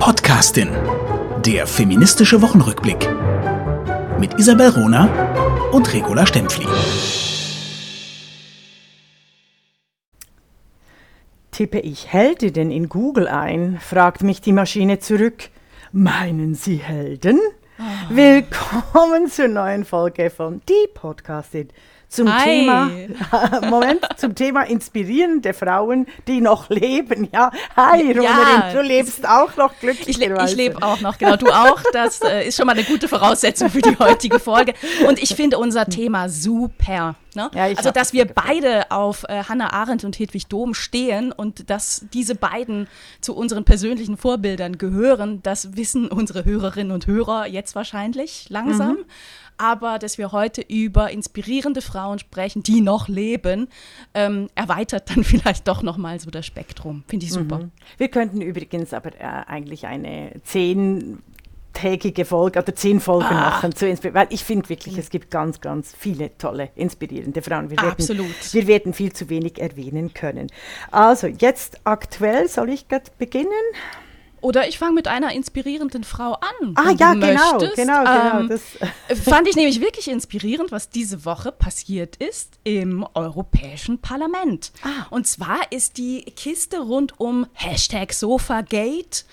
Podcastin. 0.00 0.70
Der 1.44 1.66
feministische 1.66 2.40
Wochenrückblick. 2.40 3.06
Mit 4.18 4.32
Isabel 4.38 4.70
Rona 4.70 5.68
und 5.72 5.92
Regula 5.92 6.24
Stempfli. 6.24 6.66
Tippe 11.50 11.80
ich 11.80 12.10
Heldinnen 12.10 12.70
in 12.70 12.88
Google 12.88 13.28
ein, 13.28 13.78
fragt 13.78 14.22
mich 14.22 14.40
die 14.40 14.52
Maschine 14.52 15.00
zurück. 15.00 15.50
Meinen 15.92 16.54
Sie 16.54 16.76
Helden? 16.76 17.38
Oh. 17.78 17.82
Willkommen 18.08 19.28
zur 19.28 19.48
neuen 19.48 19.84
Folge 19.84 20.30
von 20.30 20.62
Die 20.66 20.88
Podcastin 20.94 21.68
zum 22.10 22.32
Hi. 22.32 22.44
Thema, 22.44 22.90
Moment, 23.70 24.04
zum 24.16 24.34
Thema 24.34 24.62
inspirierende 24.62 25.54
Frauen, 25.54 26.06
die 26.26 26.40
noch 26.40 26.68
leben. 26.68 27.28
Ja, 27.32 27.52
hi 27.76 28.00
Ronerin, 28.00 28.22
ja, 28.24 28.72
du 28.72 28.82
lebst 28.82 29.26
auch 29.26 29.56
noch 29.56 29.78
glücklich. 29.78 30.08
Ich, 30.08 30.18
le 30.18 30.36
ich 30.44 30.56
lebe 30.56 30.82
auch 30.82 31.00
noch, 31.00 31.18
genau, 31.18 31.36
du 31.36 31.46
auch. 31.46 31.80
Das 31.92 32.20
äh, 32.20 32.48
ist 32.48 32.56
schon 32.56 32.66
mal 32.66 32.72
eine 32.72 32.82
gute 32.82 33.06
Voraussetzung 33.06 33.70
für 33.70 33.80
die 33.80 33.96
heutige 33.96 34.40
Folge. 34.40 34.74
Und 35.06 35.22
ich 35.22 35.36
finde 35.36 35.58
unser 35.58 35.86
Thema 35.86 36.28
super. 36.28 37.14
Ne? 37.36 37.48
Ja, 37.54 37.64
also, 37.64 37.92
dass 37.92 38.12
wir 38.12 38.26
beide 38.26 38.90
auf 38.90 39.24
äh, 39.28 39.44
Hannah 39.44 39.72
Arendt 39.72 40.02
und 40.02 40.18
Hedwig 40.18 40.48
Dom 40.48 40.74
stehen 40.74 41.30
und 41.30 41.70
dass 41.70 42.06
diese 42.12 42.34
beiden 42.34 42.88
zu 43.20 43.36
unseren 43.36 43.64
persönlichen 43.64 44.16
Vorbildern 44.16 44.78
gehören, 44.78 45.40
das 45.44 45.76
wissen 45.76 46.08
unsere 46.08 46.44
Hörerinnen 46.44 46.90
und 46.90 47.06
Hörer 47.06 47.46
jetzt 47.46 47.76
wahrscheinlich 47.76 48.46
langsam. 48.48 48.94
Mhm 48.94 49.04
aber 49.60 49.98
dass 49.98 50.16
wir 50.16 50.32
heute 50.32 50.62
über 50.62 51.10
inspirierende 51.10 51.82
Frauen 51.82 52.18
sprechen, 52.18 52.62
die 52.62 52.80
noch 52.80 53.08
leben, 53.08 53.68
ähm, 54.14 54.48
erweitert 54.54 55.10
dann 55.10 55.22
vielleicht 55.24 55.68
doch 55.68 55.82
nochmal 55.82 56.18
so 56.18 56.30
das 56.30 56.46
Spektrum. 56.46 57.04
Finde 57.06 57.26
ich 57.26 57.32
super. 57.32 57.58
Mhm. 57.58 57.70
Wir 57.98 58.08
könnten 58.08 58.40
übrigens 58.40 58.94
aber 58.94 59.10
äh, 59.20 59.24
eigentlich 59.46 59.86
eine 59.86 60.32
zehn 60.44 61.18
tägige 61.72 62.24
Folge 62.24 62.58
oder 62.58 62.74
zehn 62.74 63.00
Folgen 63.00 63.26
ah. 63.28 63.50
machen 63.50 63.74
zu 63.74 63.86
weil 63.86 64.26
ich 64.30 64.44
finde 64.44 64.68
wirklich, 64.68 64.98
es 64.98 65.10
gibt 65.10 65.30
ganz, 65.30 65.60
ganz 65.60 65.94
viele 65.96 66.36
tolle, 66.36 66.70
inspirierende 66.74 67.42
Frauen. 67.42 67.70
Wir 67.70 67.76
werden, 67.76 67.90
Absolut. 67.90 68.52
Wir 68.52 68.66
werden 68.66 68.92
viel 68.92 69.12
zu 69.12 69.28
wenig 69.28 69.60
erwähnen 69.60 70.12
können. 70.12 70.48
Also 70.90 71.26
jetzt 71.26 71.80
aktuell, 71.84 72.48
soll 72.48 72.70
ich 72.70 72.88
gerade 72.88 73.10
beginnen? 73.18 73.50
Oder 74.40 74.68
ich 74.68 74.78
fange 74.78 74.94
mit 74.94 75.08
einer 75.08 75.32
inspirierenden 75.32 76.04
Frau 76.04 76.32
an. 76.32 76.74
Ah 76.74 76.90
ja, 76.98 77.14
genau, 77.14 77.52
möchtest. 77.52 77.76
genau, 77.76 78.00
genau. 78.00 78.40
Ähm, 78.40 78.60
fand 79.24 79.48
ich 79.48 79.56
nämlich 79.56 79.80
wirklich 79.80 80.08
inspirierend, 80.08 80.72
was 80.72 80.88
diese 80.88 81.24
Woche 81.24 81.52
passiert 81.52 82.16
ist 82.16 82.50
im 82.64 83.06
Europäischen 83.14 83.98
Parlament. 83.98 84.72
Ah. 84.82 85.06
Und 85.10 85.26
zwar 85.26 85.60
ist 85.70 85.98
die 85.98 86.22
Kiste 86.22 86.80
rund 86.80 87.18
um 87.18 87.46
Hashtag 87.52 88.12
Sofagate 88.12 89.24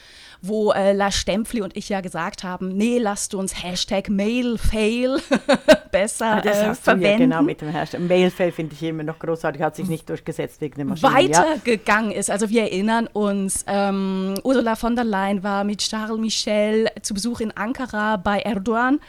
wo 0.42 0.72
äh, 0.72 0.94
La 0.94 1.12
Stempfli 1.12 1.62
und 1.62 1.76
ich 1.76 1.90
ja 1.90 2.02
gesagt 2.02 2.44
haben, 2.44 2.70
nee, 2.70 2.98
lasst 2.98 3.34
uns 3.34 3.64
Hashtag 3.64 4.10
Mailfail 4.10 5.20
besser 5.92 6.42
das 6.44 6.58
äh, 6.58 6.76
verwenden. 6.76 7.12
Ja 7.12 7.18
genau 7.18 7.42
mit 7.42 7.62
dem 7.62 7.70
Hashtag 7.70 8.02
Mailfail 8.02 8.52
finde 8.52 8.76
ich 8.76 8.84
immer 8.84 9.04
noch 9.04 9.20
großartig, 9.20 9.62
hat 9.62 9.76
sich 9.76 9.88
nicht 9.88 10.10
durchgesetzt 10.10 10.62
wegen 10.62 10.78
dem 10.78 10.90
Maschinen. 10.90 11.14
Weitergegangen 11.14 12.12
ja. 12.12 12.18
ist, 12.18 12.30
also 12.30 12.50
wir 12.50 12.64
erinnern 12.64 13.08
uns, 13.08 13.64
ähm, 13.68 14.36
Ursula 14.44 14.76
von 14.76 14.96
der 14.96 15.06
Leyen 15.06 15.44
war 15.44 15.64
mit 15.64 15.80
Charles 15.80 16.18
Michel 16.18 16.88
zu 17.02 17.14
Besuch 17.14 17.40
in 17.40 17.52
Ankara 17.52 18.18
bei 18.18 18.40
Erdogan 18.40 19.00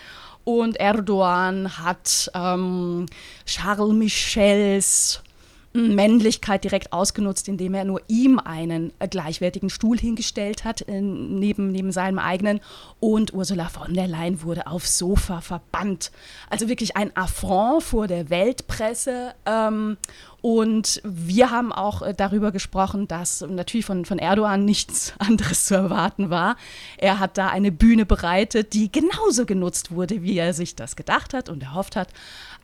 und 0.44 0.80
Erdogan 0.80 1.78
hat 1.78 2.30
ähm, 2.34 3.04
Charles 3.44 3.92
Michels 3.92 5.22
Männlichkeit 5.72 6.64
direkt 6.64 6.92
ausgenutzt, 6.92 7.48
indem 7.48 7.74
er 7.74 7.84
nur 7.84 8.00
ihm 8.08 8.38
einen 8.38 8.92
äh, 8.98 9.08
gleichwertigen 9.08 9.70
Stuhl 9.70 9.98
hingestellt 9.98 10.64
hat, 10.64 10.82
äh, 10.88 11.00
neben, 11.00 11.70
neben 11.70 11.92
seinem 11.92 12.18
eigenen. 12.18 12.60
Und 13.00 13.34
Ursula 13.34 13.68
von 13.68 13.92
der 13.94 14.08
Leyen 14.08 14.42
wurde 14.42 14.66
aufs 14.66 14.98
Sofa 14.98 15.40
verbannt. 15.40 16.10
Also 16.48 16.68
wirklich 16.68 16.96
ein 16.96 17.14
Affront 17.16 17.82
vor 17.82 18.06
der 18.06 18.30
Weltpresse. 18.30 19.34
Ähm, 19.44 19.98
und 20.40 21.02
wir 21.04 21.50
haben 21.50 21.72
auch 21.72 22.02
äh, 22.02 22.14
darüber 22.14 22.52
gesprochen, 22.52 23.08
dass 23.08 23.40
natürlich 23.40 23.86
von, 23.86 24.04
von 24.04 24.18
Erdogan 24.18 24.64
nichts 24.64 25.12
anderes 25.18 25.66
zu 25.66 25.74
erwarten 25.74 26.30
war. 26.30 26.56
Er 26.96 27.18
hat 27.18 27.36
da 27.36 27.48
eine 27.48 27.72
Bühne 27.72 28.06
bereitet, 28.06 28.72
die 28.72 28.90
genauso 28.90 29.46
genutzt 29.46 29.90
wurde, 29.90 30.22
wie 30.22 30.38
er 30.38 30.54
sich 30.54 30.76
das 30.76 30.96
gedacht 30.96 31.34
hat 31.34 31.48
und 31.48 31.62
erhofft 31.62 31.96
hat. 31.96 32.08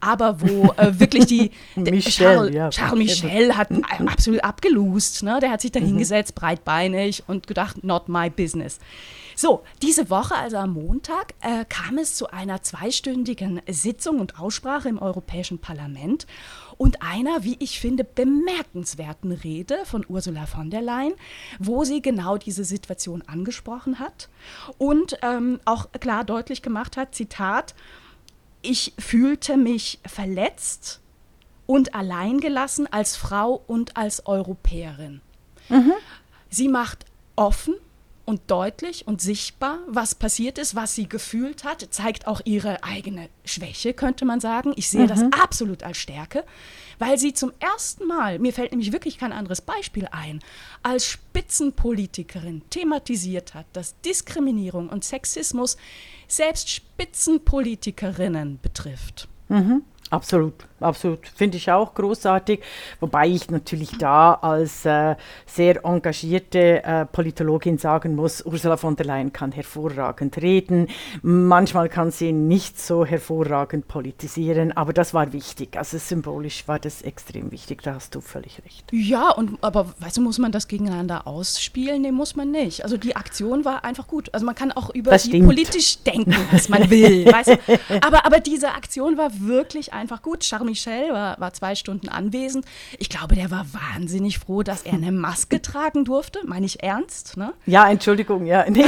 Aber 0.05 0.41
wo 0.43 0.73
äh, 0.77 0.99
wirklich 1.01 1.27
die 1.27 1.51
Michel, 1.77 2.13
Charles, 2.13 2.55
ja, 2.55 2.69
Charles 2.71 3.23
Michel 3.23 3.57
hat 3.57 3.69
absolut 4.07 4.45
abgelost. 4.45 5.23
Ne? 5.23 5.39
Der 5.41 5.51
hat 5.51 5.63
sich 5.63 5.73
da 5.73 5.81
mhm. 5.81 5.87
hingesetzt, 5.87 6.35
breitbeinig 6.35 7.25
und 7.27 7.47
gedacht, 7.47 7.83
not 7.83 8.09
my 8.09 8.29
business. 8.29 8.79
So, 9.37 9.65
diese 9.83 10.11
Woche, 10.11 10.37
also 10.37 10.59
am 10.59 10.75
Montag, 10.75 11.35
äh, 11.41 11.65
kam 11.69 11.99
es 11.99 12.15
zu 12.15 12.31
einer 12.31 12.63
zweistündigen 12.63 13.63
Sitzung 13.69 14.21
und 14.21 14.39
Aussprache 14.39 14.89
im 14.89 14.99
Europäischen 14.99 15.59
Parlament 15.59 16.27
und 16.77 17.03
einer, 17.03 17.43
wie 17.43 17.57
ich 17.59 17.81
finde, 17.81 18.05
bemerkenswerten 18.05 19.33
Rede 19.33 19.79
von 19.85 20.05
Ursula 20.09 20.47
von 20.47 20.71
der 20.71 20.83
Leyen, 20.83 21.15
wo 21.59 21.85
sie 21.85 22.01
genau 22.01 22.37
diese 22.37 22.65
Situation 22.65 23.23
angesprochen 23.27 23.99
hat 23.99 24.29
und 24.79 25.19
ähm, 25.23 25.61
auch 25.65 25.91
klar 25.93 26.25
deutlich 26.25 26.63
gemacht 26.63 26.97
hat, 26.97 27.15
Zitat, 27.15 27.75
ich 28.65 28.95
fühlte 28.99 29.57
mich 29.57 30.01
verletzt 30.07 31.01
und 31.67 31.95
alleingelassen 31.95 32.93
als 32.93 33.17
Frau 33.17 33.63
und 33.67 33.97
als 33.97 34.27
Europäerin. 34.27 35.21
Mhm. 35.69 35.93
Sie 36.51 36.69
macht 36.69 37.07
offen 37.37 37.75
und 38.25 38.43
deutlich 38.51 39.07
und 39.07 39.21
sichtbar, 39.21 39.79
was 39.87 40.15
passiert 40.15 40.59
ist, 40.59 40.75
was 40.75 40.95
sie 40.95 41.09
gefühlt 41.09 41.65
hat, 41.65 41.87
zeigt 41.91 42.27
auch 42.27 42.41
ihre 42.45 42.83
eigene 42.83 43.29
Schwäche, 43.45 43.93
könnte 43.93 44.25
man 44.25 44.41
sagen. 44.41 44.73
Ich 44.77 44.89
sehe 44.89 45.03
mhm. 45.03 45.09
das 45.09 45.23
absolut 45.33 45.83
als 45.83 45.99
Stärke, 45.99 46.45
weil 46.99 47.19
sie 47.19 47.35
zum 47.35 47.53
ersten 47.59 48.07
Mal, 48.07 48.39
mir 48.39 48.53
fällt 48.53 48.73
nämlich 48.73 48.93
wirklich 48.93 49.19
kein 49.19 49.33
anderes 49.33 49.61
Beispiel 49.61 50.09
ein, 50.11 50.41
als 50.83 51.07
Spitzenpolitikerin 51.07 52.63
thematisiert 52.71 53.55
hat, 53.55 53.67
dass 53.73 54.01
Diskriminierung 54.01 54.89
und 54.89 55.05
Sexismus 55.05 55.77
selbst 56.29 56.71
Spitzenpolitikerinnen 56.71 58.59
betrifft. 58.61 59.29
Mhm. 59.49 59.83
Absolut, 60.11 60.55
absolut. 60.85 61.27
Finde 61.29 61.57
ich 61.57 61.71
auch 61.71 61.95
großartig. 61.95 62.61
Wobei 63.01 63.29
ich 63.29 63.51
natürlich 63.51 63.97
da 63.99 64.35
als 64.35 64.85
äh, 64.85 65.17
sehr 65.47 65.85
engagierte 65.85 66.85
äh, 66.85 67.07
Politologin 67.07 67.79
sagen 67.79 68.15
muss, 68.15 68.45
Ursula 68.45 68.77
von 68.77 68.97
der 68.97 69.07
Leyen 69.07 69.33
kann 69.33 69.53
hervorragend 69.53 70.39
reden. 70.39 70.89
Manchmal 71.23 71.89
kann 71.89 72.11
sie 72.11 72.33
nicht 72.33 72.81
so 72.81 73.05
hervorragend 73.05 73.89
politisieren, 73.89 74.73
aber 74.73 74.93
das 74.93 75.15
war 75.15 75.33
wichtig. 75.33 75.77
Also 75.77 75.99
symbolisch 75.99 76.67
war 76.69 76.79
das 76.79 77.03
extrem 77.03 77.51
wichtig, 77.51 77.83
da 77.83 77.95
hast 77.95 78.15
du 78.15 78.21
völlig 78.21 78.63
recht. 78.65 78.87
Ja, 78.93 79.31
und 79.31 79.59
aber 79.63 79.87
weißt 79.99 80.19
du, 80.19 80.21
muss 80.21 80.39
man 80.39 80.53
das 80.53 80.69
gegeneinander 80.69 81.27
ausspielen? 81.27 82.03
Nee, 82.03 82.13
muss 82.13 82.37
man 82.37 82.51
nicht. 82.51 82.85
Also 82.85 82.97
die 82.97 83.17
Aktion 83.17 83.65
war 83.65 83.85
einfach 83.85 84.07
gut. 84.07 84.33
Also 84.33 84.47
man 84.47 84.55
kann 84.55 84.73
auch 84.73 84.91
über 84.91 85.11
das 85.11 85.25
die 85.25 85.31
stimmt. 85.31 85.47
politisch 85.47 85.99
denken, 86.03 86.35
was 86.51 86.69
man 86.69 86.91
will. 86.91 87.27
weißt 87.27 87.49
du? 87.49 87.59
aber, 88.01 88.27
aber 88.27 88.41
diese 88.41 88.73
Aktion 88.73 89.17
war 89.17 89.31
wirklich 89.41 89.93
einfach 89.93 90.23
gut. 90.23 90.41
Charles 90.41 90.74
Michel 90.75 91.13
war, 91.13 91.39
war 91.39 91.53
zwei 91.53 91.77
Stunden 91.77 92.09
anwesend. 92.09 92.67
Ich 92.99 93.09
glaube, 93.09 93.37
der 93.37 93.53
war 93.53 93.65
wahnsinnig 93.73 94.41
froh, 94.41 94.65
dass 94.65 94.83
er 94.83 94.95
eine 94.95 95.13
Maske 95.13 95.63
tragen 95.63 96.05
durfte. 96.05 96.41
Meine 96.45 96.67
ich 96.67 96.83
ernst? 96.83 97.37
Ne? 97.37 97.55
Ja, 97.65 97.89
Entschuldigung, 97.89 98.45
ja. 98.45 98.65
Nee, 98.75 98.87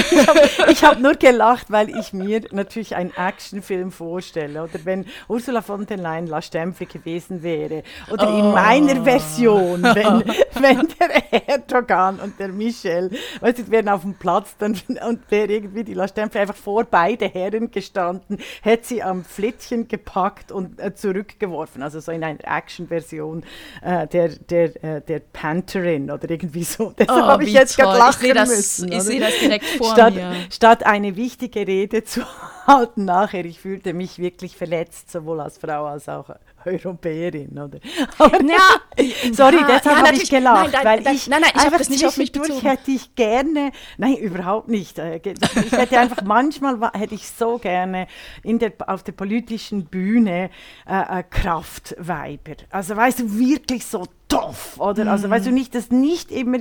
ich 0.69 0.83
habe 0.83 0.97
hab 0.97 1.01
nur 1.01 1.15
gelacht, 1.15 1.71
weil 1.71 1.97
ich 1.97 2.13
mir 2.13 2.43
natürlich 2.51 2.97
einen 2.97 3.13
Actionfilm 3.15 3.93
vorstelle. 3.93 4.65
Oder 4.65 4.85
wenn 4.85 5.07
Ursula 5.29 5.63
von 5.63 5.87
der 5.87 5.99
Leyen 5.99 6.27
La 6.27 6.43
Stempfli 6.43 6.87
gewesen 6.87 7.45
wäre. 7.45 7.85
Oder 8.11 8.35
oh. 8.35 8.39
in 8.39 8.51
meiner 8.53 9.05
Version, 9.05 9.85
wenn, 9.85 10.25
wenn 10.61 10.89
der 10.99 11.49
Erdogan 11.49 12.19
und 12.19 12.41
der 12.41 12.49
Michel, 12.49 13.13
weißt 13.41 13.59
du, 13.59 13.71
wären 13.71 13.89
auf 13.89 14.01
dem 14.01 14.15
Platz 14.15 14.57
dann, 14.59 14.77
und 15.07 15.31
wäre 15.31 15.53
irgendwie 15.53 15.85
die 15.85 15.95
La 15.95 16.09
Stempfli 16.09 16.41
einfach 16.41 16.57
vor 16.57 16.83
beide 16.83 17.29
Herren 17.29 17.71
gestanden, 17.71 18.39
hätte 18.63 18.89
sie 18.89 19.05
am 19.05 19.25
Flittchen 19.25 19.87
gepackt 19.87 20.51
und 20.51 20.81
äh, 20.81 20.97
zurückgeworfen, 20.97 21.66
also 21.81 22.01
so 22.01 22.13
in 22.13 22.23
einer 22.23 22.39
Action-Version 22.43 23.45
äh, 23.83 24.07
der, 24.07 24.29
der, 24.29 24.85
äh, 24.85 25.01
der 25.01 25.21
Pantherin 25.21 26.11
oder 26.11 26.29
irgendwie 26.31 26.65
so. 26.65 26.93
Deshalb 26.99 27.25
oh, 27.25 27.27
habe 27.27 27.45
ich 27.45 27.53
jetzt 27.53 27.77
gerade 27.77 27.99
lachen 27.99 28.27
ich 28.27 28.33
das, 28.33 28.49
müssen. 28.49 28.93
Ich 28.93 29.03
sehe 29.03 29.21
das 29.21 29.39
direkt 29.39 29.65
vor 29.65 29.93
statt, 29.93 30.15
mir. 30.15 30.35
Statt 30.51 30.85
eine 30.85 31.17
wichtige 31.17 31.67
Rede 31.67 32.05
zu 32.05 32.23
halten 32.67 33.05
nachher, 33.05 33.45
ich 33.45 33.61
fühlte 33.61 33.95
mich 33.95 34.19
wirklich 34.19 34.57
verletzt, 34.57 35.11
sowohl 35.11 35.41
als 35.41 35.59
Frau 35.59 35.87
als 35.87 36.09
auch 36.09 36.31
Europäerin, 36.65 37.59
oder? 37.59 37.79
Aber 38.19 38.43
ja, 38.43 38.59
sorry, 39.33 39.59
deshalb 39.69 39.99
ja, 39.99 40.07
habe 40.07 40.17
ich 40.17 40.29
gelacht, 40.29 40.73
nein, 40.73 40.85
weil 40.85 41.01
nein, 41.03 41.15
ich 41.15 41.29
nein, 41.29 41.41
nein, 41.41 41.53
ich 41.55 41.65
habe 41.65 41.79
das 41.79 41.89
nicht 41.89 42.05
auf 42.05 42.17
mich 42.17 42.33
bezogen. 42.33 42.61
hätte 42.61 42.91
ich 42.91 43.15
gerne, 43.15 43.71
nein, 43.99 44.17
überhaupt 44.17 44.69
nicht. 44.69 44.99
Äh, 44.99 45.21
ich 45.25 45.73
hätte 45.73 45.99
einfach 45.99 46.23
manchmal 46.25 46.79
hätte 46.93 47.15
ich 47.15 47.29
so 47.29 47.59
gerne 47.59 48.07
in 48.43 48.59
der, 48.59 48.73
auf 48.87 49.03
der 49.03 49.13
politischen 49.13 49.87
Bühne 49.87 50.51
äh, 50.89 51.21
äh, 51.21 51.23
Kraftweiber. 51.23 52.57
Also 52.71 52.97
weißt 52.97 53.21
du, 53.21 53.39
wirklich 53.39 53.87
so 53.87 54.05
Stoff, 54.37 54.79
oder? 54.79 55.11
Also, 55.11 55.31
weißt 55.31 55.47
du 55.47 55.53
nicht, 55.53 55.75
dass 55.75 55.91
nicht 55.91 56.31
immer 56.31 56.59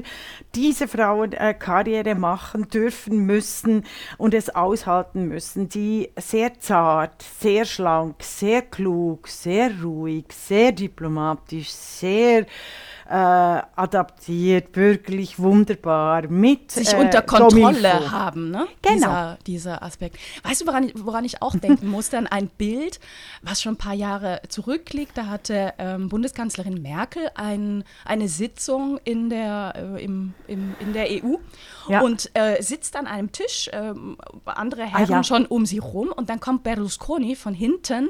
diese 0.54 0.88
Frauen 0.88 1.34
äh, 1.34 1.54
Karriere 1.54 2.16
machen 2.16 2.68
dürfen 2.70 3.26
müssen 3.26 3.84
und 4.18 4.34
es 4.34 4.54
aushalten 4.54 5.28
müssen, 5.28 5.70
die 5.70 6.12
sehr 6.18 6.60
zart, 6.60 7.24
sehr 7.40 7.66
schlank, 7.66 8.24
sehr 8.24 8.62
klug, 8.62 9.28
sehr 9.28 9.72
ruhig, 9.84 10.26
sehr 10.32 10.72
diplomatisch, 10.72 11.70
sehr 11.70 12.46
äh, 13.08 13.14
adaptiert, 13.14 14.76
wirklich 14.76 15.38
wunderbar 15.40 16.28
mit 16.28 16.72
sich 16.72 16.94
äh, 16.94 16.98
unter 16.98 17.22
Kontrolle 17.22 17.82
Domilfo. 17.90 18.12
haben, 18.12 18.50
ne? 18.52 18.68
Genau. 18.82 18.96
Dieser, 18.96 19.38
dieser 19.46 19.84
Aspekt. 19.84 20.18
Weißt 20.44 20.62
du, 20.62 20.68
woran, 20.68 20.84
ich- 20.90 20.94
woran 21.06 21.24
ich 21.26 21.42
auch 21.42 21.56
denken 21.56 21.88
musste? 21.88 22.18
An 22.18 22.28
ein 22.28 22.48
Bild, 22.48 23.00
was 23.42 23.62
schon 23.62 23.74
ein 23.74 23.78
paar 23.78 23.94
Jahre 23.94 24.42
zurückliegt. 24.50 25.18
Da 25.18 25.28
hatte 25.28 25.74
ähm, 25.78 26.10
Bundeskanzlerin 26.10 26.82
Merkel 26.82 27.30
ein, 27.36 27.84
eine 28.06 28.28
Sitzung 28.28 29.00
in 29.04 29.30
der, 29.30 29.74
äh, 29.98 30.04
im, 30.04 30.34
im, 30.48 30.76
in 30.80 30.94
der 30.94 31.08
EU 31.10 31.36
Ja. 31.88 32.02
und 32.02 32.32
äh, 32.34 32.62
sitzt 32.62 32.96
an 32.96 33.06
einem 33.08 33.32
Tisch, 33.32 33.70
ähm, 33.74 34.18
andere 34.46 34.84
Herren 34.84 35.10
ja. 35.10 35.24
schon 35.24 35.46
um 35.46 35.66
sie 35.66 35.78
rum 35.80 36.10
und 36.16 36.30
dann 36.30 36.40
kommt 36.40 36.64
Berlusconi 36.64 37.36
von 37.36 37.54
hinten 37.54 38.10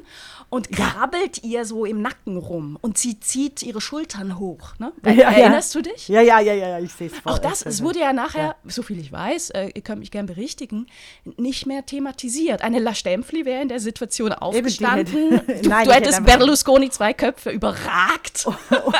und 0.49 0.71
krabbelt 0.71 1.43
ihr 1.43 1.65
so 1.65 1.83
im 1.85 2.01
Nacken 2.01 2.37
rum 2.37 2.77
und 2.81 2.97
sie 2.97 3.19
zieht 3.19 3.61
ihre 3.63 3.81
Schultern 3.81 4.39
hoch. 4.39 4.73
Ne? 4.79 4.84
Ja, 5.05 5.31
Erinnerst 5.31 5.75
ja. 5.75 5.81
du 5.81 5.89
dich? 5.91 6.07
Ja, 6.07 6.21
ja, 6.21 6.39
ja, 6.39 6.53
ja, 6.53 6.67
ja, 6.69 6.79
ich 6.79 6.91
sehe 6.93 7.07
es. 7.07 7.13
Auch 7.25 7.39
das, 7.39 7.65
es 7.65 7.81
wurde 7.83 7.99
ja 7.99 8.13
nachher, 8.13 8.43
Ja. 8.43 8.55
so 8.71 8.81
viel 8.83 8.99
ich 8.99 9.11
weiß, 9.11 9.51
äh, 9.51 9.69
ihr 9.73 9.81
könnt 9.81 9.99
mich 9.99 10.11
gern 10.11 10.25
berichtigen, 10.25 10.87
nicht 11.37 11.65
mehr 11.65 11.85
thematisiert. 11.85 12.61
Eine 12.61 12.79
La 12.79 12.93
Stempfli 12.93 13.45
wäre 13.45 13.61
in 13.61 13.69
der 13.69 13.79
Situation 13.79 14.31
aufgestanden. 14.33 15.31
hätte- 15.47 15.61
du, 15.63 15.69
Nein, 15.69 15.85
du 15.87 15.93
hättest 15.93 16.25
Berlusconi 16.25 16.89
zwei 16.89 17.13
Köpfe 17.13 17.51
überragt. 17.51 18.47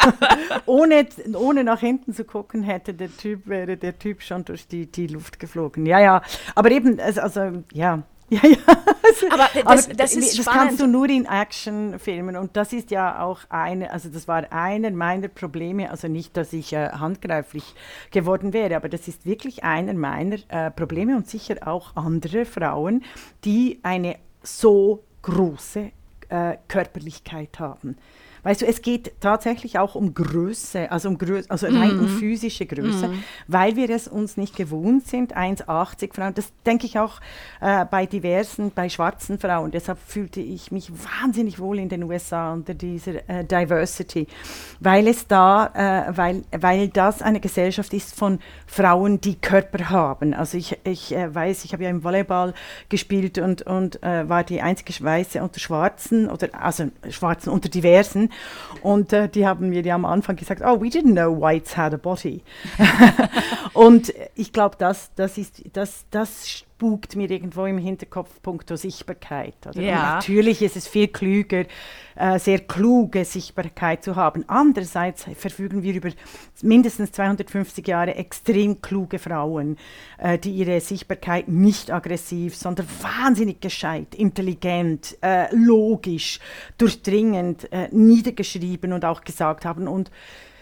ohne, 0.66 1.08
ohne 1.34 1.64
nach 1.64 1.80
hinten 1.80 2.14
zu 2.14 2.24
gucken, 2.24 2.64
hätte 2.64 2.94
der 2.94 3.16
Typ, 3.16 3.48
wäre 3.48 3.78
der 3.78 3.98
Typ 3.98 4.22
schon 4.22 4.46
durch 4.46 4.68
die, 4.68 4.86
die 4.92 5.08
Luft 5.08 5.40
geflogen. 5.40 5.86
Ja, 5.86 6.00
ja. 6.00 6.22
Aber 6.56 6.72
eben, 6.72 7.00
also, 7.00 7.22
also 7.22 7.64
ja. 7.74 8.04
Ja, 8.30 8.40
ja. 8.44 8.58
Aber 9.66 9.76
das- 9.76 9.88
das 9.90 10.16
ist 10.16 10.38
das 10.38 10.46
spannend. 10.46 10.62
kannst 10.70 10.80
du 10.82 10.88
nur 10.88 11.08
in 11.10 11.26
Actionfilmen 11.26 12.36
und 12.36 12.58
das 12.58 12.74
ist 12.74 12.90
ja 12.92 13.22
auch 13.24 13.42
eine, 13.50 13.92
also 13.92 14.10
das 14.10 14.28
war 14.28 14.52
einer 14.52 14.90
meiner 14.92 15.28
Probleme, 15.28 15.92
also 15.92 16.08
nicht, 16.08 16.36
dass 16.36 16.52
ich 16.54 16.74
äh, 16.74 16.90
handgreiflich 16.90 17.76
geworden 18.12 18.52
wäre, 18.54 18.76
aber 18.76 18.90
das 18.90 19.08
ist 19.08 19.26
wirklich 19.26 19.64
einer 19.64 19.94
meiner 19.94 20.38
äh, 20.50 20.72
Probleme 20.72 21.16
und 21.16 21.30
sicher 21.30 21.68
auch 21.68 21.96
andere 21.96 22.46
Frauen, 22.46 23.04
die 23.44 23.80
eine 23.84 24.16
so 24.42 25.04
große 25.22 25.92
äh, 26.30 26.58
Körperlichkeit 26.68 27.60
haben. 27.60 27.96
Weißt 28.46 28.62
du, 28.62 28.68
es 28.68 28.84
geht 28.84 29.14
tatsächlich 29.22 29.80
auch 29.80 29.96
um 29.96 30.14
Größe, 30.14 30.92
also 30.92 31.10
um 31.10 31.18
Größe, 31.18 31.50
also 31.50 31.66
rein 31.66 31.98
um 31.98 32.08
physische 32.08 32.68
Größe, 32.68 33.12
weil 33.48 33.76
wir 33.76 33.90
es 33.90 34.08
uns 34.08 34.38
nicht 34.38 34.56
gewohnt 34.56 35.08
sind, 35.08 35.36
1,80 35.36 36.14
Frauen. 36.14 36.36
Das 36.36 36.54
denke 36.64 36.86
ich 36.86 37.00
auch 37.00 37.22
äh, 37.60 37.86
bei 37.86 38.06
diversen, 38.06 38.70
bei 38.70 38.88
schwarzen 38.88 39.40
Frauen. 39.40 39.72
Deshalb 39.72 39.98
fühlte 39.98 40.42
ich 40.42 40.72
mich 40.72 40.92
wahnsinnig 40.92 41.58
wohl 41.58 41.80
in 41.80 41.90
den 41.90 42.04
USA 42.04 42.54
unter 42.54 42.76
dieser 42.76 43.28
äh, 43.28 43.44
Diversity, 43.44 44.28
weil 44.80 45.08
es 45.08 45.26
da, 45.26 46.06
äh, 46.08 46.16
weil, 46.16 46.44
weil 46.52 46.90
das 46.90 47.24
eine 47.24 47.40
Gesellschaft 47.40 47.96
ist 47.96 48.14
von 48.14 48.38
Frauen, 48.68 49.20
die 49.22 49.38
Körper 49.38 49.90
haben. 49.90 50.36
Also 50.36 50.60
ich, 50.60 50.78
ich 50.84 51.16
äh, 51.16 51.34
weiß, 51.34 51.66
ich 51.66 51.74
habe 51.74 51.84
ja 51.84 51.90
im 51.90 52.04
Volleyball 52.04 52.54
gespielt 52.90 53.40
und, 53.40 53.64
und 53.64 54.04
äh, 54.04 54.30
war 54.30 54.44
die 54.44 54.62
einzige 54.62 55.04
Weiße 55.04 55.42
unter 55.42 55.60
Schwarzen 55.60 56.30
oder 56.30 56.50
also 56.62 56.92
Schwarzen 57.10 57.50
unter 57.50 57.70
Diversen. 57.70 58.30
Und 58.82 59.14
äh, 59.14 59.30
die 59.30 59.48
haben 59.48 59.70
mir 59.70 59.82
ja 59.82 59.96
am 59.96 60.06
Anfang 60.06 60.36
gesagt, 60.36 60.62
oh, 60.64 60.82
we 60.82 60.88
didn't 60.88 61.14
know 61.14 61.36
whites 61.36 61.76
had 61.76 61.94
a 61.94 61.98
body. 61.98 62.44
und 63.74 64.14
ich 64.36 64.54
glaube, 64.54 64.76
das, 64.78 65.12
das, 65.16 65.38
ist, 65.38 65.62
das, 65.74 66.06
das 66.12 66.65
spukt 66.76 67.16
mir 67.16 67.32
irgendwo 67.32 67.66
im 67.66 67.78
Hinterkopf 67.78 68.42
punkto 68.42 68.76
Sichtbarkeit. 68.76 69.54
Ja. 69.76 70.16
natürlich 70.16 70.62
ist 70.62 70.76
es 70.76 70.88
viel 70.88 71.08
klüger, 71.08 71.64
äh, 72.16 72.38
sehr 72.38 72.60
kluge 72.60 73.24
Sichtbarkeit 73.24 74.04
zu 74.04 74.18
haben. 74.18 74.44
Andererseits 74.48 75.26
verfügen 75.36 75.84
wir 75.84 75.94
über 75.94 76.10
mindestens 76.62 77.14
250 77.14 77.88
Jahre 77.88 78.16
extrem 78.16 78.82
kluge 78.82 79.20
Frauen, 79.20 79.78
äh, 80.18 80.38
die 80.38 80.52
ihre 80.52 80.82
Sichtbarkeit 80.82 81.48
nicht 81.48 81.92
aggressiv, 81.92 82.58
sondern 82.58 82.88
wahnsinnig 83.02 83.62
gescheit, 83.62 84.14
intelligent, 84.14 85.18
äh, 85.22 85.48
logisch, 85.56 86.42
durchdringend 86.78 87.72
äh, 87.72 87.88
niedergeschrieben 87.92 88.92
und 88.92 89.06
auch 89.06 89.22
gesagt 89.22 89.64
haben 89.64 89.88
und 89.88 90.12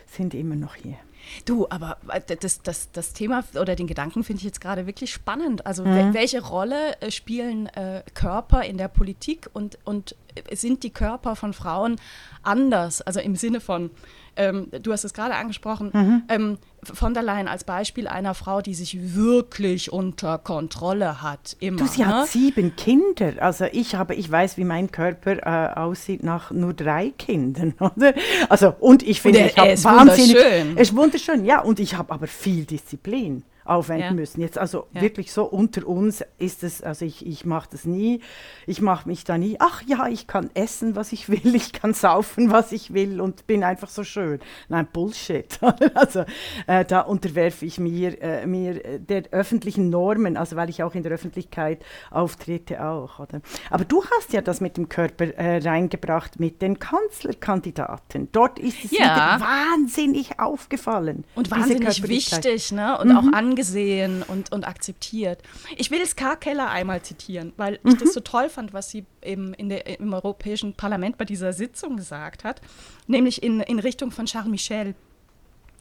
sind 0.05 0.35
immer 0.35 0.55
noch 0.55 0.75
hier. 0.75 0.97
Du, 1.45 1.67
aber 1.69 1.97
äh, 2.09 2.21
das, 2.39 2.61
das, 2.61 2.91
das 2.91 3.13
Thema 3.13 3.43
oder 3.59 3.75
den 3.75 3.87
Gedanken 3.87 4.23
finde 4.23 4.39
ich 4.39 4.43
jetzt 4.45 4.61
gerade 4.61 4.85
wirklich 4.87 5.11
spannend. 5.13 5.65
Also 5.65 5.83
Mhm. 5.83 5.89
wel- 5.89 6.13
welche 6.13 6.41
Rolle 6.43 6.99
äh, 7.01 7.11
spielen 7.11 7.67
äh, 7.67 8.03
Körper 8.13 8.63
in 8.63 8.77
der 8.77 8.87
Politik 8.87 9.49
und, 9.53 9.77
und 9.85 10.15
äh, 10.35 10.55
sind 10.55 10.83
die 10.83 10.89
Körper 10.91 11.35
von 11.35 11.53
Frauen 11.53 11.95
anders? 12.43 13.01
Also 13.01 13.19
im 13.19 13.35
Sinne 13.35 13.61
von, 13.61 13.89
ähm, 14.35 14.67
du 14.81 14.91
hast 14.91 15.03
es 15.05 15.13
gerade 15.13 15.35
angesprochen, 15.35 15.91
Mhm. 15.93 16.23
ähm, 16.29 16.57
von 16.85 17.13
der 17.13 17.23
Leyen 17.23 17.47
als 17.47 17.63
Beispiel 17.63 18.07
einer 18.07 18.33
Frau, 18.33 18.61
die 18.61 18.73
sich 18.73 19.15
wirklich 19.15 19.91
unter 19.91 20.37
Kontrolle 20.37 21.21
hat. 21.21 21.55
Immer, 21.59 21.77
Du, 21.77 21.85
sie 21.87 22.01
ne? 22.01 22.07
hat 22.07 22.27
sieben 22.27 22.75
Kinder. 22.75 23.33
Also 23.39 23.65
ich 23.71 23.95
habe, 23.95 24.15
ich 24.15 24.29
weiß, 24.29 24.57
wie 24.57 24.63
mein 24.63 24.91
Körper 24.91 25.37
äh, 25.45 25.79
aussieht 25.79 26.23
nach 26.23 26.51
nur 26.51 26.73
drei 26.73 27.11
Kindern, 27.17 27.73
oder? 27.79 28.13
Also 28.49 28.73
und 28.79 29.03
ich 29.03 29.21
finde, 29.21 29.39
ich 29.39 29.57
habe 29.57 29.71
wahnsinnig, 29.83 30.35
wunderschön. 30.35 30.77
es 30.77 30.89
ist 30.89 30.95
wunderschön, 30.95 31.45
ja. 31.45 31.61
Und 31.61 31.79
ich 31.79 31.95
habe 31.95 32.13
aber 32.13 32.27
viel 32.27 32.65
Disziplin 32.65 33.43
aufwenden 33.65 34.07
Ja. 34.09 34.13
müssen. 34.13 34.41
Jetzt 34.41 34.57
also 34.57 34.87
Ja. 34.93 35.01
wirklich 35.01 35.31
so 35.31 35.45
unter 35.45 35.87
uns 35.87 36.23
ist 36.37 36.63
es, 36.63 36.81
also 36.81 37.05
ich, 37.05 37.25
ich 37.25 37.45
mache 37.45 37.69
das 37.71 37.85
nie. 37.85 38.21
Ich 38.67 38.81
mache 38.81 39.07
mich 39.07 39.23
da 39.23 39.37
nie, 39.37 39.57
ach 39.59 39.81
ja, 39.85 40.07
ich 40.07 40.27
kann 40.27 40.49
essen, 40.53 40.95
was 40.95 41.11
ich 41.13 41.29
will, 41.29 41.55
ich 41.55 41.73
kann 41.73 41.93
saufen, 41.93 42.51
was 42.51 42.71
ich 42.71 42.93
will 42.93 43.21
und 43.21 43.47
bin 43.47 43.63
einfach 43.63 43.89
so 43.89 44.03
schön. 44.03 44.39
Nein, 44.69 44.87
Bullshit. 44.91 45.59
also 45.93 46.23
äh, 46.67 46.85
da 46.85 47.01
unterwerfe 47.01 47.65
ich 47.65 47.79
mir, 47.79 48.21
äh, 48.21 48.45
mir 48.45 48.83
äh, 48.85 48.99
der 48.99 49.23
öffentlichen 49.31 49.89
Normen, 49.89 50.37
also 50.37 50.55
weil 50.55 50.69
ich 50.69 50.83
auch 50.83 50.95
in 50.95 51.03
der 51.03 51.11
Öffentlichkeit 51.11 51.83
auftrete 52.11 52.83
auch. 52.85 53.19
Oder? 53.19 53.41
Aber 53.69 53.85
du 53.85 54.03
hast 54.17 54.33
ja 54.33 54.41
das 54.41 54.61
mit 54.61 54.77
dem 54.77 54.89
Körper 54.89 55.25
äh, 55.37 55.57
reingebracht 55.57 56.39
mit 56.39 56.61
den 56.61 56.79
Kanzlerkandidaten. 56.79 58.29
Dort 58.31 58.59
ist 58.59 58.85
es 58.85 58.91
Ja. 58.91 59.39
wahnsinnig 59.39 60.39
aufgefallen. 60.39 61.23
Und 61.35 61.51
wahnsinnig 61.51 62.07
wichtig 62.07 62.71
ne? 62.71 62.97
und 62.99 63.11
auch 63.11 63.31
angesehen 63.53 64.23
und, 64.23 64.51
und 64.51 64.67
akzeptiert. 64.67 65.43
Ich 65.77 65.91
will 65.91 66.03
Ska 66.05 66.35
Keller 66.35 66.69
einmal 66.69 67.01
zitieren, 67.03 67.53
weil 67.55 67.79
ich 67.83 67.97
das 67.97 68.13
so 68.13 68.19
toll 68.19 68.49
fand, 68.49 68.73
was 68.73 68.89
sie 68.89 69.05
im, 69.21 69.53
in 69.53 69.69
der, 69.69 69.99
im 69.99 70.11
Europäischen 70.11 70.73
Parlament 70.73 71.19
bei 71.19 71.25
dieser 71.25 71.53
Sitzung 71.53 71.97
gesagt 71.97 72.43
hat, 72.43 72.61
nämlich 73.05 73.43
in, 73.43 73.59
in 73.61 73.77
Richtung 73.77 74.09
von 74.11 74.25
Charles 74.25 74.49
Michel. 74.49 74.95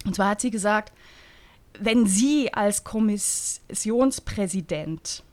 Und 0.04 0.16
zwar 0.16 0.28
hat 0.30 0.40
sie 0.42 0.50
gesagt, 0.50 0.92
wenn 1.80 2.06
Sie 2.06 2.52
als 2.52 2.84
Kommissionspräsident 2.84 5.24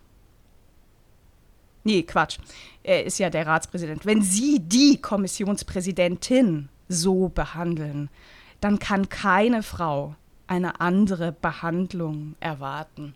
Nee, 1.86 2.04
Quatsch. 2.04 2.40
Er 2.84 3.06
ist 3.06 3.20
ja 3.20 3.30
der 3.30 3.48
Ratspräsident. 3.48 4.06
Wenn 4.06 4.22
Sie 4.22 4.60
die 4.60 5.00
Kommissionspräsidentin 5.02 6.68
so 6.90 7.30
behandeln, 7.30 8.10
dann 8.60 8.80
kann 8.80 9.08
keine 9.10 9.63
Frau 9.63 10.16
eine 10.50 10.82
andere 10.82 11.32
Behandlung 11.32 12.36
erwarten. 12.39 13.13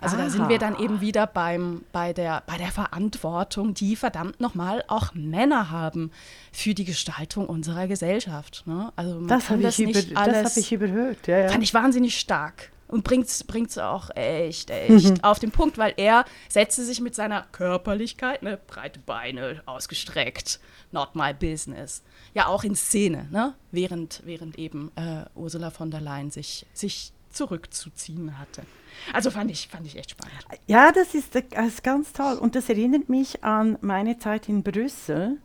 Also 0.00 0.16
da 0.16 0.30
sind 0.30 0.48
wir 0.48 0.58
dann 0.58 0.78
eben 0.78 1.00
wieder 1.00 1.26
beim, 1.26 1.82
bei, 1.92 2.12
der, 2.12 2.42
bei 2.46 2.56
der 2.56 2.68
Verantwortung, 2.68 3.74
die 3.74 3.94
verdammt 3.96 4.40
nochmal 4.40 4.82
auch 4.88 5.12
Männer 5.14 5.70
haben 5.70 6.10
für 6.52 6.74
die 6.74 6.84
Gestaltung 6.84 7.46
unserer 7.46 7.86
Gesellschaft. 7.86 8.62
Ne? 8.66 8.92
Also 8.96 9.26
Das 9.26 9.50
habe 9.50 9.62
ich, 9.62 9.76
das 9.76 10.06
alles- 10.16 10.50
hab 10.50 10.56
ich 10.56 10.72
überhört. 10.72 11.26
Ja, 11.26 11.38
ja. 11.38 11.48
Fand 11.48 11.62
ich 11.62 11.74
wahnsinnig 11.74 12.18
stark. 12.18 12.70
Und 12.88 13.02
bringt 13.02 13.26
es 13.26 13.78
auch 13.78 14.10
echt, 14.14 14.70
echt 14.70 15.24
auf 15.24 15.38
den 15.38 15.50
Punkt, 15.50 15.76
weil 15.76 15.94
er 15.96 16.24
setzte 16.48 16.84
sich 16.84 17.00
mit 17.00 17.14
seiner 17.14 17.42
Körperlichkeit, 17.52 18.42
ne, 18.42 18.58
breite 18.66 19.00
Beine 19.00 19.62
ausgestreckt, 19.66 20.60
not 20.92 21.14
my 21.14 21.34
business, 21.34 22.02
ja 22.34 22.46
auch 22.46 22.62
in 22.62 22.76
Szene, 22.76 23.28
ne, 23.30 23.54
während, 23.72 24.22
während 24.24 24.58
eben 24.58 24.92
äh, 24.96 25.24
Ursula 25.34 25.70
von 25.70 25.90
der 25.90 26.00
Leyen 26.00 26.30
sich, 26.30 26.66
sich 26.72 27.12
zurückzuziehen 27.30 28.38
hatte. 28.38 28.62
Also 29.12 29.30
fand 29.30 29.50
ich, 29.50 29.68
fand 29.68 29.86
ich 29.86 29.96
echt 29.96 30.12
spannend. 30.12 30.34
Ja, 30.66 30.90
das 30.90 31.14
ist, 31.14 31.34
das 31.34 31.44
ist 31.66 31.84
ganz 31.84 32.12
toll. 32.12 32.36
Und 32.38 32.54
das 32.54 32.68
erinnert 32.68 33.08
mich 33.08 33.44
an 33.44 33.78
meine 33.82 34.18
Zeit 34.18 34.48
in 34.48 34.62
Brüssel, 34.62 35.38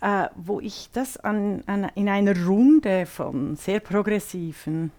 äh, 0.00 0.28
wo 0.36 0.60
ich 0.60 0.90
das 0.92 1.16
an, 1.16 1.64
an, 1.66 1.90
in 1.94 2.08
einer 2.08 2.46
Runde 2.46 3.06
von 3.06 3.56
sehr 3.56 3.80
progressiven 3.80 4.92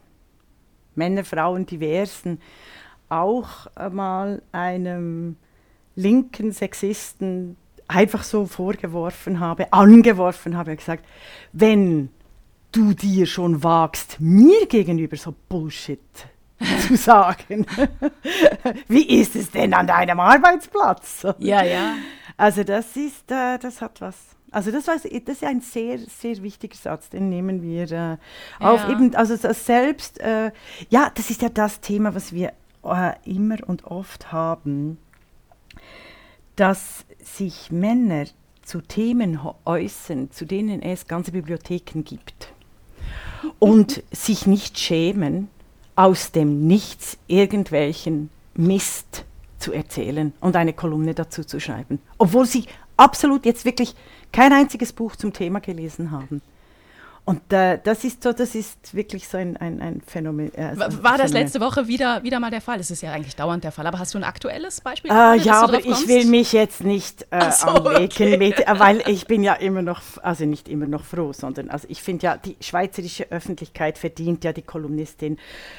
Männer, 0.95 1.23
Frauen, 1.23 1.65
diversen, 1.65 2.41
auch 3.09 3.67
mal 3.91 4.41
einem 4.51 5.37
linken 5.95 6.51
Sexisten 6.51 7.57
einfach 7.87 8.23
so 8.23 8.45
vorgeworfen 8.45 9.39
habe, 9.39 9.73
angeworfen 9.73 10.55
habe, 10.55 10.75
gesagt, 10.75 11.05
wenn 11.51 12.09
du 12.71 12.93
dir 12.93 13.25
schon 13.25 13.63
wagst, 13.63 14.17
mir 14.19 14.67
gegenüber 14.67 15.17
so 15.17 15.33
Bullshit 15.49 15.99
zu 16.87 16.95
sagen. 16.95 17.65
Wie 18.87 19.19
ist 19.19 19.35
es 19.35 19.51
denn 19.51 19.73
an 19.73 19.87
deinem 19.87 20.19
Arbeitsplatz? 20.19 21.25
Ja, 21.39 21.63
ja. 21.63 21.95
Also 22.37 22.63
das 22.63 22.95
ist, 22.95 23.31
äh, 23.31 23.57
das 23.57 23.81
hat 23.81 24.01
was. 24.01 24.15
Also 24.51 24.71
das, 24.71 24.87
war, 24.87 24.95
das 24.95 25.35
ist 25.35 25.43
ein 25.43 25.61
sehr, 25.61 25.99
sehr 25.99 26.41
wichtiger 26.41 26.75
Satz, 26.75 27.09
den 27.09 27.29
nehmen 27.29 27.61
wir 27.61 27.91
äh, 27.91 28.17
auf. 28.59 28.81
Ja. 28.83 28.91
Eben, 28.91 29.15
also 29.15 29.35
das 29.37 29.65
selbst, 29.65 30.19
äh, 30.19 30.51
ja, 30.89 31.11
das 31.13 31.29
ist 31.29 31.41
ja 31.41 31.49
das 31.49 31.81
Thema, 31.81 32.15
was 32.15 32.33
wir 32.33 32.53
äh, 32.83 33.13
immer 33.25 33.57
und 33.67 33.85
oft 33.85 34.31
haben, 34.31 34.97
dass 36.55 37.05
sich 37.21 37.71
Männer 37.71 38.25
zu 38.63 38.81
Themen 38.81 39.39
äußern, 39.65 40.31
zu 40.31 40.45
denen 40.45 40.81
es 40.81 41.07
ganze 41.07 41.31
Bibliotheken 41.31 42.03
gibt 42.03 42.53
und 43.59 44.03
sich 44.11 44.45
nicht 44.47 44.79
schämen, 44.79 45.49
aus 45.95 46.31
dem 46.31 46.65
Nichts 46.65 47.17
irgendwelchen 47.27 48.29
Mist 48.53 49.25
zu 49.57 49.73
erzählen 49.73 50.31
und 50.39 50.55
eine 50.55 50.71
Kolumne 50.71 51.13
dazu 51.13 51.43
zu 51.43 51.59
schreiben, 51.59 51.99
obwohl 52.17 52.45
sie 52.45 52.65
absolut 52.95 53.45
jetzt 53.45 53.65
wirklich 53.65 53.95
kein 54.31 54.53
einziges 54.53 54.93
Buch 54.93 55.15
zum 55.15 55.33
Thema 55.33 55.59
gelesen 55.59 56.11
haben. 56.11 56.41
Und 57.29 57.53
äh, 57.53 57.77
das 57.83 58.03
ist 58.05 58.23
so, 58.23 58.33
das 58.33 58.55
ist 58.55 58.95
wirklich 58.95 59.27
so 59.27 59.37
ein, 59.37 59.55
ein, 59.57 59.79
ein 59.81 60.01
Phänomen. 60.03 60.51
ein 60.57 60.79
War 60.79 61.15
das 61.15 61.31
letzte 61.31 61.59
Woche 61.59 61.87
wieder, 61.87 62.23
wieder 62.23 62.39
mal 62.39 62.49
der 62.49 62.59
Fall? 62.59 62.79
Das 62.79 62.89
ist 62.89 63.03
ja 63.03 63.11
eigentlich 63.11 63.35
dauernd 63.35 63.63
der 63.63 63.71
Fall. 63.71 63.85
Aber 63.85 63.99
hast 63.99 64.15
du 64.15 64.17
ein 64.17 64.23
aktuelles 64.23 64.81
Beispiel? 64.81 65.11
Äh, 65.11 65.37
ja, 65.37 65.61
aber 65.61 65.77
ich 65.77 66.07
will 66.07 66.25
mich 66.25 66.53
jetzt 66.53 66.83
nicht 66.83 67.27
äh, 67.29 67.51
so, 67.51 67.67
okay. 67.67 68.35
mit, 68.35 68.59
äh, 68.59 68.79
weil 68.79 69.03
ich 69.07 69.27
bin 69.27 69.43
ja 69.43 69.53
immer 69.53 69.83
noch, 69.83 70.01
also 70.23 70.45
nicht 70.45 70.67
immer 70.67 70.87
noch 70.87 71.03
froh, 71.03 71.31
sondern 71.31 71.69
also 71.69 71.85
ich 71.87 72.01
finde 72.01 72.25
ja, 72.25 72.35
die 72.35 72.57
schweizerische 72.61 73.31
Öffentlichkeit 73.31 73.99
verdient 73.99 74.43
ja 74.43 74.51
die 74.51 74.63
Kolumnistin 74.63 75.37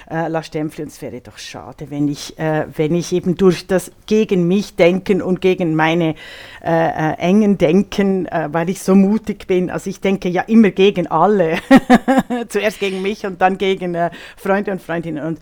äh, 0.09 0.29
La 0.29 0.45
Stempfli 0.45 0.85
und 0.85 0.91
es 0.91 1.03
wäre 1.03 1.21
doch 1.21 1.39
schade, 1.39 1.91
wenn 1.91 2.07
ich, 2.07 2.39
äh, 2.39 2.67
wenn 2.77 2.95
ich 2.95 3.13
eben 3.13 3.35
durch 3.35 3.67
das 3.67 3.91
gegen 4.07 4.47
mich 4.47 4.77
denken 4.77 5.21
und 5.21 5.41
gegen 5.41 5.75
meine 5.75 6.15
äh, 6.63 7.15
engen 7.15 7.59
Denken, 7.59 8.29
weil 8.31 8.71
ich 8.71 8.81
so 8.81 8.95
mutig 8.95 9.49
bin, 9.49 9.69
also 9.69 9.91
ich 9.91 10.01
denke 10.01 10.29
ja 10.29 10.43
immer 10.43 10.71
gegen 10.71 11.09
alle, 11.09 11.40
zuerst 12.49 12.81
gegen 12.81 13.03
mich 13.03 13.27
und 13.27 13.41
dann 13.41 13.59
gegen 13.59 13.95
äh, 13.95 14.11
Freunde 14.37 14.73
und 14.73 14.83
Freundinnen 14.83 15.25
und 15.25 15.41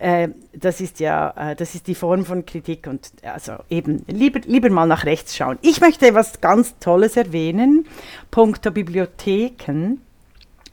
äh, 0.00 0.28
das 0.54 0.80
ist 0.80 0.98
ja, 0.98 1.34
äh, 1.36 1.54
das 1.54 1.74
ist 1.74 1.86
die 1.86 1.94
Form 1.94 2.24
von 2.24 2.46
Kritik 2.46 2.86
und 2.86 3.12
also 3.22 3.52
eben 3.68 4.02
lieber, 4.08 4.40
lieber 4.46 4.70
mal 4.70 4.86
nach 4.86 5.04
rechts 5.04 5.36
schauen. 5.36 5.58
Ich 5.60 5.80
möchte 5.80 6.14
was 6.14 6.40
ganz 6.40 6.78
Tolles 6.78 7.16
erwähnen, 7.16 7.86
punkto 8.30 8.70
Bibliotheken. 8.70 9.98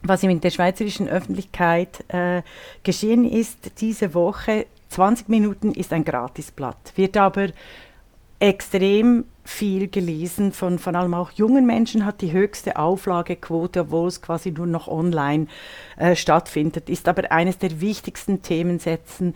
Was 0.04 0.24
in 0.24 0.40
der 0.40 0.52
schweizerischen 0.52 1.10
Öffentlichkeit 1.10 2.06
äh, 2.08 2.42
geschehen 2.84 3.30
ist 3.30 3.82
diese 3.82 4.14
Woche, 4.14 4.68
20 4.90 5.28
Minuten 5.28 5.74
ist 5.74 5.92
ein 5.92 6.06
Gratisblatt, 6.06 6.94
wird 6.96 7.18
aber 7.18 7.48
extrem 8.40 9.26
viel 9.48 9.88
gelesen 9.88 10.52
von 10.52 10.78
vor 10.78 10.94
allem 10.94 11.14
auch 11.14 11.32
jungen 11.32 11.66
Menschen, 11.66 12.06
hat 12.06 12.20
die 12.20 12.34
höchste 12.34 12.76
Auflagequote, 12.76 13.82
obwohl 13.82 14.10
es 14.10 14.22
quasi 14.22 14.52
nur 14.52 14.68
noch 14.68 14.90
online 14.90 15.48
äh, 15.96 16.18
stattfindet, 16.18 16.90
ist 16.90 17.08
aber 17.08 17.32
eines 17.32 17.58
der 17.58 17.80
wichtigsten 17.80 18.42
Themensätzen. 18.42 19.36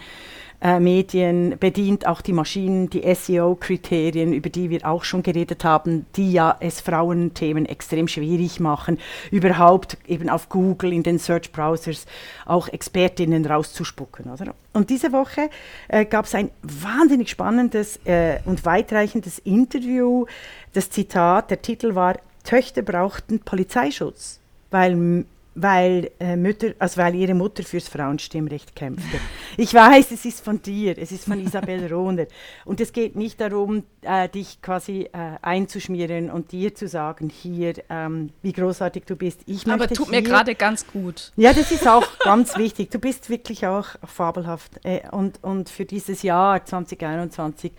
Äh, 0.62 0.80
Medien 0.80 1.58
bedient 1.60 2.06
auch 2.06 2.22
die 2.22 2.34
Maschinen, 2.34 2.90
die 2.90 3.02
SEO-Kriterien, 3.14 4.32
über 4.32 4.50
die 4.50 4.70
wir 4.70 4.86
auch 4.86 5.04
schon 5.04 5.24
geredet 5.24 5.64
haben, 5.64 6.06
die 6.16 6.32
ja 6.32 6.56
es 6.60 6.82
Frauenthemen 6.82 7.66
extrem 7.66 8.08
schwierig 8.08 8.60
machen, 8.60 9.00
überhaupt 9.32 9.98
eben 10.08 10.30
auf 10.30 10.50
Google 10.50 10.94
in 10.94 11.02
den 11.02 11.18
Search-Browsers 11.18 12.06
auch 12.46 12.68
Expertinnen 12.68 13.46
rauszuspucken. 13.46 14.32
Oder? 14.32 14.54
Und 14.74 14.92
diese 14.92 15.12
Woche 15.12 15.50
äh, 15.88 16.06
gab 16.06 16.26
es 16.26 16.36
ein 16.36 16.52
wahnsinnig 16.62 17.30
spannendes 17.30 18.00
äh, 18.06 18.40
und 18.46 18.64
weitreichendes 18.64 19.40
Interview. 19.40 20.26
Das 20.74 20.92
Zitat, 20.92 21.50
der 21.50 21.62
Titel 21.64 21.96
war 21.96 22.18
Töchter 22.44 22.82
brauchten 22.82 23.40
Polizeischutz, 23.40 24.40
weil 24.70 25.26
weil, 25.54 26.12
äh, 26.20 26.36
Mütter, 26.36 26.74
also 26.80 27.02
weil 27.02 27.16
ihre 27.16 27.34
Mutter 27.34 27.64
fürs 27.64 27.90
Frauenstimmrecht 27.90 28.76
kämpfte. 28.76 29.18
Ich 29.58 29.74
weiß, 29.74 30.12
es 30.12 30.24
ist 30.24 30.44
von 30.44 30.62
dir, 30.62 30.98
es 30.98 31.12
ist 31.12 31.26
von 31.26 31.40
Isabel 31.46 31.92
Rohner. 31.92 32.26
Und 32.64 32.80
es 32.80 32.94
geht 32.94 33.16
nicht 33.16 33.42
darum, 33.42 33.84
äh, 34.02 34.30
dich 34.30 34.62
quasi 34.62 35.10
äh, 35.12 35.38
einzuschmieren 35.42 36.30
und 36.30 36.54
dir 36.54 36.74
zu 36.74 36.88
sagen, 36.88 37.30
hier, 37.30 37.74
ähm, 37.90 38.30
wie 38.42 38.54
großartig 38.54 39.04
du 39.06 39.16
bist. 39.16 39.42
Ich 39.46 39.70
Aber 39.70 39.88
tut 39.90 40.10
mir 40.10 40.22
gerade 40.22 40.56
ganz 40.56 40.88
gut. 40.88 41.34
ja, 41.36 41.54
das 41.54 41.72
ist 41.72 41.88
auch 41.88 42.08
ganz 42.20 42.58
wichtig. 42.58 42.90
Du 42.92 43.00
bist 43.00 43.30
wirklich 43.30 43.68
auch 43.68 43.88
fabelhaft. 44.06 44.80
Äh, 44.84 45.02
und, 45.12 45.44
und 45.44 45.70
für 45.70 45.86
dieses 45.86 46.22
Jahr 46.24 46.64
2021 46.64 47.74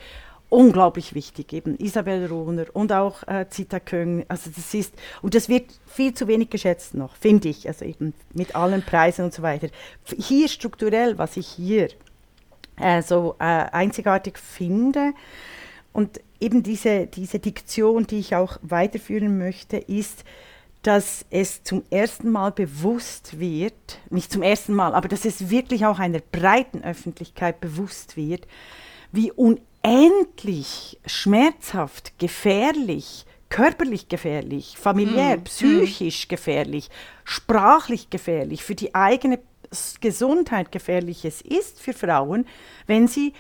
unglaublich 0.53 1.15
wichtig. 1.15 1.53
Eben 1.55 1.79
Isabel 1.79 2.27
Rohner 2.27 2.67
und 2.75 2.93
auch 2.93 3.27
äh, 3.27 3.47
Zita 3.49 3.81
Köng. 3.81 4.27
Also 4.29 4.51
das 4.55 4.75
ist, 4.75 4.95
und 5.23 5.35
das 5.35 5.49
wird 5.49 5.71
viel 5.87 6.13
zu 6.13 6.29
wenig 6.29 6.51
geschätzt 6.51 6.95
noch, 6.95 7.17
finde 7.17 7.49
ich. 7.49 7.67
Also 7.67 7.87
eben 7.87 8.13
mit 8.35 8.55
allen 8.55 8.83
Preisen 8.83 9.25
und 9.25 9.33
so 9.33 9.43
weiter. 9.43 9.69
Hier 10.05 10.49
strukturell, 10.49 11.17
was 11.17 11.39
ich 11.39 11.49
hier 11.49 11.89
äh, 12.79 13.01
so 13.01 13.37
äh, 13.39 13.45
einzigartig 13.45 14.39
finde, 14.39 15.15
und 15.95 16.21
eben 16.41 16.63
diese, 16.63 17.07
diese 17.07 17.39
Diktion, 17.39 18.07
die 18.07 18.19
ich 18.19 18.35
auch 18.35 18.59
weiterführen 18.63 19.37
möchte, 19.37 19.77
ist, 19.77 20.25
dass 20.83 21.27
es 21.29 21.63
zum 21.65 21.83
ersten 21.91 22.31
Mal 22.31 22.51
bewusst 22.51 23.39
wird, 23.39 24.01
nicht 24.09 24.33
zum 24.33 24.43
ersten 24.43 24.73
Mal, 24.73 24.95
aber 24.95 25.09
dass 25.09 25.27
es 25.27 25.51
wirklich 25.51 25.85
auch 25.85 25.99
einer 25.99 26.21
breiten 26.21 26.83
Öffentlichkeit 26.83 27.61
bewusst 27.61 28.17
wird, 28.17 28.47
wie 29.13 29.31
unendlich 29.31 29.72
schmerzhaft, 31.07 32.19
gefährlich, 32.19 33.27
körperlich 33.49 34.09
gefährlich, 34.09 34.79
familiär, 34.79 35.37
psychisch 35.39 36.29
gefährlich, 36.29 36.89
sprachlich 37.25 38.09
gefährlich, 38.09 38.65
für 38.65 38.75
die 38.75 38.95
eigene 38.95 39.41
Gesundheit 40.01 40.71
gefährlich 40.71 41.25
es 41.25 41.41
ist 41.41 41.81
für 41.81 41.93
Frauen, 41.93 42.47
wenn 42.87 43.09
sie 43.09 43.33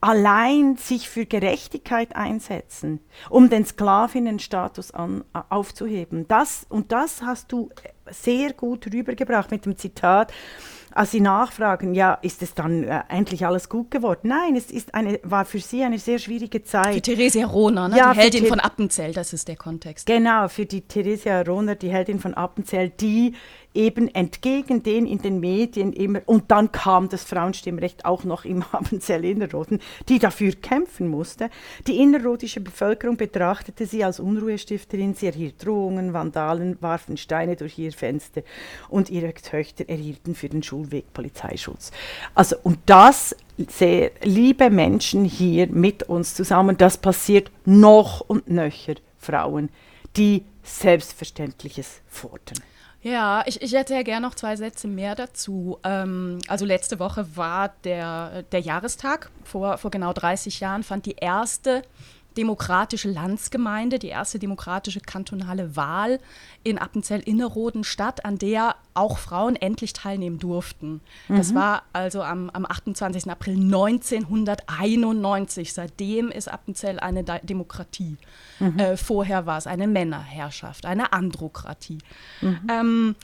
allein 0.00 0.76
sich 0.76 1.08
für 1.08 1.26
Gerechtigkeit 1.26 2.16
einsetzen, 2.16 3.00
um 3.28 3.50
den 3.50 3.66
Sklavinnenstatus 3.66 4.92
an, 4.92 5.24
aufzuheben. 5.32 6.26
Das, 6.26 6.66
und 6.68 6.90
das 6.92 7.22
hast 7.22 7.52
du 7.52 7.68
sehr 8.10 8.52
gut 8.52 8.86
rübergebracht 8.92 9.50
mit 9.50 9.66
dem 9.66 9.76
Zitat, 9.76 10.32
als 10.92 11.10
sie 11.10 11.20
nachfragen, 11.20 11.94
ja, 11.94 12.14
ist 12.14 12.42
es 12.42 12.54
dann 12.54 12.84
äh, 12.84 13.02
endlich 13.08 13.46
alles 13.46 13.68
gut 13.68 13.90
geworden? 13.90 14.28
Nein, 14.28 14.56
es 14.56 14.70
ist 14.70 14.94
eine, 14.94 15.20
war 15.22 15.44
für 15.44 15.60
sie 15.60 15.82
eine 15.82 15.98
sehr 15.98 16.18
schwierige 16.18 16.60
Für 16.60 16.64
Zeit. 16.64 17.02
Theresia 17.04 17.46
Rohner, 17.46 17.88
ne? 17.88 17.96
Ja, 17.96 18.10
die 18.10 18.16
für 18.16 18.22
Heldin 18.22 18.46
von 18.46 18.60
Appenzell, 18.60 19.12
das 19.12 19.32
ist 19.32 19.48
der 19.48 19.56
Kontext. 19.56 20.06
Genau, 20.06 20.48
für 20.48 20.66
die 20.66 20.82
Theresia 20.82 21.42
Rohner, 21.42 21.74
die 21.74 21.90
Heldin 21.90 22.18
von 22.18 22.34
Appenzell, 22.34 22.90
die 22.90 23.34
eben 23.74 24.08
entgegen 24.14 24.82
den 24.82 25.06
in 25.06 25.18
den 25.18 25.40
Medien 25.40 25.92
immer, 25.92 26.20
und 26.26 26.50
dann 26.50 26.72
kam 26.72 27.08
das 27.08 27.24
Frauenstimmrecht 27.24 28.04
auch 28.04 28.24
noch 28.24 28.44
im 28.44 28.62
Appenzell 28.72 29.24
Innerrhoden, 29.24 29.80
die 30.08 30.18
dafür 30.18 30.52
kämpfen 30.52 31.08
musste. 31.08 31.50
Die 31.86 31.98
innerrhodische 31.98 32.60
Bevölkerung 32.60 33.16
betrachtete 33.16 33.86
sie 33.86 34.04
als 34.04 34.20
Unruhestifterin, 34.20 35.14
sie 35.14 35.26
erhielt 35.26 35.64
Drohungen, 35.64 36.12
Vandalen 36.12 36.76
warfen 36.80 37.16
Steine 37.16 37.56
durch 37.56 37.78
ihr 37.78 37.92
Fenster 37.92 38.42
und 38.88 39.10
ihre 39.10 39.32
Töchter 39.34 39.88
erhielten 39.88 40.34
für 40.34 40.48
den 40.48 40.62
Schulweg 40.62 41.12
Polizeischutz. 41.12 41.92
Also, 42.34 42.56
und 42.62 42.78
das, 42.86 43.36
sehr 43.68 44.10
liebe 44.22 44.70
Menschen 44.70 45.24
hier 45.24 45.68
mit 45.68 46.04
uns 46.04 46.34
zusammen, 46.34 46.76
das 46.76 46.98
passiert 46.98 47.50
noch 47.64 48.20
und 48.20 48.48
nöcher 48.48 48.94
Frauen, 49.18 49.68
die 50.16 50.44
Selbstverständliches 50.62 52.00
fordern. 52.08 52.58
Ja, 53.02 53.42
ich, 53.46 53.62
ich 53.62 53.72
hätte 53.72 53.94
ja 53.94 54.02
gerne 54.02 54.26
noch 54.26 54.34
zwei 54.34 54.56
Sätze 54.56 54.86
mehr 54.86 55.14
dazu. 55.14 55.78
Ähm, 55.84 56.38
also 56.48 56.66
letzte 56.66 56.98
Woche 56.98 57.34
war 57.34 57.72
der, 57.84 58.42
der 58.52 58.60
Jahrestag. 58.60 59.30
Vor, 59.42 59.78
vor 59.78 59.90
genau 59.90 60.12
30 60.12 60.60
Jahren 60.60 60.82
fand 60.82 61.06
die 61.06 61.16
erste 61.16 61.82
demokratische 62.40 63.10
Landsgemeinde, 63.10 63.98
die 63.98 64.08
erste 64.08 64.38
demokratische 64.38 65.00
kantonale 65.00 65.76
Wahl 65.76 66.18
in 66.64 66.78
Appenzell-Innerrhoden 66.78 67.84
statt, 67.84 68.24
an 68.24 68.38
der 68.38 68.76
auch 68.94 69.18
Frauen 69.18 69.56
endlich 69.56 69.92
teilnehmen 69.92 70.38
durften. 70.38 71.00
Das 71.28 71.54
war 71.54 71.82
also 71.92 72.22
am, 72.22 72.48
am 72.50 72.64
28. 72.66 73.30
April 73.30 73.54
1991. 73.56 75.72
Seitdem 75.72 76.30
ist 76.30 76.48
Appenzell 76.48 76.98
eine 77.00 77.24
Da- 77.24 77.38
Demokratie. 77.40 78.16
Äh, 78.78 78.96
vorher 78.96 79.46
war 79.46 79.58
es 79.58 79.66
eine 79.66 79.86
Männerherrschaft, 79.86 80.86
eine 80.86 81.12
Androkratie. 81.12 81.98
Ähm, 82.68 83.14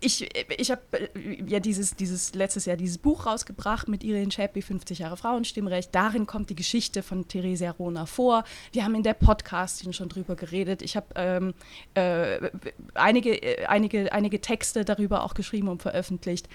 ich, 0.00 0.28
ich 0.60 0.70
habe 0.70 0.82
äh, 0.92 1.42
ja 1.46 1.60
dieses, 1.60 1.96
dieses 1.96 2.34
letztes 2.34 2.66
Jahr 2.66 2.76
dieses 2.76 2.98
Buch 2.98 3.26
rausgebracht 3.26 3.88
mit 3.88 4.04
Irene 4.04 4.30
Schäppi, 4.30 4.62
50 4.62 5.00
Jahre 5.00 5.16
Frauenstimmrecht. 5.16 5.94
Darin 5.94 6.26
kommt 6.26 6.50
die 6.50 6.54
Geschichte 6.54 7.02
von 7.02 7.26
Theresia 7.26 7.72
Rona 7.72 8.06
vor. 8.06 8.44
Wir 8.72 8.84
haben 8.84 8.94
in 8.94 9.02
der 9.02 9.14
Podcastin 9.14 9.92
schon 9.92 10.08
drüber 10.08 10.36
geredet. 10.36 10.82
Ich 10.82 10.96
habe 10.96 11.06
ähm, 11.16 11.54
äh, 11.94 12.50
einige, 12.94 13.42
äh, 13.42 13.66
einige, 13.66 14.12
einige 14.12 14.40
Texte 14.40 14.84
darüber 14.84 15.24
auch 15.24 15.34
geschrieben 15.34 15.68
und 15.68 15.82
veröffentlicht. 15.82 16.48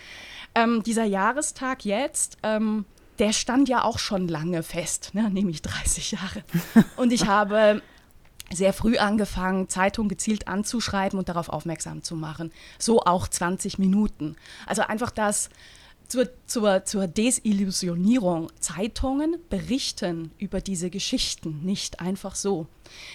Ähm, 0.56 0.84
dieser 0.84 1.06
Jahrestag 1.06 1.86
jetzt, 1.86 2.38
ähm, 2.44 2.86
der 3.20 3.34
stand 3.34 3.70
ja 3.70 3.84
auch 3.84 4.00
schon 4.00 4.28
lange 4.28 4.64
fest, 4.64 5.12
ne? 5.14 5.30
nämlich 5.30 5.62
30 5.62 6.12
Jahre. 6.12 6.44
Und 6.96 7.12
ich 7.12 7.28
habe 7.28 7.82
sehr 8.56 8.74
früh 8.74 8.98
angefangen, 8.98 9.70
Zeitungen 9.70 10.10
gezielt 10.10 10.48
anzuschreiben 10.48 11.18
und 11.20 11.30
darauf 11.30 11.50
aufmerksam 11.50 12.04
zu 12.04 12.16
machen. 12.16 12.52
So 12.80 13.02
auch 13.02 13.28
20 13.28 13.80
Minuten. 13.80 14.36
Also 14.66 14.84
einfach 14.84 15.12
das 15.12 15.50
zur, 16.08 16.30
zur, 16.46 16.86
zur 16.86 17.08
Desillusionierung. 17.08 18.52
Zeitungen 18.60 19.38
berichten 19.50 20.32
über 20.38 20.62
diese 20.62 20.90
Geschichten 20.90 21.62
nicht 21.64 22.00
einfach 22.02 22.36
so. 22.36 22.68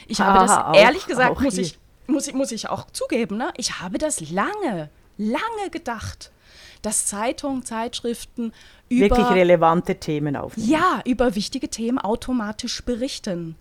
Ich 0.07 0.21
habe 0.21 0.41
das, 0.41 0.51
auch, 0.51 0.75
ehrlich 0.75 1.07
gesagt, 1.07 1.41
muss 1.41 1.59
ich, 1.59 1.79
muss, 2.07 2.27
ich, 2.27 2.35
muss 2.35 2.53
ich 2.53 2.69
auch 2.69 2.91
zugeben, 2.91 3.37
ne? 3.37 3.53
ich 3.57 3.81
habe 3.81 3.99
das 3.99 4.31
lange, 4.31 4.91
lange 5.17 5.71
gedacht, 5.71 6.33
dass 6.83 7.07
Zeitungen, 7.07 7.65
Zeitschriften 7.65 8.53
über 8.89 9.17
wirklich 9.17 9.31
relevante 9.31 9.97
Themen 9.97 10.37
aufnehmen. 10.37 10.69
Ja, 10.69 11.03
über 11.05 11.35
wichtige 11.35 11.69
Themen 11.69 11.99
automatisch 11.99 12.83
berichten. 12.85 13.57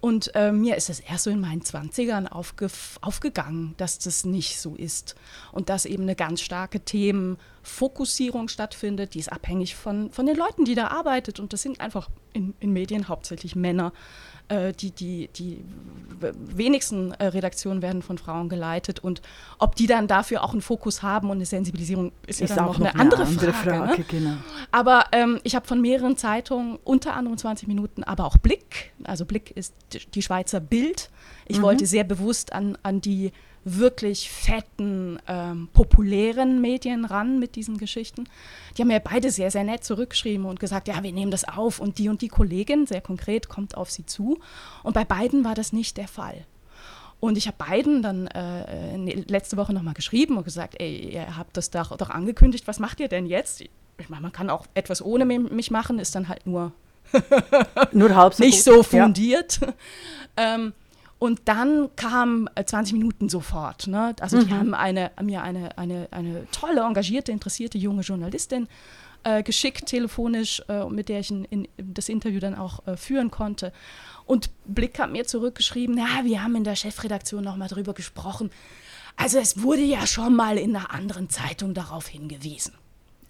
Und 0.00 0.34
äh, 0.34 0.50
mir 0.50 0.76
ist 0.76 0.88
es 0.88 1.00
erst 1.00 1.24
so 1.24 1.30
in 1.30 1.40
meinen 1.40 1.62
20ern 1.62 2.26
aufge 2.28 2.68
aufgegangen, 3.02 3.74
dass 3.76 3.98
das 3.98 4.24
nicht 4.24 4.58
so 4.58 4.74
ist. 4.74 5.14
Und 5.52 5.68
dass 5.68 5.84
eben 5.84 6.04
eine 6.04 6.16
ganz 6.16 6.40
starke 6.40 6.84
Themenfokussierung 7.62 8.48
stattfindet, 8.48 9.14
die 9.14 9.18
ist 9.18 9.32
abhängig 9.32 9.74
von, 9.74 10.10
von 10.10 10.26
den 10.26 10.36
Leuten, 10.36 10.64
die 10.64 10.74
da 10.74 10.88
arbeitet. 10.88 11.40
Und 11.40 11.52
das 11.52 11.62
sind 11.62 11.80
einfach 11.80 12.08
in, 12.32 12.54
in 12.60 12.72
Medien 12.72 13.08
hauptsächlich 13.08 13.56
Männer. 13.56 13.92
Äh, 14.48 14.72
die, 14.72 14.90
die, 14.90 15.28
die 15.28 15.64
wenigsten 16.20 17.12
äh, 17.12 17.26
Redaktionen 17.26 17.82
werden 17.82 18.02
von 18.02 18.18
Frauen 18.18 18.48
geleitet 18.48 18.98
und 18.98 19.22
ob 19.58 19.76
die 19.76 19.86
dann 19.86 20.06
dafür 20.08 20.42
auch 20.42 20.52
einen 20.52 20.60
Fokus 20.60 21.02
haben 21.02 21.30
und 21.30 21.36
eine 21.36 21.46
Sensibilisierung 21.46 22.12
ist, 22.26 22.40
ist 22.40 22.50
ja 22.50 22.56
dann 22.56 22.66
noch, 22.66 22.78
noch 22.78 22.86
eine, 22.86 23.00
andere, 23.00 23.22
andere 23.22 23.52
Frage. 23.52 23.78
Frage 23.78 24.00
ne? 24.00 24.06
genau. 24.08 24.36
Aber 24.72 25.04
ähm, 25.12 25.40
ich 25.44 25.54
habe 25.54 25.66
von 25.66 25.80
mehreren 25.80 26.16
Zeitungen, 26.16 26.78
unter 26.84 27.14
anderem 27.14 27.38
20 27.38 27.68
Minuten, 27.68 28.02
aber 28.02 28.24
auch 28.24 28.36
Blick, 28.38 28.92
also 29.04 29.24
Blick 29.24 29.52
ist 29.52 29.74
die 30.14 30.22
Schweizer 30.22 30.60
Bild. 30.60 31.10
Ich 31.50 31.58
mhm. 31.58 31.62
wollte 31.62 31.86
sehr 31.86 32.04
bewusst 32.04 32.52
an, 32.52 32.78
an 32.82 33.00
die 33.00 33.32
wirklich 33.64 34.30
fetten, 34.30 35.18
ähm, 35.26 35.68
populären 35.72 36.60
Medien 36.60 37.04
ran 37.04 37.38
mit 37.38 37.56
diesen 37.56 37.76
Geschichten. 37.76 38.24
Die 38.76 38.82
haben 38.82 38.88
mir 38.88 39.00
beide 39.00 39.30
sehr, 39.30 39.50
sehr 39.50 39.64
nett 39.64 39.84
zurückgeschrieben 39.84 40.46
und 40.46 40.60
gesagt, 40.60 40.88
ja, 40.88 41.02
wir 41.02 41.12
nehmen 41.12 41.30
das 41.30 41.44
auf 41.44 41.78
und 41.78 41.98
die 41.98 42.08
und 42.08 42.22
die 42.22 42.28
Kollegin, 42.28 42.86
sehr 42.86 43.02
konkret, 43.02 43.48
kommt 43.48 43.76
auf 43.76 43.90
sie 43.90 44.06
zu. 44.06 44.38
Und 44.82 44.94
bei 44.94 45.04
beiden 45.04 45.44
war 45.44 45.54
das 45.54 45.72
nicht 45.72 45.98
der 45.98 46.08
Fall. 46.08 46.46
Und 47.20 47.36
ich 47.36 47.46
habe 47.46 47.58
beiden 47.58 48.02
dann 48.02 48.28
äh, 48.28 48.96
letzte 48.96 49.58
Woche 49.58 49.74
nochmal 49.74 49.92
geschrieben 49.92 50.38
und 50.38 50.44
gesagt, 50.44 50.76
ey, 50.80 51.10
ihr 51.12 51.36
habt 51.36 51.54
das 51.56 51.70
doch, 51.70 51.94
doch 51.98 52.08
angekündigt, 52.08 52.66
was 52.66 52.78
macht 52.78 52.98
ihr 52.98 53.08
denn 53.08 53.26
jetzt? 53.26 53.60
Ich 53.60 54.08
meine, 54.08 54.22
man 54.22 54.32
kann 54.32 54.48
auch 54.48 54.66
etwas 54.72 55.04
ohne 55.04 55.26
mich 55.26 55.70
machen, 55.70 55.98
ist 55.98 56.14
dann 56.14 56.30
halt 56.30 56.46
nur, 56.46 56.72
nur 57.92 58.14
halb 58.14 58.32
so 58.34 58.42
nicht 58.42 58.64
gut. 58.64 58.74
so 58.74 58.82
fundiert. 58.82 59.60
Ja. 59.60 59.74
ähm, 60.54 60.72
und 61.20 61.42
dann 61.44 61.90
kam 61.96 62.48
20 62.64 62.94
äh, 62.94 62.96
Minuten 62.96 63.28
sofort. 63.28 63.86
Ne? 63.86 64.16
Also 64.20 64.38
mhm. 64.38 64.46
die 64.46 64.54
haben 64.54 64.74
eine, 64.74 65.10
mir 65.22 65.42
eine, 65.42 65.76
eine, 65.76 66.08
eine 66.10 66.46
tolle, 66.50 66.80
engagierte, 66.80 67.30
interessierte 67.30 67.76
junge 67.76 68.00
Journalistin 68.00 68.68
äh, 69.22 69.42
geschickt, 69.42 69.84
telefonisch, 69.84 70.62
äh, 70.70 70.86
mit 70.86 71.10
der 71.10 71.20
ich 71.20 71.30
in, 71.30 71.44
in, 71.44 71.68
das 71.76 72.08
Interview 72.08 72.40
dann 72.40 72.54
auch 72.54 72.86
äh, 72.86 72.96
führen 72.96 73.30
konnte. 73.30 73.70
Und 74.24 74.48
Blick 74.64 74.98
hat 74.98 75.12
mir 75.12 75.26
zurückgeschrieben, 75.26 75.98
ja, 75.98 76.24
wir 76.24 76.42
haben 76.42 76.56
in 76.56 76.64
der 76.64 76.74
Chefredaktion 76.74 77.44
nochmal 77.44 77.68
drüber 77.68 77.92
gesprochen. 77.92 78.50
Also 79.16 79.38
es 79.38 79.60
wurde 79.60 79.82
ja 79.82 80.06
schon 80.06 80.34
mal 80.34 80.56
in 80.56 80.74
einer 80.74 80.90
anderen 80.90 81.28
Zeitung 81.28 81.74
darauf 81.74 82.08
hingewiesen. 82.08 82.72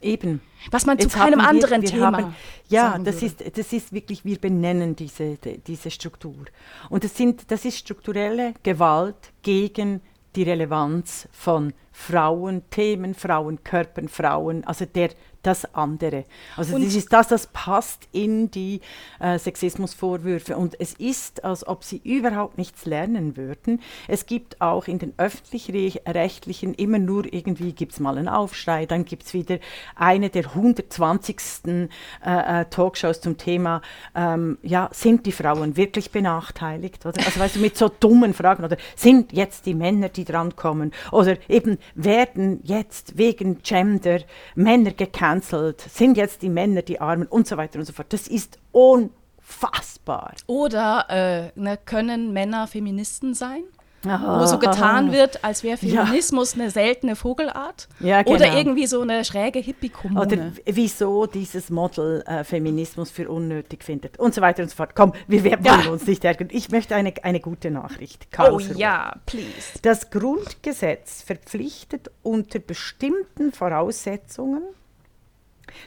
Eben. 0.02 0.40
Was 0.71 0.87
man 0.87 0.99
Jetzt 0.99 1.12
zu 1.12 1.19
keinem 1.19 1.40
wir, 1.40 1.49
anderen 1.49 1.83
wir 1.83 1.90
Thema. 1.90 2.16
Haben, 2.19 2.37
ja, 2.69 2.99
das 2.99 3.23
ist, 3.23 3.45
das 3.57 3.73
ist 3.73 3.92
wirklich, 3.92 4.25
wir 4.25 4.38
benennen 4.38 4.97
diese, 4.97 5.37
diese 5.66 5.90
Struktur. 5.90 6.47
Und 6.89 7.04
das, 7.04 7.17
sind, 7.17 7.50
das 7.50 7.65
ist 7.65 7.78
strukturelle 7.78 8.54
Gewalt 8.63 9.32
gegen 9.43 10.00
die 10.36 10.43
Relevanz 10.45 11.28
von 11.32 11.73
Frauen, 12.00 12.63
Themen, 12.71 13.15
Frauen, 13.15 13.63
Körpern, 13.63 14.08
Frauen, 14.08 14.65
also 14.65 14.86
der, 14.86 15.10
das 15.43 15.75
andere. 15.75 16.25
Also 16.56 16.76
und 16.76 16.84
das 16.84 16.95
ist 16.95 17.13
das, 17.13 17.28
das 17.28 17.47
passt 17.47 18.08
in 18.13 18.50
die 18.50 18.80
äh, 19.21 19.39
Sexismusvorwürfe. 19.39 20.56
Und 20.56 20.78
es 20.80 20.93
ist, 20.95 21.45
als 21.45 21.67
ob 21.67 21.82
sie 21.84 22.00
überhaupt 22.04 22.58
nichts 22.58 22.84
lernen 22.84 23.36
würden. 23.36 23.80
Es 24.06 24.26
gibt 24.26 24.60
auch 24.60 24.86
in 24.86 24.99
den 24.99 25.15
öffentlich-rechtlichen 25.17 26.75
immer 26.75 26.99
nur 26.99 27.32
irgendwie, 27.32 27.73
gibt 27.73 27.93
es 27.93 28.00
mal 28.00 28.19
einen 28.19 28.28
Aufschrei, 28.28 28.86
dann 28.86 29.04
gibt 29.04 29.25
es 29.25 29.34
wieder 29.34 29.58
eine 29.97 30.30
der 30.30 30.47
120. 30.47 31.39
Äh, 31.67 31.86
äh, 32.25 32.65
Talkshows 32.67 33.21
zum 33.21 33.39
Thema, 33.39 33.80
ähm, 34.15 34.58
ja, 34.63 34.91
sind 34.93 35.25
die 35.26 35.32
Frauen 35.32 35.76
wirklich 35.76 36.10
benachteiligt? 36.10 37.06
Oder? 37.06 37.19
Also 37.25 37.41
weißt 37.41 37.56
du, 37.56 37.60
mit 37.60 37.76
so 37.76 37.89
dummen 37.89 38.34
Fragen, 38.34 38.65
oder 38.65 38.76
sind 38.95 39.32
jetzt 39.32 39.67
die 39.67 39.75
Männer, 39.75 40.08
die 40.08 40.25
drankommen? 40.25 40.93
Oder 41.13 41.36
eben, 41.49 41.78
werden 41.95 42.61
jetzt 42.63 43.19
wegen 43.19 43.63
Gender 43.63 44.21
Männer 44.55 44.93
gecancelt, 44.93 45.81
sind 45.81 46.17
jetzt 46.17 46.43
die 46.43 46.49
Männer 46.49 46.83
die 46.83 47.00
Armen 47.00 47.26
und 47.26 47.47
so 47.47 47.57
weiter 47.57 47.79
und 47.79 47.85
so 47.85 47.93
fort. 47.93 48.13
Das 48.13 48.29
ist 48.29 48.59
unfassbar. 48.73 50.35
Oder 50.47 51.07
äh, 51.55 51.61
ne, 51.61 51.76
können 51.76 52.33
Männer 52.33 52.67
Feministen 52.67 53.35
sein? 53.35 53.65
Aha, 54.06 54.41
wo 54.41 54.47
so 54.47 54.58
getan 54.58 55.13
wird, 55.13 55.45
als 55.45 55.63
wäre 55.63 55.76
Feminismus 55.76 56.54
ja. 56.54 56.63
eine 56.63 56.71
seltene 56.71 57.17
Vogelart. 57.17 57.86
Ja, 58.00 58.23
genau. 58.23 58.36
Oder 58.36 58.56
irgendwie 58.56 58.86
so 58.86 59.02
eine 59.02 59.25
schräge 59.25 59.58
Hippie-Kommune. 59.58 60.21
Oder 60.21 60.52
wieso 60.65 61.26
dieses 61.26 61.69
Model 61.69 62.23
äh, 62.26 62.43
Feminismus 62.45 63.10
für 63.10 63.30
unnötig 63.30 63.84
findet 63.84 64.19
und 64.19 64.34
so 64.34 64.41
weiter 64.41 64.63
und 64.63 64.71
so 64.71 64.76
fort. 64.76 64.95
Komm, 64.95 65.13
wir 65.26 65.45
werden 65.45 65.65
ja. 65.65 65.89
uns 65.91 66.06
nicht 66.06 66.25
ärgern. 66.25 66.49
Ich 66.50 66.71
möchte 66.71 66.95
eine, 66.95 67.13
eine 67.23 67.41
gute 67.41 67.71
Nachricht. 67.71 68.30
Karlsruhe. 68.30 68.75
Oh 68.75 68.78
ja, 68.78 69.17
please. 69.26 69.78
Das 69.82 70.10
Grundgesetz 70.10 71.23
verpflichtet 71.23 72.10
unter 72.23 72.58
bestimmten 72.58 73.52
Voraussetzungen 73.52 74.63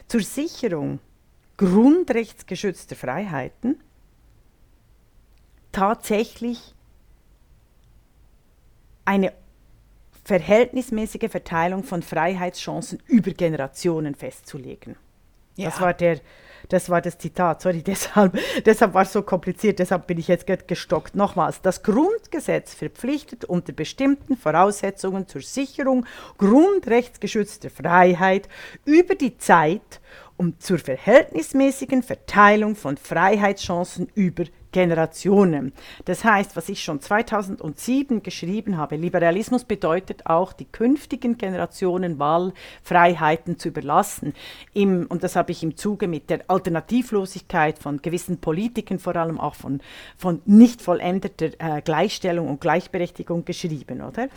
zur 0.06 0.20
Sicherung 0.20 1.00
grundrechtsgeschützter 1.56 2.96
Freiheiten 2.96 3.80
tatsächlich 5.72 6.73
eine 9.04 9.32
verhältnismäßige 10.24 11.30
Verteilung 11.30 11.84
von 11.84 12.02
Freiheitschancen 12.02 13.02
über 13.06 13.32
Generationen 13.32 14.14
festzulegen. 14.14 14.96
Ja. 15.56 15.66
Das, 15.66 15.80
war 15.80 15.94
der, 15.94 16.20
das 16.68 16.90
war 16.90 17.00
das 17.00 17.18
Zitat, 17.18 17.62
sorry, 17.62 17.82
deshalb, 17.86 18.36
deshalb 18.64 18.94
war 18.94 19.02
es 19.02 19.12
so 19.12 19.22
kompliziert, 19.22 19.78
deshalb 19.78 20.06
bin 20.06 20.18
ich 20.18 20.28
jetzt 20.28 20.46
gestockt. 20.66 21.14
Nochmals, 21.14 21.60
das 21.60 21.82
Grundgesetz 21.82 22.74
verpflichtet 22.74 23.44
unter 23.44 23.72
bestimmten 23.72 24.36
Voraussetzungen 24.36 25.28
zur 25.28 25.42
Sicherung 25.42 26.06
grundrechtsgeschützter 26.38 27.70
Freiheit 27.70 28.48
über 28.84 29.14
die 29.14 29.36
Zeit 29.38 30.00
und 30.36 30.62
zur 30.62 30.78
verhältnismäßigen 30.78 32.02
Verteilung 32.02 32.74
von 32.74 32.96
Freiheitschancen 32.96 34.08
über 34.14 34.44
Generationen. 34.74 35.72
Das 36.04 36.24
heißt, 36.24 36.56
was 36.56 36.68
ich 36.68 36.82
schon 36.82 37.00
2007 37.00 38.24
geschrieben 38.24 38.76
habe, 38.76 38.96
Liberalismus 38.96 39.62
bedeutet 39.62 40.26
auch, 40.26 40.52
die 40.52 40.64
künftigen 40.64 41.38
Generationen 41.38 42.18
Wahlfreiheiten 42.18 43.56
zu 43.56 43.68
überlassen. 43.68 44.34
Im, 44.72 45.06
und 45.06 45.22
das 45.22 45.36
habe 45.36 45.52
ich 45.52 45.62
im 45.62 45.76
Zuge 45.76 46.08
mit 46.08 46.28
der 46.28 46.40
Alternativlosigkeit 46.48 47.78
von 47.78 48.02
gewissen 48.02 48.38
Politiken, 48.38 48.98
vor 48.98 49.14
allem 49.14 49.38
auch 49.38 49.54
von, 49.54 49.80
von 50.18 50.42
nicht 50.44 50.82
vollendeter 50.82 51.50
äh, 51.60 51.80
Gleichstellung 51.80 52.48
und 52.48 52.60
Gleichberechtigung 52.60 53.44
geschrieben, 53.44 54.02
oder? 54.02 54.28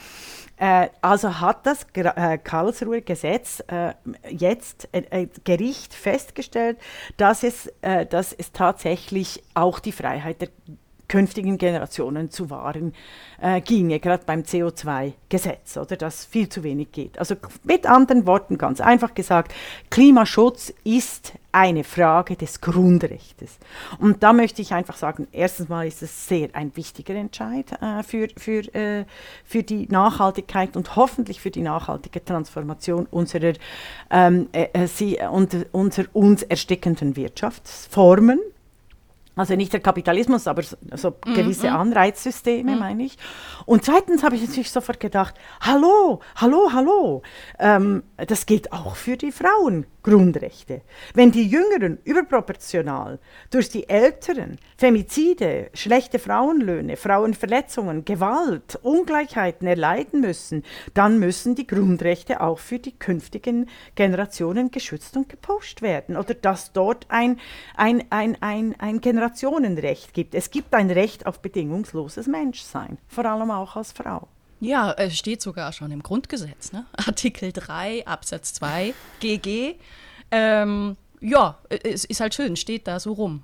Äh, 0.57 0.89
also 1.01 1.39
hat 1.39 1.65
das 1.65 1.85
äh, 1.93 2.37
Karlsruher 2.39 3.01
Gesetz 3.01 3.63
äh, 3.67 3.93
jetzt 4.29 4.89
äh, 4.91 5.03
äh, 5.09 5.27
Gericht 5.43 5.93
festgestellt, 5.93 6.77
dass 7.17 7.43
es, 7.43 7.71
dass 8.09 8.33
es 8.33 8.51
tatsächlich 8.51 9.43
auch 9.53 9.79
die 9.79 9.91
Freiheit 9.91 10.41
der 10.41 10.49
künftigen 11.07 11.57
Generationen 11.57 12.29
zu 12.29 12.49
wahren 12.49 12.93
äh, 13.41 13.61
ginge, 13.61 13.99
gerade 13.99 14.23
beim 14.25 14.41
CO2-Gesetz, 14.41 15.77
oder 15.77 15.95
das 15.95 16.25
viel 16.25 16.49
zu 16.49 16.63
wenig 16.63 16.91
geht. 16.91 17.19
Also 17.19 17.35
mit 17.63 17.85
anderen 17.85 18.25
Worten 18.25 18.57
ganz 18.57 18.81
einfach 18.81 19.13
gesagt, 19.13 19.53
Klimaschutz 19.89 20.73
ist 20.83 21.33
eine 21.51 21.83
Frage 21.83 22.35
des 22.35 22.61
Grundrechts. 22.61 23.57
Und 23.99 24.21
da 24.21 24.33
möchte 24.33 24.61
ich 24.61 24.73
einfach 24.73 24.97
sagen, 24.97 25.27
erstens 25.31 25.69
mal 25.69 25.87
ist 25.87 26.03
es 26.03 26.27
sehr 26.27 26.49
ein 26.53 26.75
wichtiger 26.75 27.15
Entscheid 27.15 27.65
äh, 27.81 28.03
für, 28.03 28.27
für, 28.37 28.59
äh, 28.75 29.05
für 29.43 29.63
die 29.63 29.87
Nachhaltigkeit 29.89 30.75
und 30.75 30.95
hoffentlich 30.95 31.41
für 31.41 31.51
die 31.51 31.61
nachhaltige 31.61 32.23
Transformation 32.23 33.07
unserer, 33.09 33.53
ähm, 34.11 34.49
äh, 34.51 34.67
äh 34.73 34.87
sie, 34.87 35.17
unter, 35.31 35.65
unserer 35.71 36.07
uns 36.13 36.43
erstickenden 36.43 37.15
Wirtschaftsformen. 37.15 38.39
Also 39.37 39.55
nicht 39.55 39.71
der 39.71 39.79
Kapitalismus, 39.79 40.47
aber 40.47 40.63
so, 40.63 40.75
so 40.95 41.11
mm, 41.11 41.33
gewisse 41.35 41.69
mm. 41.69 41.75
Anreizsysteme, 41.75 42.75
mm. 42.75 42.79
meine 42.79 43.03
ich. 43.03 43.17
Und 43.65 43.85
zweitens 43.85 44.23
habe 44.23 44.35
ich 44.35 44.41
natürlich 44.41 44.71
sofort 44.71 44.99
gedacht, 44.99 45.35
hallo, 45.61 46.19
hallo, 46.35 46.71
hallo, 46.73 47.21
ähm, 47.59 48.03
das 48.17 48.45
gilt 48.45 48.73
auch 48.73 48.95
für 48.95 49.15
die 49.15 49.31
Frauengrundrechte. 50.07 50.81
Wenn 51.13 51.31
die 51.31 51.47
Jüngeren 51.47 51.99
überproportional 52.03 53.19
durch 53.51 53.69
die 53.69 53.89
Älteren 53.89 54.57
Femizide, 54.77 55.69
schlechte 55.73 56.19
Frauenlöhne, 56.19 56.95
Frauenverletzungen, 56.95 58.05
Gewalt, 58.05 58.79
Ungleichheiten 58.83 59.67
erleiden 59.67 60.21
müssen, 60.21 60.63
dann 60.93 61.19
müssen 61.19 61.55
die 61.55 61.67
Grundrechte 61.67 62.41
auch 62.41 62.59
für 62.59 62.79
die 62.79 62.97
künftigen 62.97 63.67
Generationen 63.95 64.71
geschützt 64.71 65.17
und 65.17 65.29
gepusht 65.29 65.81
werden. 65.81 66.15
Oder 66.15 66.33
dass 66.35 66.71
dort 66.71 67.05
ein, 67.09 67.39
ein, 67.75 68.03
ein, 68.09 68.37
ein, 68.41 68.75
ein 68.79 69.01
Generation 69.01 69.17
Generationenrecht 69.27 70.13
gibt. 70.13 70.35
Es 70.35 70.51
gibt 70.51 70.73
ein 70.73 70.91
Recht 70.91 71.25
auf 71.25 71.41
bedingungsloses 71.41 72.27
Menschsein, 72.27 72.97
vor 73.07 73.25
allem 73.25 73.51
auch 73.51 73.75
als 73.75 73.91
Frau. 73.91 74.27
Ja, 74.59 74.91
es 74.93 75.17
steht 75.17 75.41
sogar 75.41 75.71
schon 75.71 75.91
im 75.91 76.01
Grundgesetz, 76.01 76.71
ne? 76.71 76.85
Artikel 76.97 77.51
3 77.51 78.05
Absatz 78.07 78.53
2 78.53 78.93
GG. 79.19 79.75
Ähm, 80.31 80.97
ja, 81.19 81.57
es 81.69 82.05
ist 82.05 82.19
halt 82.19 82.33
schön, 82.33 82.55
steht 82.55 82.87
da 82.87 82.99
so 82.99 83.13
rum. 83.13 83.43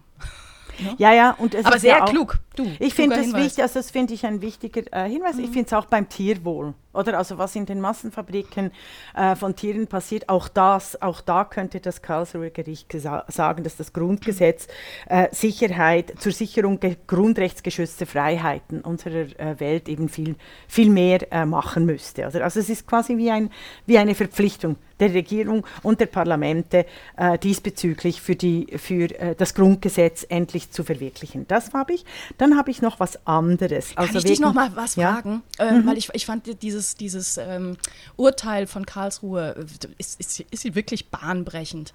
Ja, 0.80 0.94
ja, 0.98 1.14
ja 1.14 1.32
und 1.32 1.56
es 1.56 1.66
Aber 1.66 1.80
sehr 1.80 1.98
ja 1.98 2.04
auch, 2.04 2.10
klug. 2.10 2.40
Du, 2.56 2.68
ich 2.80 2.94
finde 2.94 3.16
das 3.16 3.34
wichtig, 3.34 3.64
also 3.64 3.80
das 3.80 3.90
finde 3.90 4.14
ich 4.14 4.26
ein 4.26 4.42
wichtiger 4.42 4.82
äh, 4.92 5.10
Hinweis. 5.10 5.36
Mhm. 5.36 5.46
Ich 5.46 5.50
finde 5.50 5.68
es 5.68 5.74
auch 5.74 5.86
beim 5.86 6.08
Tierwohl. 6.08 6.74
Oder 6.94 7.18
also 7.18 7.38
was 7.38 7.56
in 7.56 7.66
den 7.66 7.82
Massenfabriken 7.82 8.72
äh, 9.16 9.36
von 9.36 9.56
Tieren 9.56 9.88
passiert, 9.88 10.30
auch 10.30 10.48
das, 10.48 11.02
auch 11.02 11.22
da 11.22 11.44
könnte 11.44 11.80
das 11.80 12.02
Karlsruher 12.02 12.52
Gericht 12.52 12.92
sagen, 13.28 13.64
dass 13.64 13.78
das 13.78 13.94
Grundgesetz 13.94 14.68
äh, 15.08 15.28
Sicherheit 15.32 16.14
zur 16.20 16.32
Sicherung 16.32 16.80
grundrechtsgeschützter 17.08 18.06
Freiheiten 18.06 18.82
unserer 18.82 19.28
äh, 19.40 19.60
Welt 19.60 19.90
eben 19.90 20.08
viel, 20.08 20.36
viel 20.68 20.90
mehr 20.90 21.32
äh, 21.32 21.46
machen 21.46 21.86
müsste. 21.86 22.26
Also, 22.26 22.40
also 22.40 22.60
es 22.60 22.70
ist 22.70 22.86
quasi 22.86 23.18
wie, 23.18 23.32
ein, 23.32 23.50
wie 23.88 23.98
eine 23.98 24.14
Verpflichtung 24.14 24.76
der 25.00 25.14
Regierung 25.16 25.66
und 25.82 26.00
der 26.00 26.06
Parlamente 26.06 26.86
äh, 27.18 27.40
diesbezüglich 27.40 28.22
für, 28.22 28.36
die, 28.36 28.68
für 28.78 29.08
das 29.08 29.56
Grundgesetz 29.56 30.26
endlich 30.30 30.70
zu 30.70 30.84
verwirklichen. 30.84 31.48
Das 31.48 31.74
habe 31.74 31.94
ich. 31.94 32.06
Dann 32.38 32.43
habe 32.58 32.72
ich 32.72 32.82
noch 32.82 33.00
was 33.00 33.26
anderes. 33.26 33.96
Kann 33.96 34.08
also 34.08 34.20
ich 34.20 34.26
dich 34.26 34.40
noch 34.40 34.54
mal 34.54 34.76
was 34.76 34.96
ja? 34.96 35.14
fragen? 35.14 35.44
Äh, 35.58 35.72
mhm. 35.72 35.88
Weil 35.88 35.98
ich, 35.98 36.10
ich 36.14 36.26
fand 36.26 36.62
dieses 36.62 36.96
dieses, 36.96 37.38
ähm, 37.38 37.78
Urteil 38.16 38.68
von 38.68 38.86
Karlsruhe 38.86 39.56
äh, 39.58 39.88
ist, 39.98 40.20
ist, 40.20 40.40
ist 40.40 40.76
wirklich 40.76 41.10
bahnbrechend. 41.10 41.94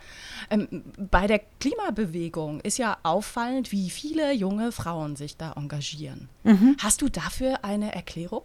Ähm, 0.50 0.68
bei 1.10 1.26
der 1.26 1.40
Klimabewegung 1.60 2.60
ist 2.60 2.78
ja 2.78 2.96
auffallend, 3.02 3.72
wie 3.72 3.90
viele 3.90 4.32
junge 4.32 4.72
Frauen 4.72 5.16
sich 5.16 5.36
da 5.36 5.52
engagieren. 5.52 6.28
Mhm. 6.44 6.76
Hast 6.80 7.02
du 7.02 7.08
dafür 7.08 7.64
eine 7.64 7.94
Erklärung? 7.94 8.42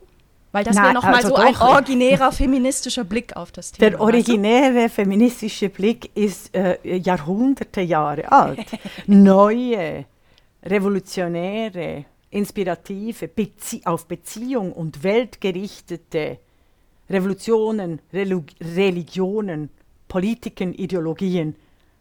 Weil 0.53 0.63
das 0.63 0.77
wäre 0.77 0.93
nochmal 0.93 1.15
also 1.15 1.29
so 1.29 1.35
ein 1.35 1.57
originärer 1.57 2.31
feministischer 2.31 3.03
Blick 3.03 3.35
auf 3.35 3.51
das 3.51 3.71
Thema. 3.71 3.89
Der 3.89 3.99
originäre 3.99 4.87
feministische 4.87 5.67
Blick 5.67 6.11
ist 6.15 6.53
äh, 6.55 6.77
Jahrhunderte 6.95 7.81
Jahre 7.81 8.31
alt. 8.31 8.59
Neue, 9.07 10.05
revolutionäre 10.63 12.05
inspirative, 12.29 13.27
Bezie 13.27 13.85
auf 13.85 14.07
Beziehung 14.07 14.73
und 14.73 15.03
Welt 15.03 15.39
gerichtete 15.39 16.39
Revolutionen, 17.09 18.01
Relu 18.11 18.43
Religionen, 18.59 19.69
Politiken, 20.07 20.73
Ideologien 20.73 21.55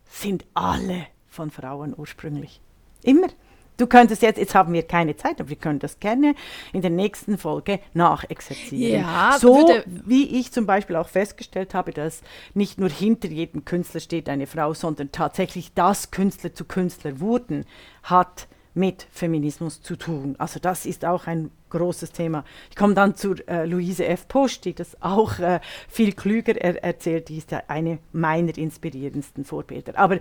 sind 0.08 0.44
alle 0.54 1.06
von 1.26 1.50
Frauen 1.50 1.94
ursprünglich. 1.96 2.60
Immer. 3.02 3.28
Du 3.76 3.86
könntest 3.86 4.22
jetzt, 4.22 4.38
jetzt 4.38 4.54
haben 4.54 4.72
wir 4.72 4.82
keine 4.82 5.16
Zeit, 5.16 5.40
aber 5.40 5.48
wir 5.48 5.56
können 5.56 5.78
das 5.78 5.98
gerne 5.98 6.34
in 6.72 6.82
der 6.82 6.90
nächsten 6.90 7.38
Folge 7.38 7.80
nachexerzieren. 7.94 9.02
Ja, 9.02 9.36
so 9.38 9.68
wie 9.86 10.38
ich 10.38 10.52
zum 10.52 10.66
Beispiel 10.66 10.96
auch 10.96 11.08
festgestellt 11.08 11.74
habe, 11.74 11.92
dass 11.92 12.22
nicht 12.54 12.78
nur 12.78 12.90
hinter 12.90 13.28
jedem 13.28 13.64
Künstler 13.64 14.00
steht 14.00 14.28
eine 14.28 14.46
Frau, 14.46 14.74
sondern 14.74 15.10
tatsächlich, 15.10 15.72
dass 15.74 16.10
Künstler 16.10 16.54
zu 16.54 16.64
Künstler 16.64 17.20
wurden, 17.20 17.64
hat 18.02 18.46
mit 18.74 19.06
Feminismus 19.10 19.82
zu 19.82 19.96
tun. 19.96 20.34
Also 20.38 20.58
das 20.58 20.86
ist 20.86 21.04
auch 21.04 21.26
ein 21.26 21.50
großes 21.70 22.12
Thema. 22.12 22.44
Ich 22.70 22.76
komme 22.76 22.94
dann 22.94 23.16
zu 23.16 23.34
äh, 23.46 23.66
Luise 23.66 24.06
F. 24.06 24.28
Pusch, 24.28 24.60
die 24.60 24.74
das 24.74 24.96
auch 25.00 25.38
äh, 25.38 25.60
viel 25.88 26.12
klüger 26.12 26.56
er 26.56 26.82
erzählt. 26.82 27.28
Die 27.28 27.36
ist 27.36 27.50
ja 27.50 27.62
eine 27.68 27.98
meiner 28.12 28.56
inspirierendsten 28.56 29.44
Vorbilder. 29.44 29.98
Aber 29.98 30.18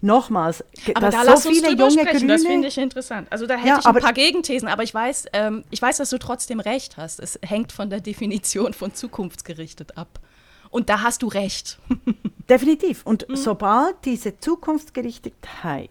nochmals, 0.00 0.64
aber 0.94 1.10
da 1.10 1.36
so 1.36 1.50
viele 1.50 1.70
junge 1.70 2.04
Grüne... 2.04 2.26
Das 2.26 2.44
finde 2.44 2.68
ich 2.68 2.78
interessant. 2.78 3.28
Also 3.30 3.46
da 3.46 3.56
hätte 3.56 3.68
ja, 3.68 3.78
ich 3.78 3.86
ein 3.86 3.94
paar 3.94 4.12
Gegenthesen, 4.12 4.68
aber 4.68 4.82
ich 4.82 4.94
weiß, 4.94 5.26
ähm, 5.32 5.64
ich 5.70 5.82
weiß, 5.82 5.96
dass 5.96 6.10
du 6.10 6.18
trotzdem 6.18 6.60
recht 6.60 6.96
hast. 6.96 7.20
Es 7.20 7.38
hängt 7.42 7.72
von 7.72 7.90
der 7.90 8.00
Definition 8.00 8.74
von 8.74 8.94
zukunftsgerichtet 8.94 9.96
ab. 9.96 10.20
Und 10.70 10.88
da 10.88 11.02
hast 11.02 11.22
du 11.22 11.28
recht. 11.28 11.78
Definitiv. 12.48 13.04
Und 13.04 13.28
mhm. 13.28 13.36
sobald 13.36 13.96
diese 14.04 14.38
Zukunftsgerichtetheit 14.38 15.90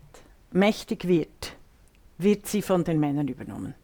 mächtig 0.52 1.08
wird, 1.08 1.57
wird 2.18 2.48
sie 2.48 2.62
von 2.62 2.84
den 2.84 3.00
Männern 3.00 3.28
übernommen. 3.28 3.76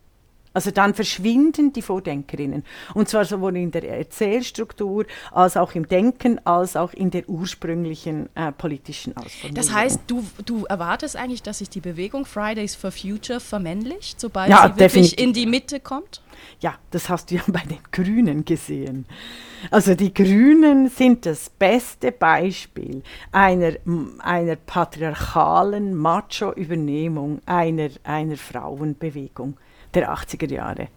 Also 0.53 0.71
dann 0.71 0.93
verschwinden 0.93 1.73
die 1.73 1.81
Vordenkerinnen. 1.81 2.63
Und 2.93 3.09
zwar 3.09 3.25
sowohl 3.25 3.57
in 3.57 3.71
der 3.71 3.83
Erzählstruktur 3.89 5.05
als 5.31 5.57
auch 5.57 5.73
im 5.73 5.87
Denken, 5.87 6.39
als 6.45 6.75
auch 6.75 6.93
in 6.93 7.09
der 7.11 7.27
ursprünglichen 7.27 8.29
äh, 8.35 8.51
politischen 8.51 9.17
Ausformung. 9.17 9.55
Das 9.55 9.73
heißt, 9.73 10.01
du, 10.07 10.23
du 10.45 10.65
erwartest 10.65 11.15
eigentlich, 11.15 11.41
dass 11.41 11.59
sich 11.59 11.69
die 11.69 11.81
Bewegung 11.81 12.25
Fridays 12.25 12.75
for 12.75 12.91
Future 12.91 13.39
vermännlicht, 13.39 14.19
sobald 14.19 14.49
ja, 14.49 14.63
sie 14.63 14.79
wirklich 14.79 15.15
definitiv. 15.15 15.19
in 15.19 15.33
die 15.33 15.45
Mitte 15.45 15.79
kommt? 15.79 16.21
Ja, 16.59 16.75
das 16.91 17.09
hast 17.09 17.31
du 17.31 17.35
ja 17.35 17.41
bei 17.47 17.61
den 17.61 17.79
Grünen 17.91 18.45
gesehen. 18.45 19.05
Also 19.71 19.95
die 19.95 20.13
Grünen 20.13 20.89
sind 20.89 21.25
das 21.25 21.49
beste 21.49 22.11
Beispiel 22.11 23.01
einer, 23.31 23.73
einer 24.19 24.55
patriarchalen 24.57 25.95
Macho-Übernehmung 25.95 27.41
einer, 27.45 27.89
einer 28.03 28.37
Frauenbewegung 28.37 29.57
der 29.95 30.13
80er 30.13 30.51
Jahre. 30.51 30.87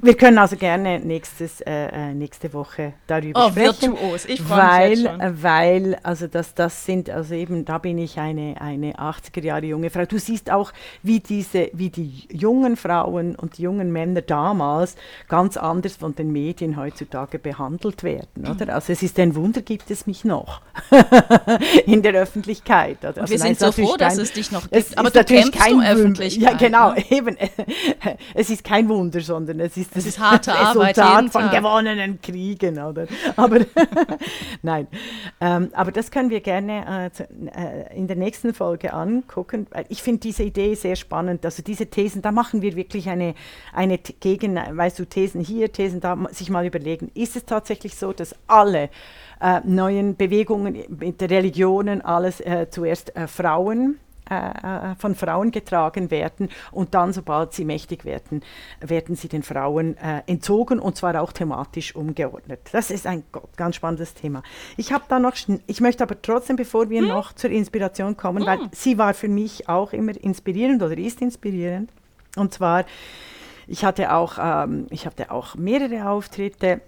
Wir 0.00 0.14
können 0.14 0.38
also 0.38 0.56
gerne 0.56 1.00
nächstes, 1.00 1.60
äh, 1.62 1.86
äh, 1.86 2.14
nächste 2.14 2.52
Woche 2.52 2.94
darüber 3.06 3.46
oh, 3.46 3.50
sprechen. 3.50 3.92
Virtuos. 3.92 4.24
Ich 4.26 4.48
weil, 4.50 4.90
mich 4.90 4.98
jetzt 5.00 5.10
schon. 5.10 5.42
weil, 5.42 5.98
also 6.02 6.26
das, 6.26 6.54
das 6.54 6.84
sind, 6.84 7.08
also 7.08 7.34
eben, 7.34 7.64
da 7.64 7.78
bin 7.78 7.96
ich 7.98 8.18
eine, 8.18 8.60
eine 8.60 8.94
80er 8.96 9.42
Jahre 9.42 9.64
junge 9.64 9.90
Frau. 9.90 10.04
Du 10.04 10.18
siehst 10.18 10.50
auch, 10.50 10.72
wie 11.02 11.20
diese, 11.20 11.70
wie 11.72 11.90
die 11.90 12.26
jungen 12.30 12.76
Frauen 12.76 13.34
und 13.34 13.56
die 13.56 13.62
jungen 13.62 13.92
Männer 13.92 14.20
damals 14.20 14.96
ganz 15.28 15.56
anders 15.56 15.96
von 15.96 16.14
den 16.14 16.30
Medien 16.30 16.76
heutzutage 16.76 17.38
behandelt 17.38 18.02
werden, 18.02 18.46
oder? 18.46 18.74
Also 18.74 18.92
es 18.92 19.02
ist 19.02 19.18
ein 19.18 19.34
Wunder, 19.34 19.62
gibt 19.62 19.90
es 19.90 20.06
mich 20.06 20.24
noch 20.24 20.60
in 21.86 22.02
der 22.02 22.14
Öffentlichkeit. 22.14 22.98
Oder? 22.98 23.22
Also, 23.22 23.30
wir 23.32 23.38
sind 23.38 23.58
so 23.58 23.72
froh, 23.72 23.96
dass 23.96 24.18
es 24.18 24.32
dich 24.32 24.52
noch 24.52 24.68
gibt, 24.70 24.98
aber 24.98 25.10
du 25.10 25.24
kämpfst 25.24 25.52
kein 25.52 25.74
um 25.74 25.82
Öffentlichkeit. 25.82 26.52
Ja, 26.52 26.56
genau, 26.58 26.92
ne? 26.92 27.04
eben. 27.10 27.36
es 28.34 28.50
ist 28.50 28.64
kein 28.64 28.88
Wunder 28.88 29.13
Wunder, 29.14 29.20
sondern 29.20 29.60
es 29.60 29.76
ist 29.76 29.94
das 29.94 30.04
es 30.04 30.06
ist 30.06 30.18
harte 30.18 30.52
Resultat 30.52 30.98
Arbeit 30.98 31.32
von 31.32 31.50
gewonnenen 31.50 32.20
Kriegen. 32.20 32.78
Oder? 32.78 33.06
Aber 33.36 33.60
nein, 34.62 34.86
ähm, 35.40 35.70
aber 35.72 35.92
das 35.92 36.10
können 36.10 36.30
wir 36.30 36.40
gerne 36.40 37.06
äh, 37.06 37.10
zu, 37.10 37.24
äh, 37.24 37.96
in 37.96 38.06
der 38.06 38.16
nächsten 38.16 38.54
Folge 38.54 38.92
angucken. 38.92 39.66
Ich 39.88 40.02
finde 40.02 40.20
diese 40.20 40.42
Idee 40.42 40.74
sehr 40.74 40.96
spannend. 40.96 41.44
Also 41.44 41.62
diese 41.62 41.86
Thesen, 41.86 42.22
da 42.22 42.32
machen 42.32 42.62
wir 42.62 42.76
wirklich 42.76 43.08
eine, 43.08 43.34
eine 43.72 43.98
gegen, 43.98 44.56
weißt 44.56 44.98
du, 44.98 45.04
Thesen 45.04 45.40
hier, 45.40 45.72
Thesen 45.72 46.00
da, 46.00 46.16
sich 46.30 46.50
mal 46.50 46.66
überlegen, 46.66 47.10
ist 47.14 47.36
es 47.36 47.44
tatsächlich 47.44 47.96
so, 47.96 48.12
dass 48.12 48.34
alle 48.46 48.90
äh, 49.40 49.60
neuen 49.64 50.16
Bewegungen 50.16 50.84
mit 50.88 51.22
Religionen 51.22 52.00
alles 52.00 52.40
äh, 52.40 52.68
zuerst 52.70 53.14
äh, 53.16 53.26
Frauen 53.26 53.98
äh, 54.30 54.94
von 54.98 55.14
Frauen 55.14 55.50
getragen 55.50 56.10
werden 56.10 56.48
und 56.72 56.94
dann, 56.94 57.12
sobald 57.12 57.52
sie 57.52 57.64
mächtig 57.64 58.04
werden, 58.04 58.42
werden 58.80 59.16
sie 59.16 59.28
den 59.28 59.42
Frauen 59.42 59.96
äh, 59.98 60.22
entzogen 60.26 60.78
und 60.78 60.96
zwar 60.96 61.20
auch 61.20 61.32
thematisch 61.32 61.94
umgeordnet. 61.94 62.60
Das 62.72 62.90
ist 62.90 63.06
ein 63.06 63.24
ganz 63.56 63.76
spannendes 63.76 64.14
Thema. 64.14 64.42
Ich 64.76 64.92
habe 64.92 65.04
da 65.08 65.18
noch, 65.18 65.34
ich 65.66 65.80
möchte 65.80 66.04
aber 66.04 66.20
trotzdem, 66.20 66.56
bevor 66.56 66.88
wir 66.90 67.00
hm? 67.00 67.08
noch 67.08 67.32
zur 67.32 67.50
Inspiration 67.50 68.16
kommen, 68.16 68.40
hm. 68.40 68.46
weil 68.46 68.58
sie 68.72 68.98
war 68.98 69.14
für 69.14 69.28
mich 69.28 69.68
auch 69.68 69.92
immer 69.92 70.12
inspirierend 70.22 70.82
oder 70.82 70.96
ist 70.96 71.20
inspirierend. 71.20 71.90
Und 72.36 72.52
zwar, 72.52 72.84
ich 73.66 73.84
hatte 73.84 74.12
auch, 74.12 74.38
ähm, 74.40 74.86
ich 74.90 75.06
hatte 75.06 75.30
auch 75.30 75.54
mehrere 75.54 76.08
Auftritte 76.08 76.80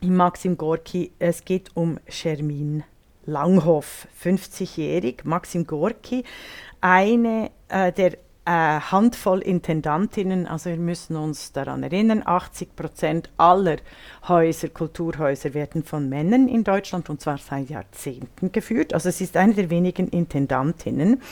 im 0.00 0.16
Maxim 0.16 0.56
Gorki. 0.56 1.12
Es 1.18 1.44
geht 1.44 1.70
um 1.74 1.98
Shermin 2.08 2.84
Langhoff, 3.24 4.06
50-jährig, 4.22 5.24
Maxim 5.24 5.66
Gorki, 5.66 6.24
eine 6.80 7.50
äh, 7.68 7.92
der 7.92 8.18
äh, 8.44 8.80
Handvoll 8.80 9.40
Intendantinnen, 9.40 10.46
also 10.46 10.70
wir 10.70 10.76
müssen 10.76 11.16
uns 11.16 11.52
daran 11.52 11.82
erinnern, 11.82 12.22
80 12.24 12.74
Prozent 12.74 13.30
aller 13.36 13.76
Häuser, 14.26 14.68
Kulturhäuser 14.68 15.54
werden 15.54 15.84
von 15.84 16.08
Männern 16.08 16.48
in 16.48 16.64
Deutschland 16.64 17.08
und 17.08 17.20
zwar 17.20 17.38
seit 17.38 17.70
Jahrzehnten 17.70 18.50
geführt. 18.50 18.94
Also 18.94 19.10
es 19.10 19.20
ist 19.20 19.36
eine 19.36 19.54
der 19.54 19.70
wenigen 19.70 20.08
Intendantinnen, 20.08 21.22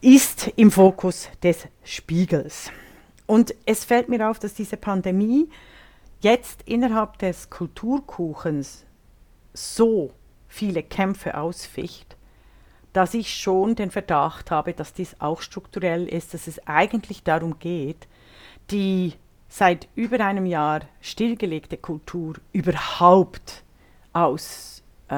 ist 0.00 0.52
im 0.56 0.70
Fokus 0.70 1.28
des 1.42 1.66
Spiegels. 1.82 2.70
Und 3.26 3.54
es 3.64 3.84
fällt 3.84 4.08
mir 4.08 4.30
auf, 4.30 4.38
dass 4.38 4.54
diese 4.54 4.76
Pandemie 4.76 5.48
jetzt 6.20 6.62
innerhalb 6.66 7.18
des 7.18 7.50
Kulturkuchens 7.50 8.84
so 9.58 10.12
viele 10.48 10.82
Kämpfe 10.82 11.36
ausficht, 11.36 12.16
dass 12.92 13.14
ich 13.14 13.34
schon 13.34 13.74
den 13.74 13.90
Verdacht 13.90 14.50
habe, 14.50 14.72
dass 14.72 14.92
dies 14.92 15.16
auch 15.18 15.42
strukturell 15.42 16.08
ist, 16.08 16.34
dass 16.34 16.46
es 16.46 16.66
eigentlich 16.66 17.22
darum 17.22 17.58
geht, 17.58 18.08
die 18.70 19.14
seit 19.48 19.88
über 19.94 20.20
einem 20.20 20.46
Jahr 20.46 20.80
stillgelegte 21.00 21.76
Kultur 21.76 22.34
überhaupt 22.52 23.62
aus, 24.12 24.82
äh, 25.08 25.14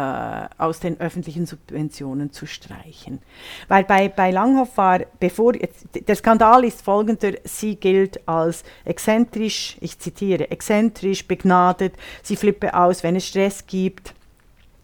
aus 0.58 0.80
den 0.80 1.00
öffentlichen 1.00 1.46
Subventionen 1.46 2.32
zu 2.32 2.46
streichen. 2.46 3.20
Weil 3.68 3.84
bei, 3.84 4.08
bei 4.08 4.30
Langhoff 4.30 4.76
war, 4.76 5.00
bevor, 5.18 5.52
der 5.52 6.16
Skandal 6.16 6.64
ist 6.64 6.82
folgender, 6.82 7.32
sie 7.44 7.76
gilt 7.76 8.26
als 8.28 8.62
exzentrisch, 8.84 9.76
ich 9.80 9.98
zitiere, 9.98 10.50
exzentrisch, 10.50 11.26
begnadet, 11.26 11.94
sie 12.22 12.36
flippe 12.36 12.74
aus, 12.74 13.02
wenn 13.02 13.16
es 13.16 13.26
Stress 13.26 13.66
gibt 13.66 14.14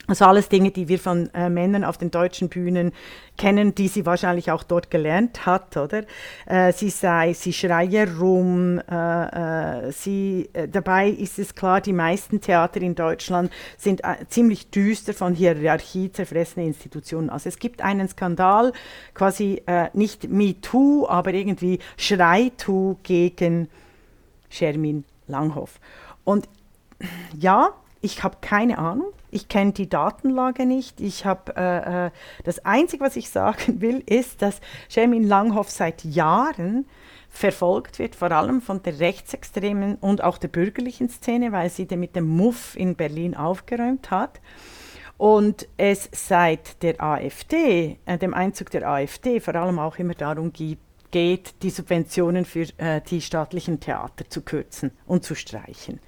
also 0.07 0.25
alles 0.25 0.49
Dinge, 0.49 0.71
die 0.71 0.89
wir 0.89 0.99
von 0.99 1.33
äh, 1.35 1.49
Männern 1.49 1.83
auf 1.83 1.99
den 1.99 2.11
deutschen 2.11 2.49
Bühnen 2.49 2.93
kennen, 3.37 3.75
die 3.75 3.89
sie 3.89 4.07
wahrscheinlich 4.07 4.51
auch 4.53 4.63
dort 4.63 4.91
gelernt 4.91 5.47
hat, 5.47 5.77
oder? 5.77 6.05
Äh, 6.47 6.73
sie 6.73 6.91
sei, 6.91 7.33
sie 7.33 7.53
schreie 7.53 8.07
rum, 8.19 8.81
äh, 8.89 9.87
äh 9.89 9.93
sie, 9.93 10.49
äh, 10.53 10.69
dabei 10.69 11.09
ist 11.09 11.39
es 11.39 11.55
klar, 11.55 11.81
die 11.81 11.93
meisten 11.93 12.41
Theater 12.41 12.81
in 12.81 12.95
Deutschland 12.95 13.51
sind 13.77 14.05
äh, 14.05 14.27
ziemlich 14.29 14.71
düster 14.71 15.13
von 15.13 15.35
Hierarchie 15.35 16.13
zerfressene 16.13 16.67
Institutionen. 16.67 17.29
Also 17.29 17.49
es 17.49 17.59
gibt 17.59 17.83
einen 17.83 18.09
Skandal, 18.09 18.73
quasi 19.15 19.63
nicht 19.93 20.29
MeToo, 20.29 21.07
aber 21.09 21.33
irgendwie 21.33 21.79
Schreitoo 21.97 22.97
gegen 23.03 23.69
Shermin 24.49 25.05
Langhoff. 25.27 25.81
Und 26.25 26.49
ja, 27.39 27.71
ich 28.01 28.23
habe 28.23 28.37
keine 28.41 28.79
Ahnung, 28.79 29.13
ich 29.37 29.49
kenne 29.49 29.73
die 29.73 29.89
Datenlage 29.89 30.65
nicht. 30.65 31.01
Ich 31.01 31.27
habe 31.27 31.55
äh, 31.57 32.07
äh, 32.07 32.11
das 32.45 32.65
Einzige, 32.65 33.05
was 33.05 33.17
ich 33.17 33.31
sagen 33.31 33.81
will, 33.81 34.03
ist, 34.07 34.43
dass 34.43 34.61
Shemin 34.89 35.25
Langhoff 35.25 35.71
seit 35.71 36.05
Jahren 36.05 36.87
verfolgt 37.29 37.99
wird, 37.99 38.17
vor 38.17 38.33
allem 38.33 38.63
von 38.63 38.83
der 38.83 38.99
rechtsextremen 38.99 39.97
und 39.97 40.25
auch 40.25 40.39
der 40.39 40.49
bürgerlichen 40.49 41.11
Szene, 41.11 41.53
weil 41.53 41.69
sie 41.69 41.87
mit 41.97 42.17
dem 42.17 42.27
Muff 42.27 42.77
in 42.77 42.97
Berlin 42.97 43.37
aufgeräumt 43.37 44.11
hat. 44.11 44.41
Und 45.19 45.69
es 45.77 46.09
seit 46.13 46.83
der 46.83 47.03
AfD, 47.03 47.99
äh, 48.07 48.19
dem 48.19 48.33
Einzug 48.33 48.71
der 48.71 48.89
AfD, 48.89 49.41
vor 49.41 49.55
allem 49.55 49.79
auch 49.79 49.99
immer 49.99 50.15
darum 50.15 50.53
geht, 50.53 50.79
geht 51.11 51.63
die 51.63 51.71
Subventionen 51.71 52.45
für 52.45 52.67
äh, 52.79 53.01
die 53.03 53.21
staatlichen 53.21 53.81
Theater 53.81 54.29
zu 54.29 54.41
kürzen 54.41 54.91
und 55.07 55.25
zu 55.25 55.35
streichen. 55.35 56.01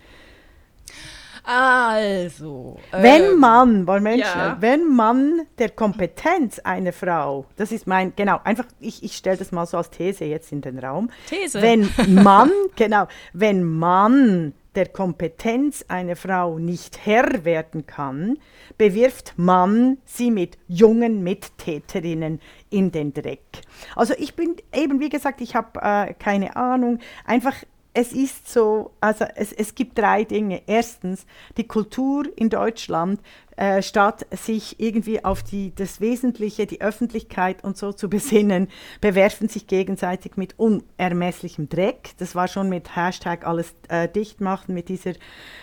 Also. 1.51 2.79
Wenn 2.93 3.23
ähm, 3.23 3.39
man, 3.39 3.87
wollen 3.87 4.05
wir 4.05 4.17
ja. 4.17 4.59
wenn 4.61 4.87
man 4.95 5.47
der 5.57 5.71
Kompetenz 5.71 6.59
einer 6.59 6.93
Frau, 6.93 7.47
das 7.57 7.73
ist 7.73 7.87
mein, 7.87 8.13
genau, 8.15 8.39
einfach, 8.45 8.67
ich, 8.81 9.03
ich 9.03 9.17
stelle 9.17 9.39
das 9.39 9.51
mal 9.51 9.65
so 9.65 9.79
als 9.79 9.89
These 9.89 10.27
jetzt 10.27 10.53
in 10.53 10.61
den 10.61 10.79
Raum. 10.79 11.09
These. 11.27 11.63
Wenn 11.63 11.89
man, 12.23 12.51
genau, 12.77 13.09
wenn 13.33 13.65
man 13.65 14.53
der 14.75 14.89
Kompetenz 14.89 15.87
einer 15.89 16.17
Frau 16.17 16.59
nicht 16.59 17.07
Herr 17.07 17.47
werden 17.47 17.87
kann, 17.87 18.37
bewirft 18.77 19.33
man 19.39 19.97
sie 20.05 20.31
mit 20.31 20.59
jungen 20.69 21.23
Mittäterinnen 21.23 22.43
in 22.69 22.93
den 22.93 23.15
Dreck. 23.15 23.63
Also 23.97 24.13
ich 24.19 24.37
bin 24.37 24.57
eben, 24.75 25.01
wie 25.01 25.09
gesagt, 25.09 25.41
ich 25.41 25.55
habe 25.55 25.81
äh, 25.81 26.13
keine 26.13 26.57
Ahnung, 26.57 26.99
einfach 27.25 27.55
es 28.01 28.13
ist 28.13 28.49
so, 28.49 28.93
also 29.01 29.25
es, 29.35 29.53
es 29.53 29.75
gibt 29.75 29.99
drei 29.99 30.23
Dinge. 30.23 30.63
Erstens, 30.69 31.27
die 31.57 31.67
Kultur 31.67 32.27
in 32.37 32.49
Deutschland, 32.49 33.21
äh, 33.57 33.83
statt 33.83 34.25
sich 34.31 34.79
irgendwie 34.79 35.25
auf 35.25 35.43
die, 35.43 35.75
das 35.75 36.01
Wesentliche, 36.01 36.67
die 36.67 36.81
Öffentlichkeit 36.81 37.65
und 37.65 37.77
so 37.77 37.93
zu 37.93 38.09
besinnen, 38.09 38.69
bewerfen 39.01 39.49
sich 39.49 39.67
gegenseitig 39.67 40.37
mit 40.37 40.57
unermesslichem 40.61 41.69
Dreck. 41.69 42.11
Das 42.19 42.37
war 42.37 42.47
schon 42.47 42.69
mit 42.69 42.95
Hashtag 42.95 43.45
alles 43.45 43.75
äh, 43.89 44.09
dicht 44.09 44.41
machen, 44.41 44.75
mit 44.75 44.89
dieser 44.89 45.15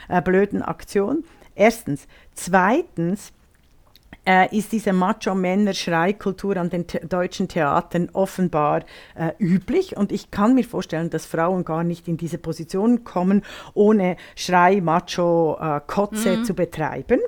äh, 0.09 0.21
blöden 0.21 0.61
Aktion. 0.61 1.23
Erstens. 1.55 2.05
Zweitens, 2.33 3.31
äh, 4.25 4.55
ist 4.55 4.71
diese 4.71 4.93
Macho-Männer-Schreikultur 4.93 6.57
an 6.57 6.69
den 6.69 6.85
deutschen 7.07 7.47
Theatern 7.47 8.09
offenbar 8.13 8.83
äh, 9.15 9.31
üblich. 9.39 9.97
Und 9.97 10.11
ich 10.11 10.31
kann 10.31 10.55
mir 10.55 10.63
vorstellen, 10.63 11.09
dass 11.09 11.25
Frauen 11.25 11.63
gar 11.63 11.83
nicht 11.83 12.07
in 12.07 12.17
diese 12.17 12.37
Position 12.37 13.03
kommen, 13.03 13.43
ohne 13.73 14.17
Schrei-Macho-Kotze 14.35 16.37
mhm. 16.37 16.43
zu 16.43 16.53
betreiben. 16.53 17.19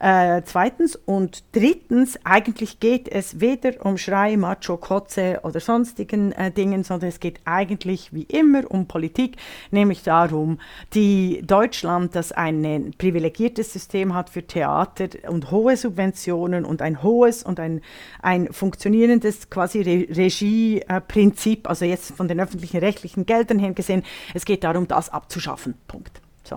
Äh, 0.00 0.42
zweitens 0.44 0.94
und 0.94 1.42
drittens, 1.52 2.18
eigentlich 2.24 2.78
geht 2.78 3.08
es 3.08 3.40
weder 3.40 3.84
um 3.84 3.98
Schrei, 3.98 4.36
Macho, 4.36 4.76
Kotze 4.76 5.40
oder 5.42 5.58
sonstigen 5.58 6.30
äh, 6.32 6.52
Dingen, 6.52 6.84
sondern 6.84 7.08
es 7.08 7.18
geht 7.18 7.40
eigentlich 7.44 8.12
wie 8.12 8.22
immer 8.22 8.70
um 8.70 8.86
Politik, 8.86 9.36
nämlich 9.72 10.04
darum, 10.04 10.60
die 10.94 11.42
Deutschland, 11.44 12.14
das 12.14 12.30
ein 12.30 12.94
privilegiertes 12.96 13.72
System 13.72 14.14
hat 14.14 14.30
für 14.30 14.46
Theater 14.46 15.08
und 15.28 15.50
hohe 15.50 15.76
Subventionen 15.76 16.64
und 16.64 16.80
ein 16.80 17.02
hohes 17.02 17.42
und 17.42 17.58
ein, 17.58 17.80
ein 18.22 18.52
funktionierendes 18.52 19.50
quasi 19.50 19.80
Re 19.82 20.06
Regieprinzip, 20.10 21.68
also 21.68 21.84
jetzt 21.84 22.12
von 22.12 22.28
den 22.28 22.38
öffentlichen 22.38 22.78
rechtlichen 22.78 23.26
Geldern 23.26 23.58
her 23.58 23.72
gesehen, 23.72 24.04
es 24.32 24.44
geht 24.44 24.62
darum, 24.62 24.86
das 24.86 25.08
abzuschaffen. 25.10 25.74
Punkt. 25.88 26.20
So. 26.44 26.56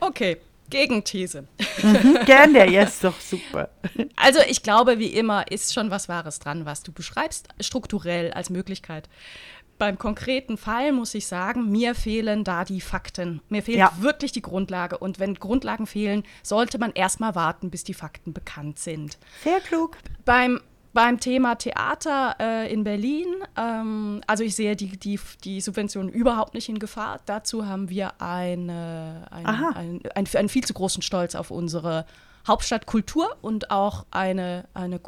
Okay, 0.00 0.38
Gegenthese. 0.70 1.46
Mhm, 1.82 2.18
gerne, 2.26 2.70
ja, 2.70 2.82
ist 2.82 3.02
doch 3.04 3.18
super. 3.20 3.70
Also 4.16 4.40
ich 4.48 4.62
glaube, 4.62 4.98
wie 4.98 5.06
immer 5.06 5.50
ist 5.50 5.72
schon 5.72 5.90
was 5.90 6.08
Wahres 6.08 6.38
dran, 6.38 6.66
was 6.66 6.82
du 6.82 6.92
beschreibst, 6.92 7.48
strukturell 7.60 8.32
als 8.32 8.50
Möglichkeit. 8.50 9.08
Beim 9.78 9.96
konkreten 9.96 10.56
Fall 10.56 10.90
muss 10.90 11.14
ich 11.14 11.28
sagen, 11.28 11.70
mir 11.70 11.94
fehlen 11.94 12.42
da 12.42 12.64
die 12.64 12.80
Fakten. 12.80 13.40
Mir 13.48 13.62
fehlt 13.62 13.78
ja. 13.78 13.92
wirklich 14.00 14.32
die 14.32 14.42
Grundlage. 14.42 14.98
Und 14.98 15.20
wenn 15.20 15.34
Grundlagen 15.34 15.86
fehlen, 15.86 16.24
sollte 16.42 16.78
man 16.78 16.90
erstmal 16.92 17.36
warten, 17.36 17.70
bis 17.70 17.84
die 17.84 17.94
Fakten 17.94 18.32
bekannt 18.32 18.80
sind. 18.80 19.18
Sehr 19.44 19.60
klug. 19.60 19.96
Beim 20.24 20.60
beim 20.98 21.20
Thema 21.20 21.54
Theater 21.54 22.34
äh, 22.40 22.72
in 22.72 22.82
Berlin, 22.82 23.28
ähm, 23.56 24.20
also 24.26 24.42
ich 24.42 24.56
sehe 24.56 24.74
die, 24.74 24.96
die, 24.98 25.20
die 25.44 25.60
Subventionen 25.60 26.12
überhaupt 26.12 26.54
nicht 26.54 26.68
in 26.68 26.80
Gefahr. 26.80 27.20
Dazu 27.24 27.66
haben 27.66 27.88
wir 27.88 28.20
eine, 28.20 29.28
ein, 29.30 29.46
ein, 29.46 30.00
ein, 30.16 30.26
einen 30.34 30.48
viel 30.48 30.64
zu 30.64 30.74
großen 30.74 31.00
Stolz 31.00 31.36
auf 31.36 31.52
unsere 31.52 32.04
Hauptstadtkultur 32.48 33.36
und 33.42 33.70
auch 33.70 34.06
eine, 34.10 34.64
eine 34.74 34.98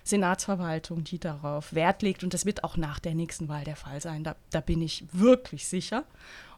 Kultursenatsverwaltung, 0.00 1.04
die 1.04 1.18
darauf 1.18 1.74
Wert 1.74 2.02
legt. 2.02 2.24
Und 2.24 2.34
das 2.34 2.46
wird 2.46 2.64
auch 2.64 2.76
nach 2.76 2.98
der 2.98 3.14
nächsten 3.14 3.48
Wahl 3.48 3.64
der 3.64 3.76
Fall 3.76 4.00
sein. 4.00 4.24
Da, 4.24 4.36
da 4.50 4.60
bin 4.60 4.82
ich 4.82 5.04
wirklich 5.12 5.66
sicher. 5.68 6.04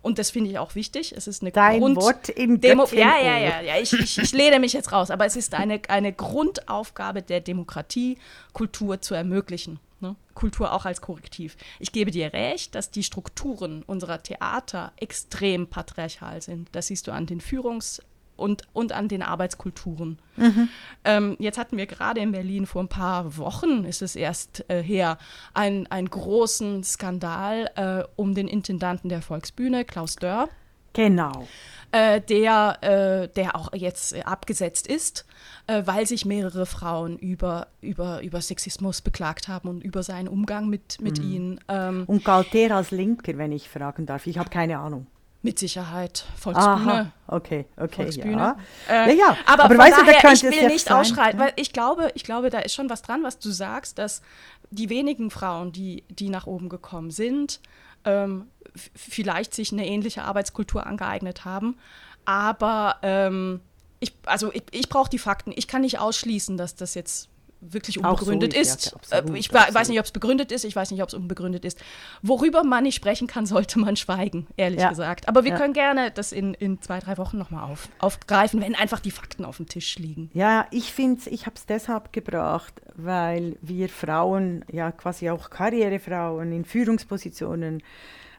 Und 0.01 0.19
das 0.19 0.31
finde 0.31 0.51
ich 0.51 0.59
auch 0.59 0.75
wichtig. 0.75 1.15
Es 1.17 1.27
ist 1.27 1.43
eine 1.43 1.53
Dein 1.53 1.81
Grund 1.81 1.97
Wort 1.97 2.29
im 2.31 2.61
Demo 2.61 2.87
Ja, 2.91 3.19
ja, 3.19 3.39
ja, 3.39 3.61
ja. 3.61 3.79
Ich, 3.79 3.93
ich, 3.93 4.19
ich 4.19 4.33
lehne 4.33 4.59
mich 4.59 4.73
jetzt 4.73 4.93
raus. 4.93 5.11
Aber 5.11 5.27
es 5.27 5.37
ist 5.37 5.55
eine, 5.55 5.81
eine 5.89 6.13
Grundaufgabe 6.13 7.23
der 7.23 7.41
Demokratie, 7.41 8.19
Kultur 8.53 9.01
zu 9.01 9.15
ermöglichen. 9.15 9.79
Ne? 10.01 10.17
Kultur 10.35 10.73
auch 10.73 10.85
als 10.85 11.01
Korrektiv. 11.01 11.57
Ich 11.79 11.93
gebe 11.93 12.11
dir 12.11 12.33
recht, 12.33 12.75
dass 12.75 12.91
die 12.91 13.05
Strukturen 13.05 13.85
unserer 13.85 14.21
Theater 14.23 14.93
extrem 14.97 15.69
patriarchal 15.69 16.43
sind. 16.43 16.69
Das 16.73 16.89
siehst 16.89 17.07
du 17.07 17.13
an 17.13 17.27
den 17.27 17.41
Führungs- 17.41 18.03
und, 18.43 18.65
und 18.75 18.93
an 18.93 19.09
den 19.09 19.23
Arbeitskulturen. 19.23 20.19
Mhm. 20.37 20.69
Ähm, 21.05 21.37
jetzt 21.39 21.57
hatten 21.59 21.77
wir 21.79 21.87
gerade 21.87 22.21
in 22.21 22.33
Berlin 22.33 22.67
vor 22.67 22.83
ein 22.83 22.89
paar 22.89 23.37
Wochen, 23.39 23.85
ist 23.85 24.03
es 24.03 24.17
erst 24.17 24.65
äh, 24.69 24.83
her, 24.83 25.17
einen, 25.55 25.87
einen 25.87 26.11
großen 26.11 26.85
Skandal 26.85 27.71
äh, 27.77 28.05
um 28.17 28.35
den 28.35 28.49
Intendanten 28.49 29.09
der 29.09 29.23
Volksbühne, 29.23 29.85
Klaus 29.85 30.17
Dörr. 30.17 30.49
Genau. 30.95 31.47
Äh, 31.91 32.21
der, 32.21 32.79
äh, 32.83 33.29
der 33.29 33.57
auch 33.57 33.73
jetzt 33.75 34.13
äh, 34.15 34.23
abgesetzt 34.23 34.87
ist, 34.87 35.25
äh, 35.67 35.83
weil 35.87 36.07
sich 36.07 36.25
mehrere 36.27 36.67
Frauen 36.67 37.19
über, 37.19 37.69
über, 37.81 38.23
über 38.23 38.41
Sexismus 38.43 39.01
beklagt 39.01 39.49
haben 39.49 39.69
und 39.69 39.83
über 39.83 40.03
seinen 40.03 40.29
Umgang 40.29 40.69
mit, 40.69 41.01
mit 41.01 41.19
Mhm. 41.19 41.33
ihnen. 41.33 41.61
Ähm, 41.69 42.05
Und 42.07 42.25
galt 42.25 42.53
der 42.53 42.77
als 42.77 42.91
Linker, 42.91 43.37
wenn 43.39 43.53
ich 43.53 43.69
fragen 43.71 44.05
darf? 44.07 44.27
Ich 44.27 44.37
habe 44.39 44.51
keine 44.51 44.79
Ahnung. 44.79 45.07
Mit 45.43 45.59
Sicherheit. 45.59 46.25
Volksbühne. 46.39 46.71
Aha, 46.71 47.13
okay, 47.27 47.67
okay, 47.77 48.03
Volksbühne. 48.03 48.33
ja. 48.33 48.57
Äh, 48.89 49.09
ja, 49.11 49.15
ja. 49.15 49.37
Aber, 49.47 49.65
aber 49.65 49.79
weißt 49.79 49.99
du, 49.99 50.07
da 50.07 50.13
daher, 50.13 50.33
ich 50.33 50.43
will 50.43 50.69
nicht 50.69 50.87
sein, 50.87 50.97
ausschreiten, 50.97 51.41
ja. 51.41 51.47
weil 51.47 51.53
ich 51.57 51.73
glaube, 51.73 52.13
ich 52.15 52.25
glaube, 52.25 52.51
da 52.51 52.61
ist 52.61 52.75
schon 52.75 52.89
was 52.89 53.03
dran, 53.03 53.23
was 53.25 53.39
du 53.39 53.51
sagst, 53.51 53.99
dass 53.99 54.23
die 54.71 54.89
wenigen 54.89 55.31
Frauen, 55.31 55.73
die, 55.73 56.05
die 56.09 56.29
nach 56.29 56.47
oben 56.47 56.69
gekommen 56.69 57.11
sind, 57.11 57.61
ähm, 58.05 58.47
vielleicht 58.95 59.55
sich 59.55 59.73
eine 59.73 59.87
ähnliche 59.87 60.23
Arbeitskultur 60.23 60.87
angeeignet 60.87 61.45
haben. 61.45 61.77
Aber 62.25 62.97
ähm, 63.03 63.61
ich, 64.01 64.15
also 64.27 64.53
ich, 64.53 64.63
ich 64.71 64.89
brauche 64.89 65.11
die 65.11 65.19
Fakten. 65.19 65.53
Ich 65.55 65.67
kann 65.67 65.83
nicht 65.83 65.99
ausschließen, 65.99 66.57
dass 66.57 66.77
das 66.77 66.95
jetzt 66.95 67.29
wirklich 67.64 67.98
unbegründet 67.98 68.55
ist, 68.55 68.87
ja, 68.87 68.92
absolut, 68.94 69.37
Äh, 69.37 69.38
ich 69.38 69.51
wa- 69.53 69.59
weiß 69.59 69.66
absolut. 69.68 69.88
nicht, 69.88 69.98
ob 70.01 70.05
es 70.07 70.11
begründet 70.12 70.53
ist, 70.53 70.64
ich 70.64 70.75
weiß 70.75 70.90
nicht, 70.90 71.03
ob 71.03 71.09
es 71.09 71.14
unbegründet 71.14 71.64
ist. 71.64 71.79
Worüber 72.20 72.64
man 72.64 72.83
nicht 72.83 72.96
sprechen 72.96 73.27
kann, 73.29 73.46
sollte 73.46 73.79
man 73.79 73.96
schweigen, 73.96 74.46
ehrlich 74.57 74.81
Ja. 74.81 74.88
gesagt. 74.90 75.29
Aber 75.29 75.44
wir 75.44 75.53
Ja. 75.53 75.57
können 75.59 75.72
gerne 75.72 76.11
das 76.11 76.33
in, 76.33 76.55
in 76.55 76.83
zwei, 76.83 76.98
drei 76.98 77.16
Wochen 77.18 77.38
nochmal 77.38 77.70
auf, 77.70 77.88
aufgreifen, 78.01 78.61
wenn 78.61 78.75
einfach 78.75 78.98
die 79.01 79.11
Fakten 79.12 79.44
auf 79.44 79.59
dem 79.59 79.68
Tisch 79.68 79.98
liegen. 79.98 80.31
Ja, 80.35 80.66
ich 80.70 80.92
finde 80.92 81.31
ich 81.31 81.46
habe 81.46 81.55
es 81.57 81.66
deshalb 81.66 82.12
gebracht, 82.12 82.81
weil 82.96 83.57
wir 83.62 83.88
Frauen, 83.88 84.64
ja 84.70 84.90
quasi 84.90 85.31
auch 85.31 85.48
Karrierefrauen 85.51 86.51
in 86.53 86.64
Führungspositionen 86.64 87.83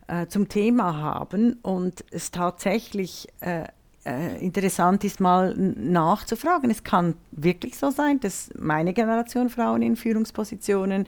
äh, 0.07 0.27
zum 0.27 0.49
Thema 0.49 0.97
haben 0.97 1.59
und 1.61 2.03
es 2.11 2.29
tatsächlich 2.31 3.27
äh, 3.39 3.63
äh, 4.05 4.43
interessant 4.43 5.03
ist, 5.03 5.19
mal 5.19 5.53
nachzufragen. 5.55 6.69
Es 6.69 6.83
kann 6.83 7.15
wirklich 7.31 7.77
so 7.77 7.91
sein, 7.91 8.19
dass 8.19 8.49
meine 8.57 8.93
Generation 8.93 9.49
Frauen 9.49 9.81
in 9.81 9.95
Führungspositionen 9.95 11.07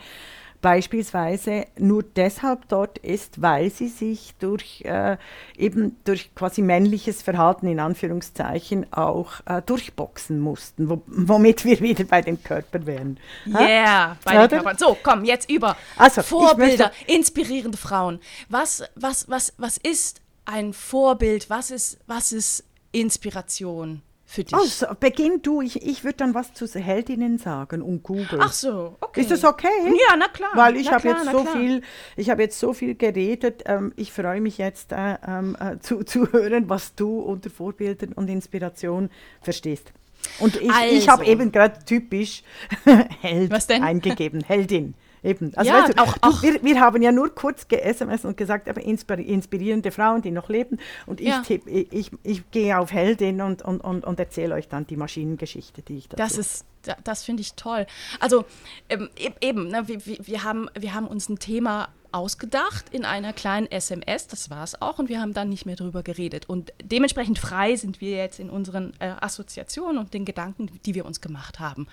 beispielsweise 0.65 1.67
nur 1.77 2.01
deshalb 2.01 2.67
dort 2.69 2.97
ist, 2.97 3.39
weil 3.39 3.69
sie 3.69 3.87
sich 3.87 4.33
durch 4.39 4.81
äh, 4.83 5.15
eben 5.57 5.95
durch 6.05 6.33
quasi 6.33 6.63
männliches 6.63 7.21
Verhalten 7.21 7.67
in 7.67 7.79
Anführungszeichen 7.79 8.91
auch 8.91 9.33
äh, 9.45 9.61
durchboxen 9.63 10.39
mussten, 10.39 10.89
wo, 10.89 11.03
womit 11.05 11.65
wir 11.65 11.79
wieder 11.81 12.05
bei 12.05 12.23
den 12.23 12.41
Körpern 12.41 12.87
wären. 12.87 13.19
Ha? 13.53 13.59
Yeah, 13.59 14.17
bei 14.23 14.31
den 14.31 14.39
Oder? 14.39 14.47
Körpern. 14.47 14.77
So, 14.79 14.97
komm, 15.03 15.23
jetzt 15.23 15.51
über 15.51 15.77
Also, 15.97 16.23
Vorbilder, 16.23 16.91
inspirierende 17.05 17.77
Frauen. 17.77 18.19
Was, 18.49 18.83
was, 18.95 19.29
was, 19.29 19.53
was 19.59 19.77
ist 19.77 20.21
ein 20.45 20.73
Vorbild? 20.73 21.47
Was 21.49 21.69
ist, 21.69 21.99
was 22.07 22.31
ist 22.31 22.63
Inspiration 22.95 24.01
für 24.25 24.43
dich? 24.43 24.53
Also, 24.53 24.87
beginn 24.99 25.41
du, 25.41 25.61
ich, 25.61 25.81
ich 25.83 26.03
würde 26.03 26.17
dann 26.17 26.33
was 26.33 26.53
zu 26.53 26.67
Heldinnen 26.67 27.37
sagen 27.37 27.81
und 27.81 28.03
Google. 28.03 28.39
Ach 28.39 28.53
so, 28.53 28.95
okay. 29.01 29.21
Ist 29.21 29.31
das 29.31 29.43
okay? 29.43 29.67
Ja, 29.85 30.15
na 30.17 30.27
klar. 30.27 30.51
Weil 30.55 30.77
ich 30.77 30.91
habe 30.91 31.07
jetzt 31.07 31.25
so 31.25 31.43
klar. 31.43 31.55
viel, 31.55 31.81
ich 32.15 32.29
habe 32.29 32.41
jetzt 32.41 32.59
so 32.59 32.73
viel 32.73 32.95
geredet. 32.95 33.63
Ähm, 33.65 33.93
ich 33.95 34.11
freue 34.11 34.41
mich 34.41 34.57
jetzt 34.57 34.91
äh, 34.91 35.17
ähm, 35.27 35.55
äh, 35.59 35.79
zu, 35.79 36.03
zu 36.05 36.31
hören, 36.31 36.69
was 36.69 36.95
du 36.95 37.19
unter 37.19 37.49
Vorbildern 37.49 38.13
und 38.13 38.29
Inspiration 38.29 39.09
verstehst. 39.41 39.91
Und 40.39 40.55
ich, 40.55 40.71
ich 40.91 41.07
habe 41.07 41.21
Also. 41.21 41.31
eben 41.31 41.51
gerade 41.51 41.85
typisch 41.85 42.43
Held 43.21 43.53
eingegeben, 43.69 44.43
Heldin. 44.43 44.95
Eben. 45.25 45.51
Also 45.55 45.71
Ja, 45.71 45.83
weißt 45.83 45.97
du, 45.97 46.01
auch- 46.03 46.13
du, 46.17 46.27
auch- 46.29 46.41
Wir, 46.43 46.63
wir 46.63 46.79
haben 46.79 47.01
ja 47.01 47.11
nur 47.11 47.33
kurz 47.33 47.67
ge-SMS 47.67 48.23
und 48.25 48.37
gesagt, 48.37 48.69
aber 48.69 48.81
inspir 48.81 49.17
inspirierende 49.19 49.91
Frauen, 49.91 50.21
die 50.21 50.31
noch 50.31 50.49
leben. 50.49 50.77
Und 51.07 51.19
ich, 51.19 51.27
Ja. 51.29 51.41
tipp, 51.41 51.63
ich, 51.65 51.91
ich, 51.91 52.11
ich 52.23 52.51
gehe 52.51 52.77
auf 52.77 52.91
Heldin 52.91 53.41
und, 53.41 53.61
und, 53.63 53.79
und, 53.81 54.05
und 54.05 54.19
erzähle 54.19 54.53
euch 54.55 54.67
dann 54.67 54.85
die 54.87 54.97
Maschinengeschichte, 54.97 55.81
die 55.81 55.97
ich 55.97 56.07
dazu 56.09 56.17
Das 56.21 56.37
ist, 56.37 56.65
da- 56.83 56.97
das 57.03 57.23
finde 57.23 57.41
ich 57.41 57.55
toll. 57.55 57.87
Also 58.19 58.45
ähm, 58.89 59.09
e- 59.17 59.31
eben, 59.41 59.67
ne, 59.69 59.87
wir, 59.87 59.99
wir, 60.05 60.43
haben, 60.43 60.69
wir 60.77 60.93
haben 60.93 61.07
uns 61.07 61.27
ein 61.29 61.39
Thema 61.39 61.89
ausgedacht 62.11 62.85
in 62.91 63.03
einer 63.03 63.33
kleinen 63.33 63.69
SMS, 63.69 64.27
das 64.27 64.49
war 64.49 64.63
es 64.63 64.81
auch, 64.81 64.99
und 64.99 65.09
wir 65.09 65.19
haben 65.19 65.33
dann 65.33 65.49
nicht 65.49 65.65
mehr 65.65 65.75
drüber 65.75 66.01
geredet. 66.01 66.47
Und 66.47 66.71
dementsprechend 66.81 67.39
frei 67.39 67.75
sind 67.75 67.99
wir 67.99 68.11
jetzt 68.15 68.39
in 68.39 68.49
unseren 68.49 68.93
äh, 68.99 69.11
Assoziationen 69.19 69.97
und 69.97 70.13
den 70.13 70.23
Gedanken, 70.23 70.69
die 70.85 70.95
wir 70.95 71.05
uns 71.05 71.19
gemacht 71.19 71.59
haben. 71.59 71.87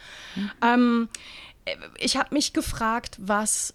Ähm, 0.64 1.08
äh, 1.12 1.18
ich 1.98 2.16
habe 2.16 2.34
mich 2.34 2.52
gefragt, 2.52 3.16
was, 3.20 3.74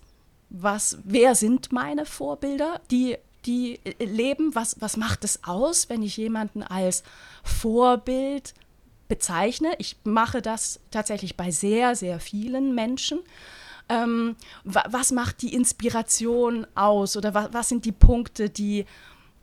was, 0.49 0.97
wer 1.03 1.35
sind 1.35 1.71
meine 1.71 2.05
Vorbilder, 2.05 2.81
die 2.91 3.17
die 3.45 3.79
äh, 3.83 4.05
leben, 4.05 4.53
was, 4.53 4.79
was 4.81 4.97
macht 4.97 5.23
es 5.23 5.43
aus, 5.43 5.89
wenn 5.89 6.03
ich 6.03 6.17
jemanden 6.17 6.61
als 6.63 7.03
Vorbild 7.43 8.53
bezeichne. 9.07 9.73
Ich 9.79 9.95
mache 10.03 10.41
das 10.41 10.79
tatsächlich 10.91 11.37
bei 11.37 11.49
sehr, 11.49 11.95
sehr 11.95 12.19
vielen 12.19 12.75
Menschen. 12.75 13.19
Ähm, 13.89 14.35
wa 14.65 14.83
was 14.89 15.11
macht 15.11 15.41
die 15.41 15.53
Inspiration 15.53 16.67
aus 16.75 17.15
oder 17.15 17.33
wa 17.33 17.49
was 17.53 17.69
sind 17.69 17.85
die 17.85 17.93
Punkte, 17.93 18.49
die, 18.49 18.85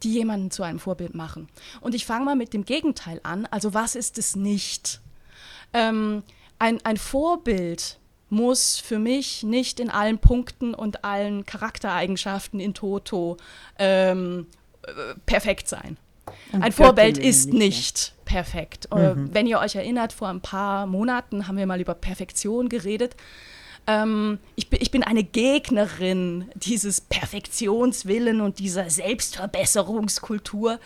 die 0.02 0.12
jemanden 0.12 0.50
zu 0.50 0.62
einem 0.62 0.78
Vorbild 0.78 1.14
machen? 1.14 1.48
Und 1.80 1.94
ich 1.94 2.04
fange 2.04 2.26
mal 2.26 2.36
mit 2.36 2.52
dem 2.52 2.66
Gegenteil 2.66 3.20
an. 3.22 3.46
Also 3.46 3.72
was 3.72 3.94
ist 3.94 4.18
es 4.18 4.36
nicht? 4.36 5.00
Ähm, 5.72 6.22
ein, 6.58 6.78
ein 6.84 6.98
Vorbild 6.98 7.98
muss 8.30 8.78
für 8.78 8.98
mich 8.98 9.42
nicht 9.42 9.80
in 9.80 9.90
allen 9.90 10.18
Punkten 10.18 10.74
und 10.74 11.04
allen 11.04 11.44
Charaktereigenschaften 11.44 12.60
in 12.60 12.74
Toto 12.74 13.36
ähm, 13.78 14.46
äh, 14.82 15.14
perfekt 15.26 15.68
sein. 15.68 15.96
Um 16.52 16.62
Ein 16.62 16.72
Vorbild 16.72 17.18
ist 17.18 17.52
nicht, 17.52 18.14
perfekt. 18.24 18.86
Äh, 18.92 19.12
Wenn 19.14 19.46
ihr 19.46 19.58
euch 19.58 19.76
erinnert, 19.76 20.12
vor 20.12 20.28
ein 20.28 20.40
paar 20.40 20.86
Monaten 20.86 21.46
haben 21.46 21.56
wir 21.56 21.66
mal 21.66 21.80
über 21.80 21.94
Perfektion 21.94 22.68
geredet. 22.68 23.14
Ähm, 23.86 24.38
ich, 24.56 24.70
bin, 24.70 24.80
ich 24.80 24.90
bin 24.90 25.02
eine 25.02 25.24
Gegnerin 25.24 26.46
dieses 26.54 27.00
Perfektionswillen 27.00 28.40
und 28.40 28.58
dieser 28.58 28.88
Selbstverbesserungskultur, 28.88 30.80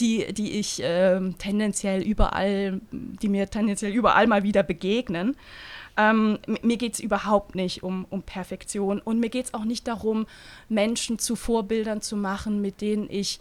die, 0.00 0.32
die 0.32 0.58
ich 0.58 0.80
ähm, 0.82 1.36
tendenziell 1.38 2.02
überall, 2.02 2.80
die 2.90 3.28
mir 3.28 3.48
tendenziell 3.48 3.92
überall 3.92 4.26
mal 4.26 4.42
wieder 4.42 4.62
begegnen. 4.62 5.36
Ähm, 5.96 6.38
mir 6.62 6.76
geht 6.76 6.94
es 6.94 7.00
überhaupt 7.00 7.54
nicht 7.54 7.82
um, 7.82 8.06
um 8.10 8.22
Perfektion 8.22 9.00
und 9.00 9.20
mir 9.20 9.28
geht 9.28 9.46
es 9.46 9.54
auch 9.54 9.64
nicht 9.64 9.86
darum, 9.86 10.26
Menschen 10.68 11.18
zu 11.18 11.36
Vorbildern 11.36 12.00
zu 12.02 12.16
machen, 12.16 12.60
mit 12.60 12.80
denen 12.80 13.08
ich 13.08 13.38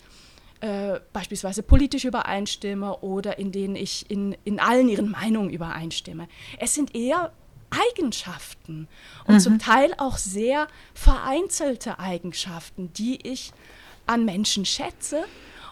äh, 0.61 0.99
beispielsweise 1.11 1.63
politisch 1.63 2.05
übereinstimme 2.05 2.97
oder 2.99 3.39
in 3.39 3.51
denen 3.51 3.75
ich 3.75 4.09
in, 4.09 4.37
in 4.45 4.59
allen 4.59 4.87
ihren 4.87 5.09
Meinungen 5.09 5.49
übereinstimme. 5.49 6.27
Es 6.59 6.75
sind 6.75 6.95
eher 6.95 7.31
Eigenschaften 7.97 8.87
und 9.25 9.39
zum 9.39 9.57
Teil 9.57 9.93
auch 9.97 10.17
sehr 10.17 10.67
vereinzelte 10.93 11.97
Eigenschaften, 11.99 12.93
die 12.93 13.27
ich 13.27 13.51
an 14.05 14.25
Menschen 14.25 14.65
schätze 14.65 15.23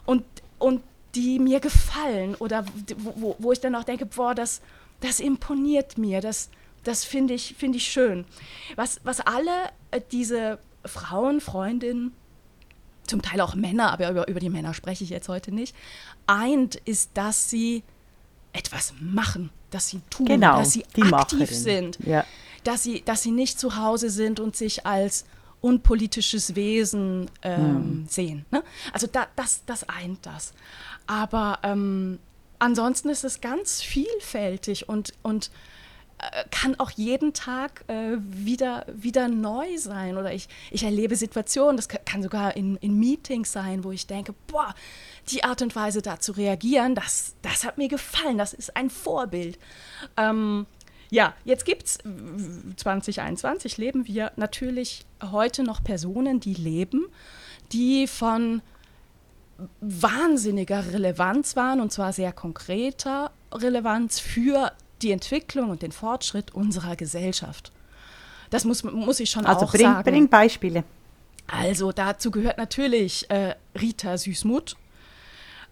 und, 0.06 0.24
und 0.58 0.82
die 1.15 1.39
mir 1.39 1.60
gefallen 1.60 2.36
oder 2.36 2.65
wo, 2.98 3.13
wo, 3.15 3.36
wo 3.39 3.52
ich 3.52 3.60
dann 3.60 3.76
auch 3.76 3.84
denke, 3.84 4.06
boah, 4.06 4.34
das, 4.34 4.62
das 5.00 5.20
imponiert 5.20 5.98
mir, 5.98 6.22
das, 6.22 6.50
das 6.84 7.04
finde 7.04 7.34
ich, 7.34 7.56
find 7.58 7.76
ich 7.76 7.86
schön. 7.91 8.26
Was, 8.76 9.00
was 9.04 9.20
alle 9.22 9.52
äh, 9.91 10.02
diese 10.12 10.60
Frauen, 10.86 11.41
Freundinnen, 11.41 12.13
zum 13.06 13.22
Teil 13.22 13.41
auch 13.41 13.56
Männer, 13.56 13.91
aber 13.91 14.10
über, 14.10 14.28
über 14.28 14.39
die 14.39 14.50
Männer 14.50 14.74
spreche 14.74 15.04
ich 15.04 15.10
jetzt 15.10 15.28
heute 15.28 15.52
nicht, 15.52 15.76
eint, 16.28 16.76
ist, 16.76 17.12
dass 17.15 17.50
sie 17.50 17.84
etwas 18.54 18.94
machen, 19.00 19.50
dass 19.70 19.89
sie 19.89 20.02
tun, 20.10 20.26
Genau, 20.28 20.58
dass 20.58 20.74
sie 20.74 20.84
aktiv 20.86 21.10
Macherin. 21.10 21.48
sind, 21.48 22.00
Ja. 22.06 22.26
dass, 22.63 22.84
sie, 22.84 23.02
dass 23.04 23.22
sie 23.24 23.32
nicht 23.32 23.60
zu 23.60 23.76
Hause 23.76 24.10
sind 24.10 24.39
und 24.39 24.56
sich 24.56 24.86
als 24.86 25.26
unpolitisches 25.62 26.56
Wesen 26.56 27.30
ähm, 27.44 28.06
sehen. 28.10 28.46
Ne? 28.52 28.63
Also 28.94 29.08
da, 29.08 29.28
das, 29.36 29.63
das 29.65 29.88
eint 29.88 30.26
das. 30.26 30.54
Aber 31.08 31.60
ähm, 31.63 32.17
ansonsten 32.60 33.10
ist 33.10 33.24
es 33.24 33.41
ganz 33.41 33.82
vielfältig 33.82 34.89
und, 34.89 35.13
und 35.22 35.52
kann 36.51 36.79
auch 36.79 36.91
jeden 36.91 37.34
Tag 37.34 37.84
äh, 37.88 38.17
wieder, 38.19 38.86
wieder 38.93 39.27
neu 39.27 39.77
sein. 39.77 40.17
Oder 40.17 40.34
ich, 40.34 40.47
ich 40.69 40.84
erlebe 40.84 41.15
Situationen, 41.15 41.77
das 41.77 41.89
ka- 41.89 41.99
kann 42.05 42.21
sogar 42.21 42.55
in, 42.55 42.75
in 42.77 42.99
Meetings 42.99 43.51
sein, 43.51 43.84
wo 43.84 43.91
ich 43.91 44.07
denke, 44.07 44.34
boah, 44.47 44.73
die 45.29 45.43
Art 45.43 45.62
und 45.62 45.75
Weise 45.75 46.01
da 46.01 46.19
zu 46.19 46.34
reagieren, 46.34 46.95
das, 46.95 47.36
das 47.41 47.63
hat 47.63 47.77
mir 47.77 47.88
gefallen, 47.88 48.38
das 48.38 48.53
ist 48.53 48.75
ein 48.75 48.89
Vorbild. 48.89 49.57
Ähm, 50.17 50.65
ja, 51.10 51.34
jetzt 51.43 51.65
gibt 51.65 51.84
es 51.88 51.97
2021 52.77 53.77
leben 53.77 54.07
wir 54.07 54.31
natürlich 54.38 55.05
heute 55.31 55.63
noch 55.63 55.84
Personen, 55.84 56.39
die 56.39 56.53
leben, 56.53 57.07
die 57.71 58.07
von 58.07 58.62
wahnsinniger 59.79 60.91
Relevanz 60.93 61.55
waren, 61.55 61.81
und 61.81 61.91
zwar 61.91 62.13
sehr 62.13 62.31
konkreter 62.31 63.31
Relevanz 63.53 64.19
für 64.19 64.71
die 65.01 65.11
Entwicklung 65.11 65.69
und 65.69 65.81
den 65.81 65.91
Fortschritt 65.91 66.53
unserer 66.53 66.95
Gesellschaft. 66.95 67.71
Das 68.49 68.65
muss, 68.65 68.83
muss 68.83 69.19
ich 69.19 69.29
schon 69.29 69.45
Also 69.45 69.65
auch 69.65 69.71
bring, 69.71 69.81
sagen. 69.81 70.11
bring 70.11 70.29
Beispiele. 70.29 70.83
Also 71.47 71.91
dazu 71.91 72.31
gehört 72.31 72.57
natürlich 72.57 73.29
äh, 73.29 73.55
Rita 73.79 74.17
Süßmuth. 74.17 74.75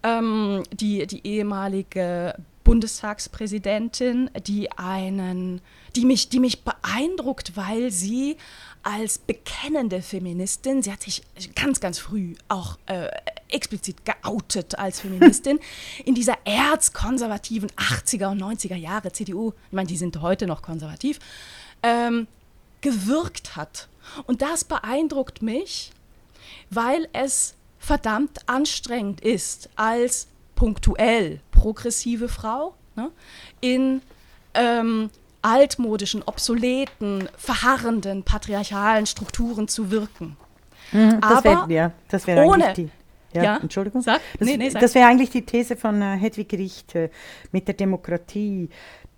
ähm, 0.04 0.64
die, 0.74 1.06
die 1.08 1.26
ehemalige 1.28 2.36
Bundestagspräsidentin, 2.64 4.30
die 4.46 4.72
einen, 4.74 5.62
die 5.96 6.06
mich, 6.06 6.30
die 6.30 6.40
mich 6.40 6.64
beeindruckt, 6.64 7.58
weil 7.58 7.92
sie 7.92 8.38
als 8.84 9.18
bekennende 9.18 10.02
Feministin, 10.02 10.82
sie 10.82 10.92
hat 10.92 11.04
sich 11.04 11.22
ganz, 11.56 11.80
ganz 11.80 12.00
früh 12.00 12.36
auch 12.48 12.78
äh, 12.86 13.10
explizit 13.50 14.06
geoutet 14.06 14.78
als 14.78 15.02
Feministin, 15.02 15.60
in 16.06 16.16
dieser 16.16 16.38
erzkonservativen 16.46 17.70
80er 17.72 18.32
und 18.32 18.42
90er 18.42 18.76
Jahre 18.76 19.12
CDU, 19.12 19.54
ich 19.68 19.74
meine, 19.74 19.88
die 19.88 19.98
sind 19.98 20.22
heute 20.22 20.48
noch 20.48 20.62
konservativ, 20.62 21.20
ähm, 21.84 22.28
gewirkt 22.82 23.56
hat. 23.56 23.88
Und 24.26 24.42
das 24.42 24.64
beeindruckt 24.64 25.42
mich, 25.42 25.92
weil 26.70 27.08
es 27.14 27.56
verdammt 27.80 28.50
anstrengend 28.50 29.22
ist, 29.22 29.70
als 29.76 30.28
punktuell 30.56 31.42
progressive 31.52 32.28
Frau 32.28 32.76
ne, 32.96 33.12
in 33.62 34.02
ähm, 34.54 35.10
altmodischen, 35.42 36.24
obsoleten, 36.24 37.30
verharrenden, 37.38 38.24
patriarchalen 38.24 39.06
Strukturen 39.06 39.68
zu 39.68 39.92
wirken. 39.92 40.38
Mhm, 40.92 41.22
das 41.22 41.44
wäre 41.44 41.74
ja, 41.74 41.92
das 42.08 42.28
wär 42.28 42.46
ohne, 42.46 42.74
die, 42.74 42.90
ja, 43.34 43.44
ja, 43.44 43.58
Entschuldigung. 43.62 44.02
Sag, 44.02 44.22
das, 44.38 44.48
nee, 44.48 44.58
nee, 44.58 44.70
das 44.70 44.96
wäre 44.96 45.08
eigentlich 45.08 45.30
die 45.30 45.46
These 45.46 45.76
von 45.76 46.02
äh, 46.02 46.18
Hedwig 46.18 46.52
Richter 46.54 47.10
mit 47.52 47.68
der 47.68 47.76
Demokratie. 47.76 48.70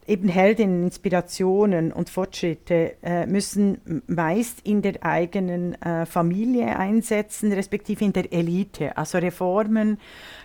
Eben 0.07 0.27
Heldinnen, 0.27 0.83
Inspirationen 0.83 1.93
und 1.93 2.09
Fortschritte 2.09 2.97
äh, 3.03 3.25
müssen 3.27 4.03
meist 4.07 4.59
in 4.61 4.81
der 4.81 5.03
eigenen 5.05 5.79
äh, 5.81 6.05
Familie 6.05 6.77
einsetzen, 6.77 7.53
respektive 7.53 8.03
in 8.03 8.11
der 8.11 8.33
Elite. 8.33 8.97
Also 8.97 9.19
Reformen, 9.19 9.99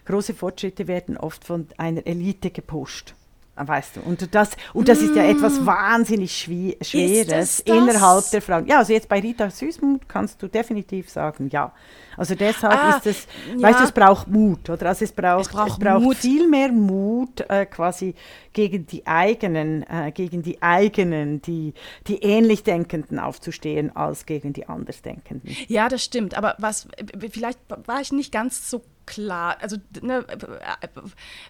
große 0.04 0.34
Fortschritte 0.34 0.86
werden 0.86 1.16
oft 1.16 1.44
von 1.44 1.66
einer 1.78 2.06
Elite 2.06 2.50
gepusht. 2.50 3.14
Weißt 3.59 3.96
du, 3.96 4.00
und 4.00 4.34
das, 4.34 4.50
und 4.74 4.86
das 4.86 5.00
ist 5.00 5.16
ja 5.16 5.22
etwas 5.22 5.61
mm. 5.61 5.66
wahnsinnig 5.66 6.36
Schweres 6.36 7.61
innerhalb 7.61 8.30
der 8.30 8.42
Frauen. 8.42 8.66
Ja, 8.66 8.78
also 8.78 8.92
jetzt 8.92 9.09
bei 9.09 9.18
Rita 9.18 9.48
Süßmuth 9.48 10.07
kannst 10.07 10.42
du 10.42 10.48
definitiv 10.48 11.09
sagen, 11.09 11.48
ja. 11.50 11.72
Also 12.18 12.34
deshalb 12.34 12.74
ah, 12.74 12.96
ist 12.96 13.07
es, 13.07 13.26
ja. 13.54 13.62
weißt 13.62 13.80
du, 13.80 13.84
es 13.84 13.92
braucht 13.92 14.28
Mut, 14.28 14.68
oder? 14.68 14.88
Also 14.88 15.04
es 15.04 15.12
braucht, 15.12 15.46
es 15.46 15.52
braucht, 15.52 15.70
es 15.70 15.78
braucht 15.78 16.02
Mut. 16.02 16.16
viel 16.16 16.48
mehr 16.48 16.70
Mut 16.72 17.40
äh, 17.48 17.66
quasi 17.66 18.14
gegen 18.52 18.86
die 18.86 19.07
eigenen, 19.07 19.82
äh, 19.82 20.12
gegen 20.12 20.42
die 20.42 20.62
eigenen, 20.62 21.42
die, 21.42 21.74
die 22.07 22.22
ähnlich 22.22 22.62
Denkenden 22.62 23.18
aufzustehen, 23.18 23.94
als 23.94 24.26
gegen 24.26 24.52
die 24.52 24.68
Andersdenkenden. 24.68 25.54
Ja, 25.68 25.88
das 25.88 26.04
stimmt. 26.04 26.36
Aber 26.36 26.57
was, 26.59 26.88
vielleicht 27.30 27.59
war 27.86 28.00
ich 28.00 28.12
nicht 28.12 28.32
ganz 28.32 28.70
so 28.70 28.82
klar. 29.07 29.57
Also 29.61 29.76
ne, 30.02 30.24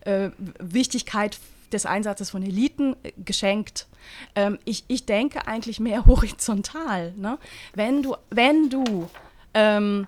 äh, 0.03 0.27
äh, 0.27 0.31
Wichtigkeit 0.61 1.39
des 1.73 1.87
Einsatzes 1.87 2.31
von 2.31 2.43
Eliten 2.43 2.97
äh, 3.03 3.13
geschenkt. 3.17 3.87
Ähm, 4.35 4.59
ich, 4.65 4.85
ich 4.89 5.07
denke 5.07 5.47
eigentlich 5.47 5.81
mehr 5.81 6.07
horizontal. 6.07 7.13
Ne? 7.17 7.39
Wenn 7.75 8.03
du, 8.03 8.17
wenn 8.31 8.71
du 8.71 9.09
ähm, 9.55 10.07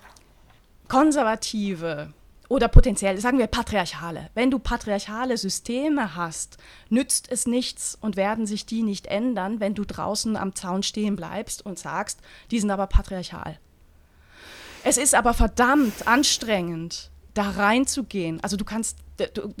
konservative 0.87 2.13
oder 2.49 2.67
potenziell, 2.67 3.19
sagen 3.19 3.37
wir 3.37 3.47
patriarchale, 3.47 4.29
wenn 4.33 4.49
du 4.49 4.57
patriarchale 4.57 5.37
Systeme 5.37 6.15
hast, 6.15 6.57
nützt 6.89 7.31
es 7.31 7.45
nichts 7.45 7.97
und 8.01 8.15
werden 8.15 8.47
sich 8.47 8.65
die 8.65 8.81
nicht 8.81 9.05
ändern, 9.05 9.59
wenn 9.59 9.75
du 9.75 9.85
draußen 9.85 10.35
am 10.35 10.55
Zaun 10.55 10.81
stehen 10.81 11.15
bleibst 11.15 11.65
und 11.65 11.77
sagst, 11.77 12.19
die 12.49 12.59
sind 12.59 12.71
aber 12.71 12.87
patriarchal. 12.87 13.59
Es 14.83 14.97
ist 14.97 15.13
aber 15.13 15.33
verdammt 15.33 16.07
anstrengend, 16.07 17.11
da 17.33 17.49
reinzugehen. 17.51 18.41
Also 18.41 18.57
du 18.57 18.65
kannst 18.65 18.97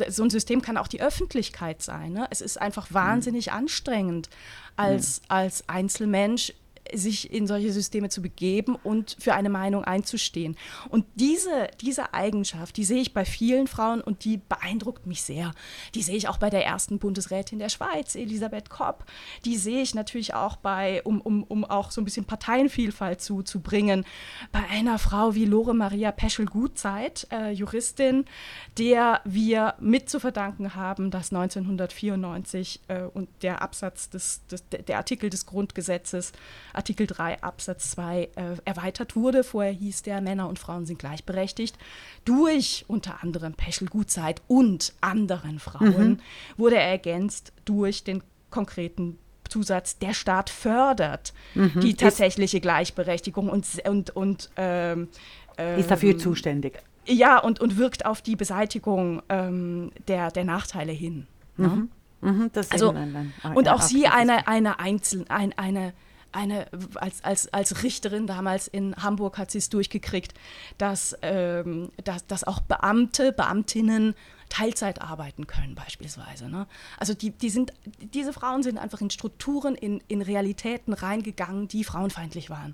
so 0.09 0.23
ein 0.23 0.29
System 0.29 0.61
kann 0.61 0.77
auch 0.77 0.87
die 0.87 1.01
Öffentlichkeit 1.01 1.81
sein. 1.81 2.13
Ne? 2.13 2.27
Es 2.29 2.41
ist 2.41 2.59
einfach 2.59 2.87
wahnsinnig 2.91 3.47
mhm. 3.47 3.53
anstrengend, 3.53 4.29
als, 4.75 5.21
mhm. 5.21 5.25
als 5.29 5.69
Einzelmensch 5.69 6.53
sich 6.93 7.31
in 7.31 7.47
solche 7.47 7.71
Systeme 7.71 8.09
zu 8.09 8.21
begeben 8.21 8.75
und 8.75 9.15
für 9.19 9.33
eine 9.33 9.49
Meinung 9.49 9.83
einzustehen. 9.83 10.55
Und 10.89 11.05
diese, 11.15 11.67
diese 11.81 12.13
Eigenschaft, 12.13 12.77
die 12.77 12.83
sehe 12.83 13.01
ich 13.01 13.13
bei 13.13 13.25
vielen 13.25 13.67
Frauen 13.67 14.01
und 14.01 14.25
die 14.25 14.37
beeindruckt 14.37 15.05
mich 15.05 15.23
sehr. 15.23 15.53
Die 15.95 16.01
sehe 16.01 16.15
ich 16.15 16.27
auch 16.27 16.37
bei 16.37 16.49
der 16.49 16.65
ersten 16.65 16.99
Bundesrätin 16.99 17.59
der 17.59 17.69
Schweiz, 17.69 18.15
Elisabeth 18.15 18.69
Kopp. 18.69 19.05
Die 19.45 19.57
sehe 19.57 19.81
ich 19.81 19.95
natürlich 19.95 20.33
auch 20.33 20.55
bei, 20.55 21.01
um, 21.03 21.21
um, 21.21 21.43
um 21.43 21.65
auch 21.65 21.91
so 21.91 22.01
ein 22.01 22.05
bisschen 22.05 22.25
Parteienvielfalt 22.25 23.21
zuzubringen, 23.21 24.05
bei 24.51 24.63
einer 24.69 24.99
Frau 24.99 25.35
wie 25.35 25.45
Lore 25.45 25.73
Maria 25.73 26.11
Peschel-Gutzeit, 26.11 27.27
äh, 27.31 27.51
Juristin, 27.51 28.25
der 28.77 29.21
wir 29.25 29.75
mit 29.79 30.09
zu 30.09 30.19
verdanken 30.19 30.75
haben, 30.75 31.11
dass 31.11 31.31
1994 31.31 32.81
äh, 32.87 33.03
und 33.03 33.29
der 33.41 33.61
Absatz 33.61 34.09
des, 34.09 34.45
des, 34.47 34.63
der 34.69 34.97
Artikel 34.97 35.29
des 35.29 35.45
Grundgesetzes 35.45 36.31
Artikel 36.79 37.07
3 37.07 37.43
Absatz 37.43 37.91
2 37.91 38.21
äh, 38.21 38.27
erweitert 38.63 39.17
wurde. 39.17 39.43
Vorher 39.43 39.73
hieß 39.73 40.01
der, 40.03 40.21
Männer 40.21 40.47
und 40.47 40.59
Frauen 40.59 40.85
sind 40.85 40.97
gleichberechtigt. 40.97 41.77
Durch 42.23 42.85
unter 42.87 43.21
anderem 43.21 43.53
Peschel 43.53 43.89
Gutzeit 43.89 44.41
und 44.47 44.93
anderen 45.01 45.59
Frauen 45.59 46.09
mhm. 46.09 46.19
wurde 46.55 46.77
er 46.77 46.87
ergänzt 46.87 47.51
durch 47.65 48.05
den 48.05 48.23
konkreten 48.49 49.19
Zusatz, 49.49 49.97
der 49.97 50.13
Staat 50.13 50.49
fördert 50.49 51.33
mhm. 51.53 51.81
die 51.81 51.95
tatsächliche 51.95 52.61
Gleichberechtigung 52.61 53.49
und, 53.49 53.65
und, 53.85 54.15
und 54.15 54.49
ähm, 54.55 55.09
ist 55.77 55.91
dafür 55.91 56.11
ähm, 56.11 56.19
zuständig. 56.19 56.81
Ja, 57.05 57.39
und, 57.39 57.59
und 57.59 57.77
wirkt 57.77 58.05
auf 58.05 58.21
die 58.21 58.37
Beseitigung 58.37 59.21
ähm, 59.27 59.91
der, 60.07 60.31
der 60.31 60.45
Nachteile 60.45 60.93
hin. 60.93 61.27
Ne? 61.57 61.67
Mhm. 61.67 61.89
Mhm, 62.21 62.51
also, 62.69 62.89
ein, 62.91 63.33
und 63.55 63.69
auch 63.69 63.81
sie 63.81 64.07
eine, 64.07 64.47
eine, 64.47 64.79
Einzel, 64.79 65.25
ein, 65.29 65.57
eine 65.57 65.93
eine, 66.31 66.67
als, 66.95 67.23
als, 67.23 67.53
als 67.53 67.83
Richterin 67.83 68.27
damals 68.27 68.67
in 68.67 68.95
Hamburg 68.95 69.37
hat 69.37 69.51
sie 69.51 69.57
es 69.57 69.69
durchgekriegt, 69.69 70.33
dass, 70.77 71.15
ähm, 71.21 71.91
dass, 72.03 72.25
dass 72.27 72.43
auch 72.43 72.59
Beamte, 72.61 73.31
Beamtinnen 73.31 74.15
Teilzeit 74.49 75.01
arbeiten 75.01 75.47
können 75.47 75.75
beispielsweise. 75.75 76.49
Ne? 76.49 76.67
Also 76.97 77.13
die, 77.13 77.31
die 77.31 77.49
sind, 77.49 77.71
diese 78.13 78.33
Frauen 78.33 78.63
sind 78.63 78.77
einfach 78.77 79.01
in 79.01 79.09
Strukturen, 79.09 79.75
in, 79.75 80.01
in 80.07 80.21
Realitäten 80.21 80.93
reingegangen, 80.93 81.67
die 81.67 81.83
frauenfeindlich 81.83 82.49
waren 82.49 82.73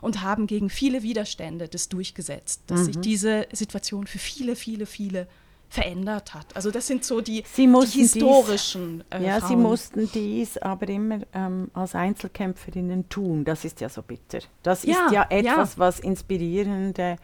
und 0.00 0.22
haben 0.22 0.46
gegen 0.46 0.70
viele 0.70 1.02
Widerstände 1.02 1.68
das 1.68 1.88
durchgesetzt, 1.88 2.62
dass 2.66 2.80
mhm. 2.80 2.84
sich 2.84 2.96
diese 2.98 3.46
Situation 3.52 4.06
für 4.06 4.18
viele, 4.18 4.56
viele, 4.56 4.86
viele 4.86 5.26
verändert 5.72 6.34
hat. 6.34 6.54
Also 6.54 6.70
das 6.70 6.86
sind 6.86 7.02
so 7.02 7.22
die, 7.22 7.44
die 7.56 7.66
historischen 7.66 9.02
dies, 9.10 9.20
äh, 9.20 9.24
Ja, 9.24 9.38
Frauen. 9.38 9.48
sie 9.48 9.56
mussten 9.56 10.12
dies 10.12 10.58
aber 10.58 10.86
immer 10.90 11.20
ähm, 11.32 11.70
als 11.72 11.94
Einzelkämpferinnen 11.94 13.08
tun. 13.08 13.46
Das 13.46 13.64
ist 13.64 13.80
ja 13.80 13.88
so 13.88 14.02
bitter. 14.02 14.40
Das 14.62 14.82
ja, 14.82 15.06
ist 15.06 15.12
ja 15.12 15.26
etwas, 15.30 15.74
ja. 15.74 15.78
was 15.78 16.00
inspirierende 16.00 17.16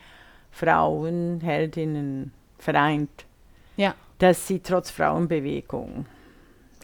Frauen, 0.50 1.42
Heldinnen 1.42 2.32
vereint. 2.58 3.26
Ja. 3.76 3.94
Dass 4.18 4.46
sie 4.46 4.60
trotz 4.60 4.90
Frauenbewegung 4.90 6.06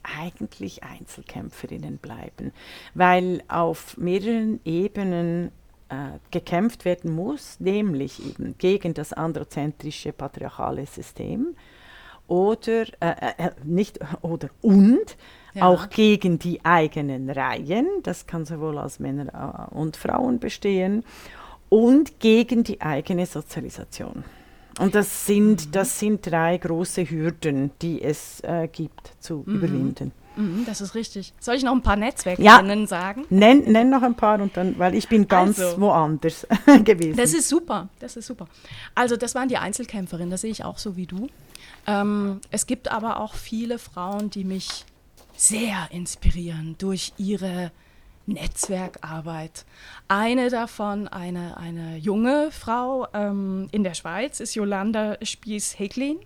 eigentlich 0.03 0.85
Einzelkämpferinnen 0.85 1.97
bleiben, 1.97 2.53
weil 2.93 3.43
auf 3.49 3.97
mehreren 3.97 4.61
Ebenen 4.67 5.51
äh, 5.95 6.19
gekämpft 6.31 6.85
werden 6.85 7.15
muss, 7.15 7.61
nämlich 7.61 8.25
eben 8.27 8.57
gegen 8.59 8.95
das 8.95 9.13
androzentrische 9.13 10.13
patriarchale 10.13 10.87
System 10.87 11.55
oder 12.27 12.87
äh, 13.01 13.33
äh, 13.39 13.51
nicht 13.65 14.01
oder 14.23 14.49
und 14.63 15.17
ja. 15.55 15.63
auch 15.63 15.91
gegen 15.91 16.39
die 16.39 16.65
eigenen 16.65 17.31
Reihen, 17.31 17.87
das 18.03 18.27
kann 18.27 18.45
sowohl 18.45 18.79
aus 18.79 18.99
Männern 18.99 19.29
äh, 19.29 19.75
und 19.75 19.97
Frauen 19.97 20.39
bestehen, 20.39 21.05
und 21.69 22.21
gegen 22.21 22.63
die 22.63 22.81
eigene 22.81 23.27
Sozialisation. 23.27 24.25
Und 24.79 24.95
das 24.95 25.27
sind, 25.27 25.67
mhm. 25.67 25.73
das 25.73 25.99
sind 25.99 26.31
drei 26.31 26.59
große 26.59 27.09
Hürden, 27.09 27.71
die 27.81 28.03
es 28.03 28.41
äh, 28.41 28.69
gibt 28.71 29.13
zu 29.19 29.45
mhm. 29.47 29.55
überwinden. 29.55 30.13
Mhm, 30.37 30.65
das 30.67 30.81
ist 30.81 30.95
richtig. 30.95 31.33
Soll 31.41 31.55
ich 31.55 31.63
noch 31.63 31.73
ein 31.73 31.83
paar 31.83 31.97
Netzwerke 31.97 32.43
ja. 32.43 32.63
sagen? 32.87 33.25
Nenn, 33.31 33.61
nenn 33.71 33.91
noch 33.91 34.03
ein 34.03 34.15
paar 34.15 34.41
und 34.41 34.57
dann, 34.57 34.79
weil 34.79 34.95
ich 34.95 35.09
bin 35.09 35.29
ganz 35.29 35.59
also, 35.59 35.81
woanders 35.81 36.47
gewesen. 36.85 37.17
Das 37.17 37.33
ist 37.35 37.49
super, 37.49 37.89
das 38.01 38.17
ist 38.17 38.27
super. 38.27 38.49
Also 38.95 39.17
das 39.17 39.35
waren 39.35 39.49
die 39.49 39.59
Einzelkämpferinnen, 39.59 40.31
das 40.31 40.41
sehe 40.41 40.51
ich 40.51 40.65
auch 40.65 40.79
so 40.79 40.97
wie 40.97 41.07
du. 41.07 41.29
Ähm, 41.87 42.41
es 42.51 42.67
gibt 42.67 42.91
aber 42.91 43.21
auch 43.21 43.35
viele 43.35 43.79
Frauen, 43.79 44.31
die 44.31 44.45
mich 44.45 44.85
sehr 45.37 45.89
inspirieren 45.91 46.77
durch 46.79 47.13
ihre 47.17 47.71
Netzwerkarbeit. 48.27 49.65
Eine 50.09 50.49
davon, 50.49 51.09
eine, 51.09 51.57
eine 51.59 51.97
junge 51.99 52.51
Frau 52.51 53.07
ähm, 53.13 53.69
in 53.71 53.85
der 53.85 53.95
Schweiz, 53.95 54.41
ist 54.41 54.55
Jolanda 54.55 55.17
Spieß-Heglin. 55.23 56.19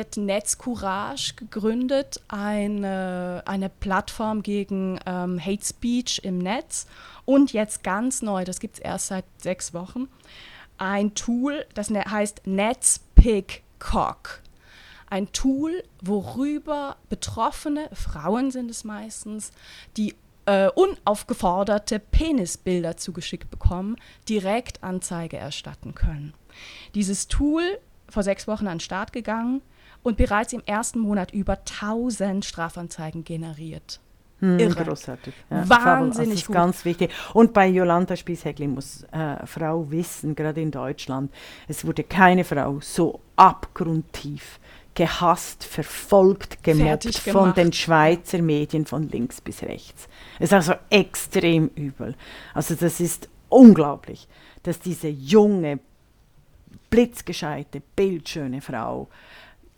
Hat 0.00 0.16
Netzcourage 0.16 1.34
gegründet, 1.34 2.20
eine, 2.28 3.42
eine 3.46 3.68
Plattform 3.68 4.42
gegen 4.42 4.98
ähm, 5.06 5.38
Hate 5.44 5.64
Speech 5.64 6.20
im 6.24 6.38
Netz. 6.38 6.86
Und 7.24 7.52
jetzt 7.52 7.82
ganz 7.82 8.22
neu, 8.22 8.44
das 8.44 8.60
gibt 8.60 8.74
es 8.74 8.80
erst 8.80 9.08
seit 9.08 9.24
sechs 9.38 9.72
Wochen, 9.74 10.08
ein 10.78 11.14
Tool, 11.14 11.66
das 11.74 11.90
ne-, 11.90 12.04
heißt 12.04 12.42
Netzpickcock. 12.46 14.40
ein 15.08 15.30
Tool, 15.32 15.82
worüber 16.00 16.96
Betroffene, 17.08 17.88
Frauen 17.92 18.50
sind 18.50 18.70
es 18.70 18.84
meistens, 18.84 19.52
die 19.96 20.14
äh, 20.46 20.68
unaufgeforderte 20.70 21.98
Penisbilder 21.98 22.96
zugeschickt 22.96 23.50
bekommen, 23.50 23.96
direkt 24.28 24.82
Anzeige 24.82 25.36
erstatten 25.36 25.94
können. 25.94 26.34
Dieses 26.94 27.28
Tool 27.28 27.78
vor 28.08 28.22
sechs 28.22 28.46
Wochen 28.46 28.66
an 28.66 28.76
den 28.78 28.80
Start 28.80 29.12
gegangen 29.12 29.62
und 30.04 30.16
bereits 30.16 30.52
im 30.52 30.62
ersten 30.64 31.00
Monat 31.00 31.32
über 31.32 31.58
1000 31.58 32.44
Strafanzeigen 32.44 33.24
generiert. 33.24 33.98
Hm, 34.38 34.58
Irre. 34.58 34.84
großartig. 34.84 35.34
Ja, 35.50 35.68
Wahnsinnig 35.68 36.30
das 36.30 36.40
ist 36.40 36.46
gut. 36.46 36.54
ganz 36.54 36.84
wichtig. 36.84 37.10
Und 37.32 37.52
bei 37.52 37.66
Jolanta 37.68 38.14
Spieshäckli 38.14 38.68
muss 38.68 39.04
äh, 39.10 39.44
Frau 39.46 39.90
wissen, 39.90 40.34
gerade 40.34 40.60
in 40.60 40.70
Deutschland, 40.70 41.32
es 41.66 41.84
wurde 41.84 42.04
keine 42.04 42.44
Frau 42.44 42.78
so 42.80 43.20
abgrundtief 43.36 44.60
gehasst, 44.94 45.64
verfolgt, 45.64 46.62
gemobbt 46.62 47.16
von 47.16 47.52
den 47.54 47.72
Schweizer 47.72 48.40
Medien 48.40 48.86
von 48.86 49.08
links 49.08 49.40
bis 49.40 49.62
rechts. 49.62 50.08
Es 50.38 50.50
ist 50.50 50.52
also 50.52 50.74
extrem 50.90 51.68
übel. 51.74 52.14
Also 52.52 52.74
das 52.74 53.00
ist 53.00 53.28
unglaublich, 53.48 54.28
dass 54.62 54.78
diese 54.78 55.08
junge, 55.08 55.80
blitzgescheite, 56.90 57.82
bildschöne 57.96 58.60
Frau, 58.60 59.08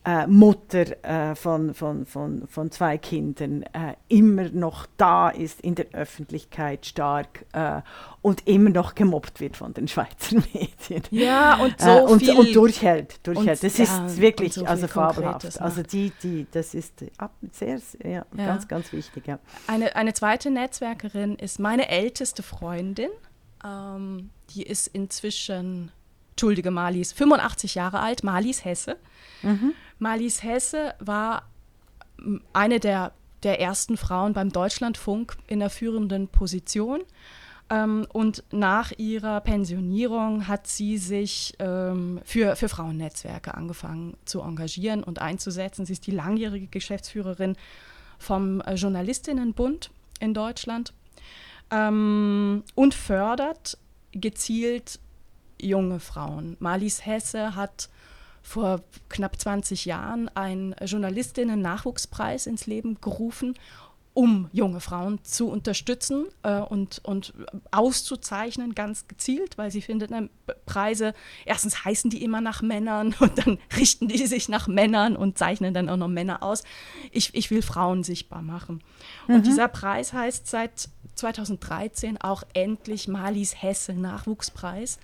äh, 0.06 0.26
Mutter 0.28 1.04
äh, 1.04 1.34
von, 1.34 1.74
von, 1.74 2.06
von, 2.06 2.46
von 2.46 2.70
zwei 2.70 2.96
Kindern, 2.96 3.64
äh, 3.64 3.94
immer 4.06 4.48
noch 4.50 4.86
da 4.96 5.28
ist 5.30 5.60
in 5.60 5.74
der 5.74 5.86
Öffentlichkeit 5.92 6.86
stark 6.86 7.44
äh, 7.52 7.82
und 8.22 8.46
immer 8.46 8.70
noch 8.70 8.94
gemobbt 8.94 9.40
wird 9.40 9.56
von 9.56 9.74
den 9.74 9.88
Schweizer 9.88 10.36
Medien. 10.54 11.02
Ja, 11.10 11.56
und 11.56 11.80
so 11.80 11.88
äh, 11.90 12.00
und, 12.02 12.20
viel. 12.20 12.38
und 12.38 12.54
durchhält, 12.54 13.26
durchhält. 13.26 13.62
Und- 13.62 13.64
das 13.64 13.78
ja, 13.78 14.06
ist 14.06 14.20
wirklich 14.20 14.56
und 14.58 14.64
so 14.64 14.70
also 14.70 14.86
fabelhaft. 14.86 15.60
Also 15.60 15.82
die, 15.82 16.12
die, 16.22 16.46
das 16.52 16.74
ist 16.74 17.04
sehr, 17.50 17.78
sehr 17.80 18.00
ja, 18.08 18.26
Ja. 18.36 18.46
ganz, 18.46 18.68
ganz 18.68 18.92
wichtig. 18.92 19.26
Ja. 19.26 19.40
Eine, 19.66 19.96
eine 19.96 20.14
zweite 20.14 20.50
Netzwerkerin 20.50 21.34
ist 21.34 21.58
meine 21.58 21.88
älteste 21.88 22.44
Freundin. 22.44 23.10
Ähm, 23.64 24.30
die 24.50 24.62
ist 24.62 24.86
inzwischen, 24.86 25.90
entschuldige 26.36 26.70
Marlies, 26.70 27.14
85 27.14 27.76
Jahre 27.76 28.00
alt, 28.00 28.22
Marlies 28.22 28.62
Hesse. 28.62 28.98
Marlies 29.98 30.42
Hesse 30.42 30.94
war 30.98 31.44
eine 32.52 32.78
der, 32.78 33.12
der 33.42 33.58
ersten 33.58 33.96
Frauen 33.96 34.34
beim 34.34 34.50
Deutschlandfunk 34.50 35.38
in 35.46 35.60
der 35.60 35.70
führenden 35.70 36.28
Position. 36.28 37.00
Ähm, 37.70 38.06
und 38.12 38.44
nach 38.52 38.92
ihrer 38.98 39.40
Pensionierung 39.40 40.46
hat 40.46 40.66
sie 40.66 40.98
sich 40.98 41.54
ähm, 41.58 42.20
für, 42.24 42.54
für 42.54 42.68
Frauennetzwerke 42.68 43.54
angefangen 43.54 44.18
zu 44.26 44.42
engagieren 44.42 45.02
und 45.02 45.22
einzusetzen. 45.22 45.86
Sie 45.86 45.94
ist 45.94 46.06
die 46.06 46.12
langjährige 46.12 46.66
Geschäftsführerin 46.66 47.56
vom 48.18 48.60
äh, 48.60 48.74
Journalistinnenbund 48.74 49.90
in 50.20 50.34
Deutschland 50.34 50.92
ähm, 51.70 52.62
und 52.74 52.94
fördert 52.94 53.78
gezielt 54.12 55.00
junge 55.60 56.00
Frauen. 56.00 56.56
Marlies 56.60 57.04
Hesse 57.04 57.54
hat 57.56 57.88
vor 58.42 58.82
knapp 59.08 59.40
20 59.40 59.86
Jahren 59.86 60.28
einen 60.34 60.74
Journalistinnen-Nachwuchspreis 60.80 62.46
ins 62.46 62.66
Leben 62.66 63.00
gerufen, 63.00 63.54
um 64.16 64.48
junge 64.50 64.80
Frauen 64.80 65.22
zu 65.24 65.50
unterstützen 65.50 66.24
äh, 66.42 66.60
und, 66.60 67.00
und 67.04 67.34
auszuzeichnen, 67.70 68.74
ganz 68.74 69.08
gezielt, 69.08 69.58
weil 69.58 69.70
sie 69.70 69.82
findet, 69.82 70.10
ne, 70.10 70.30
Preise, 70.64 71.12
erstens 71.44 71.84
heißen 71.84 72.08
die 72.08 72.24
immer 72.24 72.40
nach 72.40 72.62
Männern 72.62 73.14
und 73.20 73.36
dann 73.36 73.58
richten 73.76 74.08
die 74.08 74.26
sich 74.26 74.48
nach 74.48 74.68
Männern 74.68 75.16
und 75.16 75.36
zeichnen 75.36 75.74
dann 75.74 75.90
auch 75.90 75.98
noch 75.98 76.08
Männer 76.08 76.42
aus. 76.42 76.64
Ich, 77.12 77.34
ich 77.34 77.50
will 77.50 77.60
Frauen 77.60 78.04
sichtbar 78.04 78.40
machen. 78.40 78.82
Und 79.28 79.44
dieser 79.44 79.68
Preis 79.68 80.14
heißt 80.14 80.46
seit 80.46 80.88
2013 81.16 82.18
auch 82.18 82.42
endlich 82.54 83.08
Marlies 83.08 83.60
Hesse 83.60 83.92
Nachwuchspreis, 83.92 84.98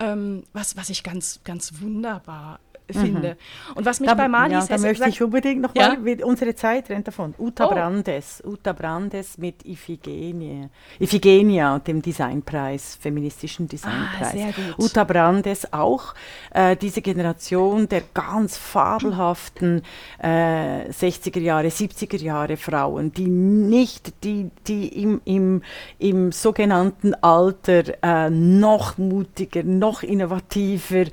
ähm, 0.00 0.44
was, 0.52 0.76
was 0.76 0.90
ich 0.90 1.02
ganz, 1.02 1.40
ganz 1.44 1.80
wunderbar 1.80 2.58
finde. 2.92 3.36
Und 3.74 3.84
was 3.86 4.00
mich 4.00 4.08
Da, 4.08 4.14
bei 4.14 4.28
Marlies 4.28 4.68
ja, 4.68 4.68
da 4.68 4.74
Hesse 4.74 4.86
möchte 4.86 5.08
ich 5.08 5.22
unbedingt 5.22 5.62
noch 5.62 5.74
Ja? 5.74 5.96
mal, 5.96 6.24
unsere 6.24 6.54
Zeit 6.54 6.88
rennt 6.90 7.06
davon. 7.06 7.34
Uta 7.38 7.66
Oh. 7.66 7.70
Brandes, 7.70 8.42
Uta 8.44 8.72
Brandes 8.72 9.38
mit 9.38 9.64
Iphigenie, 9.64 10.68
Iphigenia, 10.98 11.78
dem 11.78 12.02
Designpreis, 12.02 12.98
feministischen 13.00 13.68
Designpreis. 13.68 14.28
Ah, 14.28 14.32
sehr 14.32 14.52
gut. 14.52 14.78
Uta 14.78 15.04
Brandes 15.04 15.72
auch 15.72 16.14
äh, 16.52 16.76
diese 16.76 17.02
Generation 17.02 17.88
der 17.88 18.02
ganz 18.14 18.56
fabelhaften 18.56 19.82
äh, 20.18 20.88
60er 20.90 21.40
Jahre, 21.40 21.68
70er 21.68 22.18
Jahre 22.20 22.56
Frauen, 22.56 23.12
die 23.12 23.26
nicht, 23.26 24.24
die, 24.24 24.50
die 24.66 25.02
im, 25.02 25.20
im, 25.24 25.62
im 25.98 26.32
sogenannten 26.32 27.14
Alter 27.14 27.82
äh, 28.02 28.30
noch 28.30 28.98
mutiger, 28.98 29.62
noch 29.62 30.02
innovativer 30.02 31.06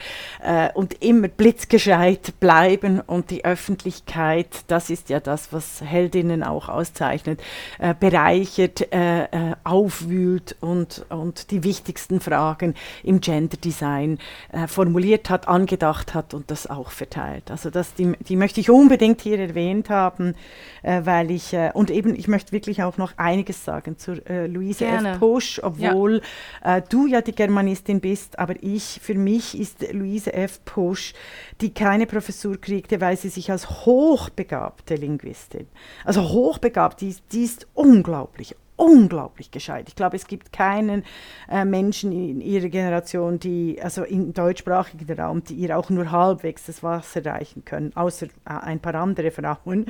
äh, 0.44 0.72
und 0.74 1.02
immer 1.04 1.28
blitzgescheit 1.68 2.40
bleiben 2.40 3.02
und 3.02 3.30
die 3.30 3.44
Öffentlichkeit, 3.44 4.48
das 4.68 4.90
ist 4.90 5.10
ja 5.10 5.20
das, 5.20 5.52
was 5.52 5.82
Heldinnen 5.82 6.42
auch 6.42 6.70
auszeichnet, 6.70 7.42
äh, 7.80 7.94
bereichert, 7.94 8.94
äh, 8.94 9.24
äh, 9.24 9.56
aufwühlt 9.66 10.56
und, 10.62 11.06
und 11.10 11.52
die 11.52 11.64
wichtigsten 11.64 12.22
Fragen 12.22 12.74
im 13.04 13.20
Gender 13.20 13.58
Design 13.58 14.18
äh, 14.52 14.68
formuliert 14.68 15.30
hat, 15.30 15.50
angedacht 15.50 16.14
hat 16.14 16.34
und 16.34 16.50
das 16.52 16.68
auch 16.68 16.92
verteilt. 16.92 17.52
Also 17.52 17.70
das, 17.70 17.94
die, 17.96 18.14
die 18.28 18.38
möchte 18.38 18.62
ich 18.62 18.70
unbedingt 18.70 19.20
hier 19.20 19.40
erwähnt 19.40 19.90
haben, 19.90 20.36
äh, 20.84 21.02
weil 21.04 21.32
ich, 21.32 21.54
äh, 21.54 21.72
und 21.74 21.92
eben, 21.92 22.16
ich 22.16 22.30
möchte 22.30 22.54
wirklich 22.54 22.84
auch 22.84 22.98
noch 22.98 23.18
einiges 23.18 23.66
sagen 23.66 23.98
zur 23.98 24.26
äh, 24.30 24.48
Luise 24.48 24.86
Gerne. 24.86 25.12
F. 25.12 25.20
Pusch, 25.20 25.60
obwohl 25.62 26.22
äh, 26.64 26.82
du 26.88 27.08
ja 27.08 27.22
die 27.22 27.36
Germanistin 27.36 28.00
bist, 28.00 28.40
aber 28.40 28.56
ich, 28.62 29.02
für 29.04 29.16
mich 29.16 29.60
ist 29.60 29.92
Luise 29.92 30.34
F. 30.34 30.64
Pusch, 30.64 31.14
die 31.62 31.74
keine 31.74 32.06
Professur 32.06 32.60
kriegte, 32.60 33.02
weil 33.02 33.18
sie 33.18 33.30
sich 33.30 33.52
als 33.52 33.86
hochbegabte 33.86 34.96
Linguistin, 34.96 35.68
also 36.06 36.30
hochbegabt, 36.30 37.02
die, 37.02 37.16
die 37.32 37.44
ist 37.44 37.68
unglaublich, 37.74 38.56
unglaublich 38.76 39.52
gescheit. 39.52 39.86
Ich 39.88 39.96
glaube, 39.96 40.16
es 40.16 40.28
gibt 40.28 40.54
keinen 40.54 41.04
äh, 41.50 41.66
Menschen 41.66 42.12
in 42.12 42.42
ihrer 42.42 42.70
Generation, 42.70 43.40
die, 43.40 43.80
also 43.82 44.04
im 44.04 44.34
deutschsprachigen 44.34 45.20
Raum, 45.20 45.44
die 45.44 45.56
ihr 45.56 45.78
auch 45.78 45.90
nur 45.90 46.12
halbwegs 46.12 46.68
das 46.68 46.84
Wasser 46.84 47.26
reichen 47.26 47.66
können, 47.66 47.92
außer 47.96 48.28
äh, 48.28 48.30
ein 48.46 48.80
paar 48.80 48.96
andere 48.96 49.32
Frauen, 49.32 49.88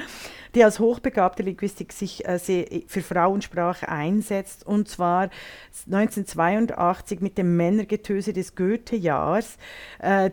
die 0.58 0.64
als 0.64 0.80
hochbegabte 0.80 1.43
Linguistik 1.43 1.93
sich 1.93 2.26
äh, 2.26 2.39
für 2.88 3.01
Frauensprache 3.01 3.88
einsetzt. 3.88 4.66
Und 4.66 4.89
zwar 4.89 5.30
1982 5.86 7.22
mit 7.22 7.38
dem 7.38 7.55
Männergetöse 7.58 8.34
des 8.34 8.55
Goethe-Jahrs 8.55 9.58
äh, 9.99 10.32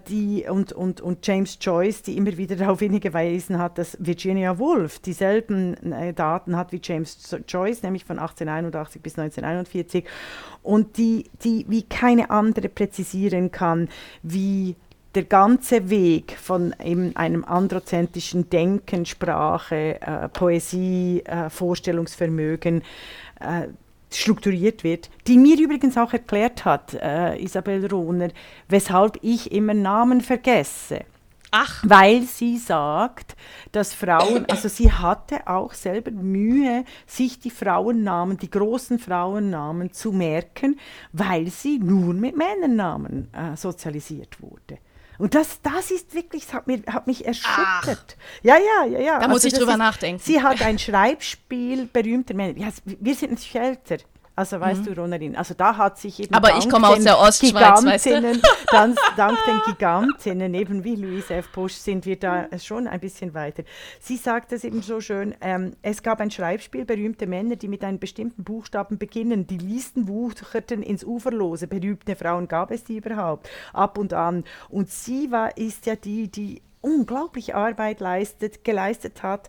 und, 0.48 0.72
und, 0.72 1.02
und 1.02 1.26
James 1.26 1.58
Joyce, 1.60 2.00
die 2.00 2.16
immer 2.16 2.38
wieder 2.38 2.56
darauf 2.64 2.78
hingewiesen 2.78 3.58
hat, 3.58 3.76
dass 3.76 3.98
Virginia 4.00 4.58
Woolf 4.58 4.98
dieselben 5.00 5.92
äh, 5.92 6.14
Daten 6.14 6.56
hat 6.56 6.72
wie 6.72 6.80
James 6.82 7.36
Joyce, 7.46 7.82
nämlich 7.82 8.06
von 8.06 8.18
1881 8.18 9.02
bis 9.02 9.18
1941 9.18 10.04
und 10.62 10.96
die, 10.96 11.30
die 11.42 11.66
wie 11.68 11.82
keine 11.82 12.30
andere 12.30 12.70
präzisieren 12.70 13.50
kann, 13.50 13.90
wie 14.22 14.74
der 15.14 15.24
ganze 15.24 15.90
Weg 15.90 16.36
von 16.40 16.74
eben 16.82 17.14
einem 17.16 17.44
androzentrischen 17.44 18.50
Denken, 18.50 19.06
Sprache, 19.06 20.00
äh, 20.00 20.28
Poesie, 20.28 21.22
äh, 21.24 21.50
Vorstellungsvermögen 21.50 22.82
äh, 23.40 23.68
strukturiert 24.10 24.84
wird, 24.84 25.10
die 25.26 25.38
mir 25.38 25.58
übrigens 25.58 25.96
auch 25.96 26.12
erklärt 26.12 26.64
hat, 26.64 26.94
äh, 26.94 27.36
Isabel 27.42 27.86
Rohner, 27.86 28.28
weshalb 28.68 29.18
ich 29.22 29.52
immer 29.52 29.74
Namen 29.74 30.20
vergesse. 30.20 31.00
Ach, 31.56 31.84
Weil 31.86 32.22
sie 32.22 32.58
sagt, 32.58 33.36
dass 33.70 33.94
Frauen, 33.94 34.44
also 34.50 34.68
sie 34.68 34.90
hatte 34.90 35.46
auch 35.46 35.72
selber 35.72 36.10
Mühe, 36.10 36.84
sich 37.06 37.38
die 37.38 37.50
Frauennamen, 37.50 38.38
die 38.38 38.50
großen 38.50 38.98
Frauennamen 38.98 39.92
zu 39.92 40.10
merken, 40.10 40.80
weil 41.12 41.46
sie 41.50 41.78
nur 41.78 42.12
mit 42.12 42.36
Männernamen 42.36 43.32
äh, 43.32 43.56
sozialisiert 43.56 44.42
wurde. 44.42 44.78
Und 45.18 45.34
das, 45.34 45.60
das 45.62 45.90
ist 45.90 46.14
wirklich, 46.14 46.46
das 46.46 46.54
hat, 46.54 46.66
mir, 46.66 46.82
hat 46.86 47.06
mich 47.06 47.26
erschüttert. 47.26 48.16
Ja, 48.42 48.56
ja, 48.56 48.86
ja, 48.86 49.00
ja. 49.00 49.18
Da 49.18 49.28
muss 49.28 49.44
ich 49.44 49.52
drüber 49.52 49.76
nachdenken. 49.76 50.20
Sie 50.22 50.42
hat 50.42 50.62
ein 50.62 50.78
Schreibspiel 50.78 51.86
berühmter 51.86 52.34
Männer. 52.34 52.58
Ja, 52.58 52.68
wir 52.84 53.14
sind 53.14 53.32
natürlich 53.32 53.54
älter. 53.56 53.98
Also 54.36 54.58
weißt 54.58 54.86
du, 54.86 54.92
Ronerin, 54.94 55.36
also 55.36 55.54
da 55.54 55.76
hat 55.76 55.98
sich 55.98 56.18
eben 56.18 56.30
Mhm. 56.30 56.36
Aber 56.36 56.56
ich 56.56 56.64
dank 56.64 56.72
komme 56.72 56.88
aus 56.88 57.04
der 57.04 57.18
Ostschweiz, 57.20 57.84
weißt 57.84 58.06
du? 58.06 58.40
Dank 59.16 59.38
den 59.46 59.60
Gigantinnen, 59.66 60.54
eben 60.54 60.82
wie 60.82 60.96
Louise 60.96 61.32
F. 61.32 61.48
Busch, 61.50 61.74
sind 61.74 62.04
wir 62.04 62.18
da 62.18 62.48
schon 62.58 62.88
ein 62.88 62.98
bisschen 62.98 63.32
weiter. 63.34 63.62
Sie 64.00 64.16
sagt 64.16 64.50
es 64.52 64.64
eben 64.64 64.82
so 64.82 65.00
schön, 65.00 65.34
ähm, 65.40 65.74
es 65.82 66.02
gab 66.02 66.20
ein 66.20 66.32
Schreibspiel, 66.32 66.84
berühmte 66.84 67.28
Männer, 67.28 67.54
die 67.54 67.68
mit 67.68 67.84
einem 67.84 68.00
bestimmten 68.00 68.42
Buchstaben 68.42 68.98
beginnen. 68.98 69.46
Die 69.46 69.58
Listen 69.58 70.08
wucherten 70.08 70.82
ins 70.82 71.04
Uferlose. 71.04 71.68
Berühmte 71.68 72.16
Frauen 72.16 72.48
gab 72.48 72.72
es 72.72 72.82
die 72.82 72.96
überhaupt? 72.96 73.48
Ab 73.72 73.98
und 73.98 74.12
an. 74.12 74.42
Und 74.68 74.90
sie 74.90 75.30
war, 75.30 75.56
ist 75.56 75.86
ja 75.86 75.94
die, 75.94 76.28
die 76.28 76.60
unglaubliche 76.80 77.54
Arbeit 77.54 78.00
leistet, 78.00 78.62
geleistet 78.64 79.22
hat 79.22 79.48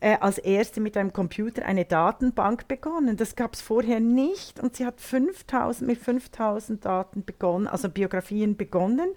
äh, 0.00 0.16
als 0.20 0.38
erste 0.38 0.80
mit 0.80 0.96
einem 0.96 1.12
Computer 1.12 1.64
eine 1.64 1.84
Datenbank 1.84 2.68
begonnen. 2.68 3.16
Das 3.16 3.36
gab 3.36 3.54
es 3.54 3.60
vorher 3.60 4.00
nicht 4.00 4.60
und 4.60 4.76
sie 4.76 4.86
hat 4.86 5.00
5000, 5.00 5.86
mit 5.88 5.98
5000 5.98 6.84
Daten 6.84 7.24
begonnen, 7.24 7.66
also 7.66 7.88
Biografien 7.88 8.56
begonnen 8.56 9.08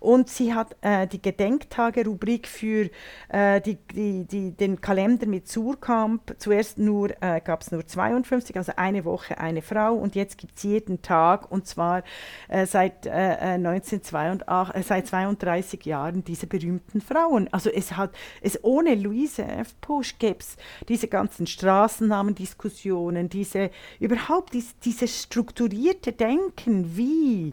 und 0.00 0.28
sie 0.28 0.54
hat 0.54 0.76
äh, 0.82 1.06
die 1.06 1.20
Gedenktage-Rubrik 1.20 2.46
für 2.46 2.90
äh, 3.28 3.60
die, 3.60 3.76
die, 3.94 4.24
die, 4.24 4.50
den 4.52 4.80
Kalender 4.80 5.26
mit 5.26 5.48
Surkamp, 5.48 6.34
zuerst 6.38 6.78
nur 6.78 7.10
äh, 7.22 7.40
gab 7.40 7.62
es 7.62 7.70
nur 7.70 7.86
52, 7.86 8.56
also 8.56 8.72
eine 8.76 9.04
Woche 9.04 9.38
eine 9.38 9.62
Frau 9.62 9.94
und 9.94 10.14
jetzt 10.14 10.38
gibt 10.38 10.56
es 10.58 10.62
jeden 10.62 11.02
Tag 11.02 11.50
und 11.50 11.66
zwar 11.66 12.02
äh, 12.48 12.66
seit, 12.66 13.06
1982, 13.06 14.76
äh, 14.76 14.82
seit 14.82 15.06
32 15.06 15.84
Jahren 15.84 16.24
diese 16.24 16.46
berühmten 16.46 17.00
Frauen. 17.00 17.48
Also 17.52 17.70
es 17.70 17.96
hat 17.96 18.10
es 18.40 18.62
ohne 18.62 18.94
Luise 18.94 19.44
F. 19.44 19.74
Pusch 19.80 20.17
es 20.22 20.56
diese 20.88 21.08
ganzen 21.08 21.46
Straßennamendiskussionen, 21.46 23.28
diese 23.28 23.70
überhaupt 24.00 24.54
dies, 24.54 24.74
dieses 24.84 25.22
strukturierte 25.22 26.12
Denken, 26.12 26.96
wie 26.96 27.52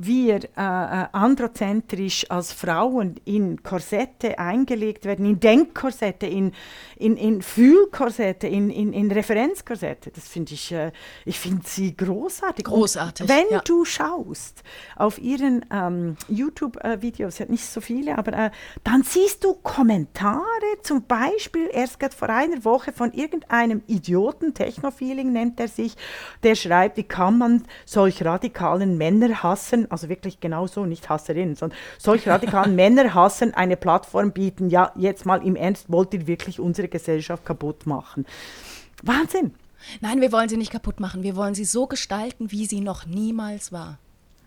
wir 0.00 0.36
äh, 0.36 0.46
äh, 0.56 1.06
androzentrisch 1.12 2.30
als 2.30 2.52
Frauen 2.52 3.16
in 3.24 3.62
Korsette 3.62 4.38
eingelegt 4.38 5.04
werden, 5.04 5.26
in 5.26 5.40
Denkkorsette, 5.40 6.26
in, 6.26 6.52
in, 6.96 7.16
in 7.16 7.42
Fühlkorsette, 7.42 8.46
in, 8.46 8.70
in, 8.70 8.92
in 8.92 9.10
Referenzkorsette. 9.10 10.10
Das 10.10 10.28
finde 10.28 10.54
ich, 10.54 10.72
äh, 10.72 10.92
ich 11.24 11.38
finde 11.38 11.62
sie 11.66 11.96
großartig. 11.96 12.64
Großartig. 12.64 13.22
Und 13.22 13.28
wenn 13.28 13.46
ja. 13.50 13.60
du 13.64 13.84
schaust 13.84 14.62
auf 14.96 15.18
ihren 15.18 15.64
ähm, 15.72 16.16
YouTube-Videos, 16.28 17.36
sie 17.36 17.42
hat 17.42 17.50
nicht 17.50 17.66
so 17.66 17.80
viele, 17.80 18.16
aber 18.16 18.32
äh, 18.32 18.50
dann 18.84 19.02
siehst 19.02 19.44
du 19.44 19.54
Kommentare, 19.54 20.42
zum 20.82 21.02
Beispiel 21.04 21.68
erst 21.72 21.98
gerade 21.98 22.14
vor 22.14 22.28
einer 22.28 22.64
Woche 22.64 22.92
von 22.92 23.12
irgendeinem 23.12 23.82
Idioten, 23.86 24.54
Technofeeling 24.54 25.32
nennt 25.32 25.58
er 25.58 25.68
sich, 25.68 25.96
der 26.42 26.54
schreibt, 26.54 26.96
wie 26.96 27.02
kann 27.02 27.38
man 27.38 27.64
solch 27.84 28.24
radikalen 28.24 28.96
Männer 28.96 29.42
hassen, 29.42 29.87
also 29.90 30.08
wirklich 30.08 30.40
genau 30.40 30.66
so, 30.66 30.86
nicht 30.86 31.08
Hasserinnen, 31.08 31.56
sondern 31.56 31.78
solch 31.98 32.26
radikalen 32.28 32.74
Männer 32.76 33.14
hassen, 33.14 33.54
eine 33.54 33.76
Plattform 33.76 34.32
bieten, 34.32 34.70
ja, 34.70 34.92
jetzt 34.96 35.26
mal 35.26 35.44
im 35.44 35.56
Ernst, 35.56 35.90
wollt 35.90 36.14
ihr 36.14 36.26
wirklich 36.26 36.60
unsere 36.60 36.88
Gesellschaft 36.88 37.44
kaputt 37.44 37.86
machen? 37.86 38.26
Wahnsinn! 39.02 39.54
Nein, 40.00 40.20
wir 40.20 40.32
wollen 40.32 40.48
sie 40.48 40.56
nicht 40.56 40.72
kaputt 40.72 41.00
machen. 41.00 41.22
Wir 41.22 41.36
wollen 41.36 41.54
sie 41.54 41.64
so 41.64 41.86
gestalten, 41.86 42.50
wie 42.50 42.66
sie 42.66 42.80
noch 42.80 43.06
niemals 43.06 43.72
war. 43.72 43.98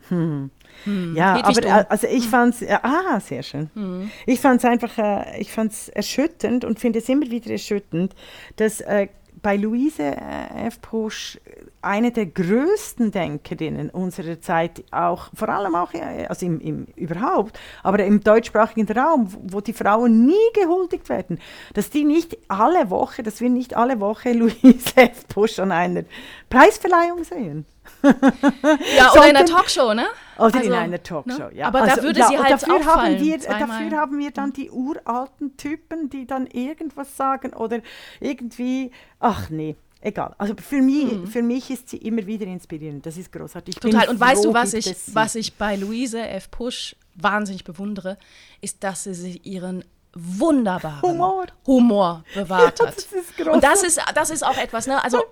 Hm. 0.10 0.52
Hm. 0.84 1.16
Ja, 1.16 1.38
Hedwig 1.38 1.66
aber 1.66 1.90
also 1.92 2.08
ich 2.08 2.28
fand 2.28 2.62
es, 2.62 2.70
ah, 2.70 3.20
sehr 3.20 3.44
schön. 3.44 3.70
Hm. 3.74 4.12
Ich 4.26 4.40
fand 4.40 4.60
es 4.60 4.66
einfach, 4.66 4.98
äh, 4.98 5.40
ich 5.40 5.52
fand 5.52 5.72
es 5.72 5.90
erschütternd 5.90 6.66
und 6.66 6.80
finde 6.80 7.00
es 7.00 7.08
immer 7.08 7.30
wieder 7.30 7.52
erschütternd, 7.52 8.14
dass 8.58 8.82
äh, 8.82 9.08
bei 9.42 9.56
Luise 9.56 10.04
äh, 10.04 10.68
F. 10.68 10.82
Pusch 10.82 11.40
eine 11.82 12.12
der 12.12 12.28
größten 12.28 13.12
Denkerinnen 13.12 13.90
unserer 13.90 14.40
Zeit, 14.40 14.84
auch 14.92 15.30
vor 15.34 15.50
allem 15.50 15.76
auch 15.76 15.92
also 16.28 16.46
im, 16.46 16.60
im, 16.60 16.86
überhaupt, 16.96 17.60
aber 17.84 18.06
im 18.06 18.24
deutschsprachigen 18.24 18.88
Raum, 18.98 19.34
wo 19.44 19.62
die 19.62 19.74
Frauen 19.74 20.26
nie 20.26 20.34
gehuldigt 20.54 21.10
werden, 21.10 21.40
dass 21.74 21.90
die 21.90 22.04
nicht 22.04 22.38
alle 22.48 22.90
Woche, 22.90 23.24
dass 23.24 23.42
wir 23.42 23.50
nicht 23.50 23.76
alle 23.76 24.00
Woche 24.00 24.32
Luise 24.34 24.96
F. 24.96 25.28
Pusch 25.28 25.60
an 25.60 25.72
einer 25.72 26.04
Preisverleihung 26.50 27.24
sehen. 27.24 27.66
ja, 28.04 29.12
oder 29.12 29.30
in 29.30 29.36
einer 29.36 29.46
Talkshow, 29.46 29.94
ne? 29.94 30.06
Oder 30.38 30.56
also, 30.56 30.60
in 30.60 30.74
einer 30.74 31.02
Talkshow, 31.02 31.50
ne? 31.50 31.52
ja. 31.54 31.68
Aber 31.68 31.82
also, 31.82 31.98
da 31.98 32.04
würde 32.04 32.20
ja, 32.20 32.28
sie 32.28 32.38
halt 32.38 32.52
dafür 32.52 32.76
auffallen, 32.76 33.16
haben 33.18 33.26
wir, 33.26 33.38
Dafür 33.38 33.98
haben 33.98 34.20
wir 34.20 34.32
dann 34.32 34.54
die 34.54 34.70
uralten 34.70 35.58
Typen, 35.58 36.10
die 36.10 36.26
dann 36.26 36.48
irgendwas 36.48 37.18
sagen 37.18 37.54
oder 37.54 37.80
irgendwie, 38.20 38.92
ach 39.20 39.50
nee, 39.50 39.76
egal. 40.02 40.36
Also 40.38 40.56
für 40.56 40.82
mich, 40.82 41.12
mhm. 41.12 41.28
für 41.28 41.42
mich 41.42 41.70
ist 41.70 41.90
sie 41.90 41.98
immer 41.98 42.26
wieder 42.26 42.46
inspirierend. 42.46 43.06
Das 43.06 43.18
ist 43.18 43.32
großartig. 43.32 43.76
Ich 43.76 43.82
Total. 43.82 44.10
Und 44.10 44.18
froh, 44.18 44.26
weißt 44.26 44.46
du, 44.46 44.54
was 44.54 44.74
ich, 44.74 44.94
was 45.14 45.36
ich 45.36 45.54
bei 45.54 45.76
Luise 45.76 46.22
F. 46.22 46.52
Pusch 46.52 46.96
wahnsinnig 47.16 47.64
bewundere, 47.64 48.18
ist, 48.62 48.84
dass 48.84 49.04
sie 49.04 49.14
sich 49.14 49.46
ihren 49.46 49.84
wunderbaren 50.14 51.02
Humor, 51.02 51.46
Humor 51.66 52.24
bewahrt 52.36 52.80
ja, 52.80 52.88
hat. 52.88 52.98
Das 52.98 53.48
und 53.48 53.64
das 53.64 53.84
ist, 53.84 54.02
das 54.14 54.30
ist 54.30 54.46
auch 54.46 54.58
etwas, 54.58 54.86
ne? 54.86 55.02
Also 55.02 55.24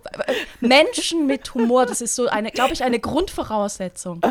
Menschen 0.62 1.28
mit 1.28 1.54
Humor, 1.54 1.86
das 1.86 2.00
ist 2.00 2.16
so 2.16 2.28
eine, 2.28 2.50
glaube 2.52 2.74
ich, 2.74 2.84
eine 2.84 3.00
Grundvoraussetzung, 3.00 4.22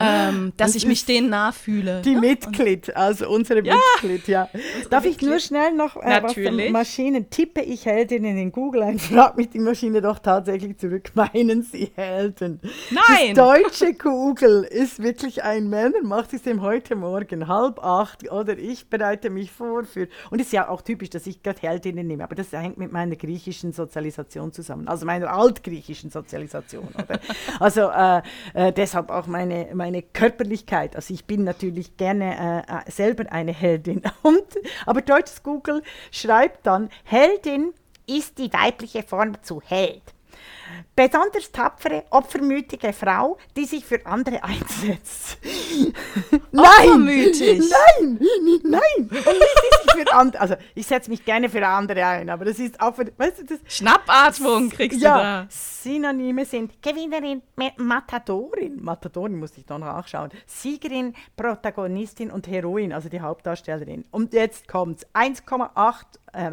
ähm, 0.00 0.54
dass 0.56 0.72
das 0.72 0.76
ich 0.76 0.86
mich 0.86 1.04
denen 1.04 1.28
nachfühle. 1.28 2.00
Die 2.02 2.14
ja? 2.14 2.20
Mitglied, 2.20 2.96
also 2.96 3.28
unsere 3.28 3.62
ja, 3.62 3.74
Mitglied, 3.74 4.28
ja. 4.28 4.48
Darf 4.88 5.04
Mitglied. 5.04 5.22
ich 5.22 5.28
nur 5.28 5.38
schnell 5.40 5.72
noch 5.72 5.96
äh, 5.96 6.22
was 6.22 6.70
Maschinen? 6.70 7.28
Tippe 7.28 7.60
ich 7.60 7.84
Heldinnen 7.84 8.38
in 8.38 8.50
Google 8.50 8.84
ein, 8.84 8.98
fragt 8.98 9.36
mich 9.36 9.50
die 9.50 9.58
Maschine 9.58 10.00
doch 10.00 10.20
tatsächlich 10.20 10.78
zurück, 10.78 11.10
meinen 11.14 11.62
Sie 11.62 11.92
Helden? 11.96 12.60
Nein! 12.90 13.28
Die 13.28 13.32
deutsche 13.34 13.92
Google 13.92 14.64
ist 14.64 15.02
wirklich 15.02 15.42
ein 15.42 15.68
Männer, 15.68 16.02
macht 16.02 16.32
es 16.32 16.42
dem 16.42 16.62
heute 16.62 16.96
Morgen 16.96 17.46
halb 17.46 17.78
acht 17.84 18.30
oder 18.30 18.56
ich 18.56 18.88
bereite 18.88 19.28
mich 19.28 19.52
vor 19.52 19.84
für 19.84 19.97
für. 19.98 20.08
Und 20.30 20.40
es 20.40 20.46
ist 20.48 20.52
ja 20.52 20.68
auch 20.68 20.82
typisch, 20.82 21.10
dass 21.10 21.26
ich 21.26 21.42
gerade 21.42 21.60
Heldinnen 21.60 22.06
nehme, 22.06 22.24
aber 22.24 22.34
das 22.34 22.52
hängt 22.52 22.78
mit 22.78 22.92
meiner 22.92 23.16
griechischen 23.16 23.72
Sozialisation 23.72 24.52
zusammen, 24.52 24.88
also 24.88 25.06
meiner 25.06 25.32
altgriechischen 25.32 26.10
Sozialisation. 26.10 26.88
Oder? 26.94 27.20
also 27.60 27.90
äh, 27.90 28.22
äh, 28.54 28.72
deshalb 28.72 29.10
auch 29.10 29.26
meine, 29.26 29.68
meine 29.74 30.02
Körperlichkeit. 30.02 30.96
Also 30.96 31.12
ich 31.14 31.24
bin 31.24 31.44
natürlich 31.44 31.96
gerne 31.96 32.64
äh, 32.68 32.88
äh 32.88 32.90
selber 32.90 33.30
eine 33.32 33.52
Heldin. 33.52 34.02
Und, 34.22 34.44
aber 34.86 35.02
deutsches 35.02 35.42
Google 35.42 35.82
schreibt 36.10 36.66
dann, 36.66 36.88
Heldin 37.04 37.72
ist 38.06 38.38
die 38.38 38.52
weibliche 38.52 39.02
Form 39.02 39.42
zu 39.42 39.60
Held. 39.60 40.02
Besonders 40.94 41.50
tapfere, 41.52 42.04
opfermütige 42.10 42.92
Frau, 42.92 43.36
die 43.56 43.64
sich 43.64 43.84
für 43.84 44.04
andere 44.06 44.42
einsetzt. 44.44 45.38
nein! 46.50 47.04
Nein! 47.04 48.18
Nein! 48.64 48.80
Und 48.98 49.10
nicht 49.10 49.22
die 49.22 49.82
sich 49.82 50.04
für 50.04 50.12
andere. 50.12 50.40
Also, 50.40 50.56
ich 50.74 50.86
setze 50.86 51.10
mich 51.10 51.24
gerne 51.24 51.48
für 51.48 51.66
andere 51.66 52.04
ein, 52.04 52.30
aber 52.30 52.44
das 52.44 52.58
ist 52.58 52.80
auch 52.80 52.94
für. 52.94 53.06
Weißt 53.16 53.40
du, 53.40 53.44
das, 53.44 53.58
Schnappatmung 53.66 54.70
kriegst 54.70 55.00
ja, 55.00 55.16
du 55.16 55.22
da. 55.22 55.46
Synonyme 55.50 56.44
sind 56.44 56.82
Gewinnerin, 56.82 57.42
Matadorin. 57.76 58.82
Matadorin 58.82 59.38
muss 59.38 59.56
ich 59.56 59.68
noch 59.68 59.78
nachschauen. 59.78 60.30
Siegerin, 60.46 61.14
Protagonistin 61.36 62.30
und 62.30 62.48
Heroin, 62.48 62.92
also 62.92 63.08
die 63.08 63.20
Hauptdarstellerin. 63.20 64.04
Und 64.10 64.32
jetzt 64.32 64.68
kommt's. 64.68 65.06
1,8. 65.14 66.04
Äh, 66.32 66.50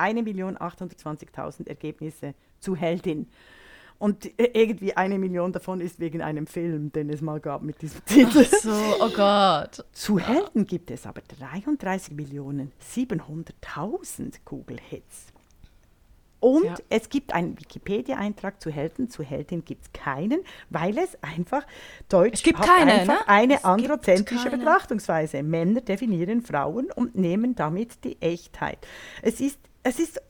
1.820.000 0.00 1.68
Ergebnisse 1.68 2.34
zu 2.60 2.76
Heldin. 2.76 3.28
Und 3.98 4.30
irgendwie 4.38 4.96
eine 4.96 5.18
Million 5.18 5.52
davon 5.52 5.82
ist 5.82 6.00
wegen 6.00 6.22
einem 6.22 6.46
Film, 6.46 6.90
den 6.90 7.10
es 7.10 7.20
mal 7.20 7.38
gab 7.38 7.60
mit 7.60 7.82
diesem 7.82 8.02
Titel. 8.06 8.46
Ach 8.50 8.58
so, 8.58 8.94
oh 8.98 9.10
Gott. 9.10 9.84
Zu 9.92 10.18
Helden 10.18 10.66
gibt 10.66 10.90
es 10.90 11.04
aber 11.04 11.20
33 11.38 12.14
Millionen 12.14 12.72
700.000 12.80 14.36
Google-Hits. 14.46 15.34
Und 16.40 16.64
ja. 16.64 16.74
es 16.88 17.10
gibt 17.10 17.34
einen 17.34 17.60
Wikipedia-Eintrag 17.60 18.62
zu 18.62 18.70
Helden. 18.70 19.10
Zu 19.10 19.22
Heldin 19.22 19.66
gibt 19.66 19.84
es 19.84 19.92
keinen, 19.92 20.40
weil 20.70 20.96
es 20.96 21.22
einfach 21.22 21.66
Deutsch 22.08 22.36
es 22.36 22.42
gibt 22.42 22.58
hat 22.58 22.66
keine, 22.66 22.92
einfach 22.92 23.20
ne? 23.20 23.28
eine 23.28 23.54
es 23.56 23.64
androzentrische 23.64 24.48
Betrachtungsweise. 24.48 25.42
Männer 25.42 25.82
definieren 25.82 26.40
Frauen 26.40 26.90
und 26.90 27.14
nehmen 27.16 27.54
damit 27.54 28.02
die 28.04 28.20
Echtheit. 28.22 28.78
Es 29.20 29.42
ist, 29.42 29.58
es 29.82 30.00
ist, 30.00 30.22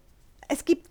es 0.48 0.64
gibt 0.64 0.88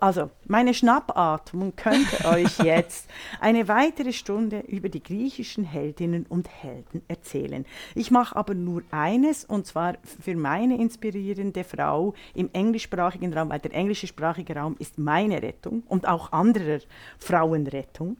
also, 0.00 0.30
meine 0.46 0.74
Schnappatmung 0.74 1.76
könnte 1.76 2.24
euch 2.28 2.58
jetzt 2.58 3.08
eine 3.40 3.68
weitere 3.68 4.12
Stunde 4.12 4.60
über 4.60 4.88
die 4.88 5.02
griechischen 5.02 5.64
Heldinnen 5.64 6.26
und 6.26 6.48
Helden 6.48 7.02
erzählen. 7.08 7.64
Ich 7.94 8.10
mache 8.10 8.34
aber 8.36 8.54
nur 8.54 8.82
eines, 8.90 9.44
und 9.44 9.66
zwar 9.66 9.96
für 10.20 10.36
meine 10.36 10.78
inspirierende 10.78 11.64
Frau 11.64 12.14
im 12.34 12.50
englischsprachigen 12.52 13.32
Raum, 13.32 13.50
weil 13.50 13.60
der 13.60 13.74
englische 13.74 14.06
sprachige 14.06 14.56
Raum 14.56 14.76
ist 14.78 14.98
meine 14.98 15.42
Rettung 15.42 15.82
und 15.86 16.08
auch 16.08 16.32
anderer 16.32 16.80
Frauenrettung. 17.18 18.16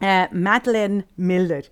Äh, 0.00 0.28
Madeleine 0.32 1.04
Miller 1.16 1.62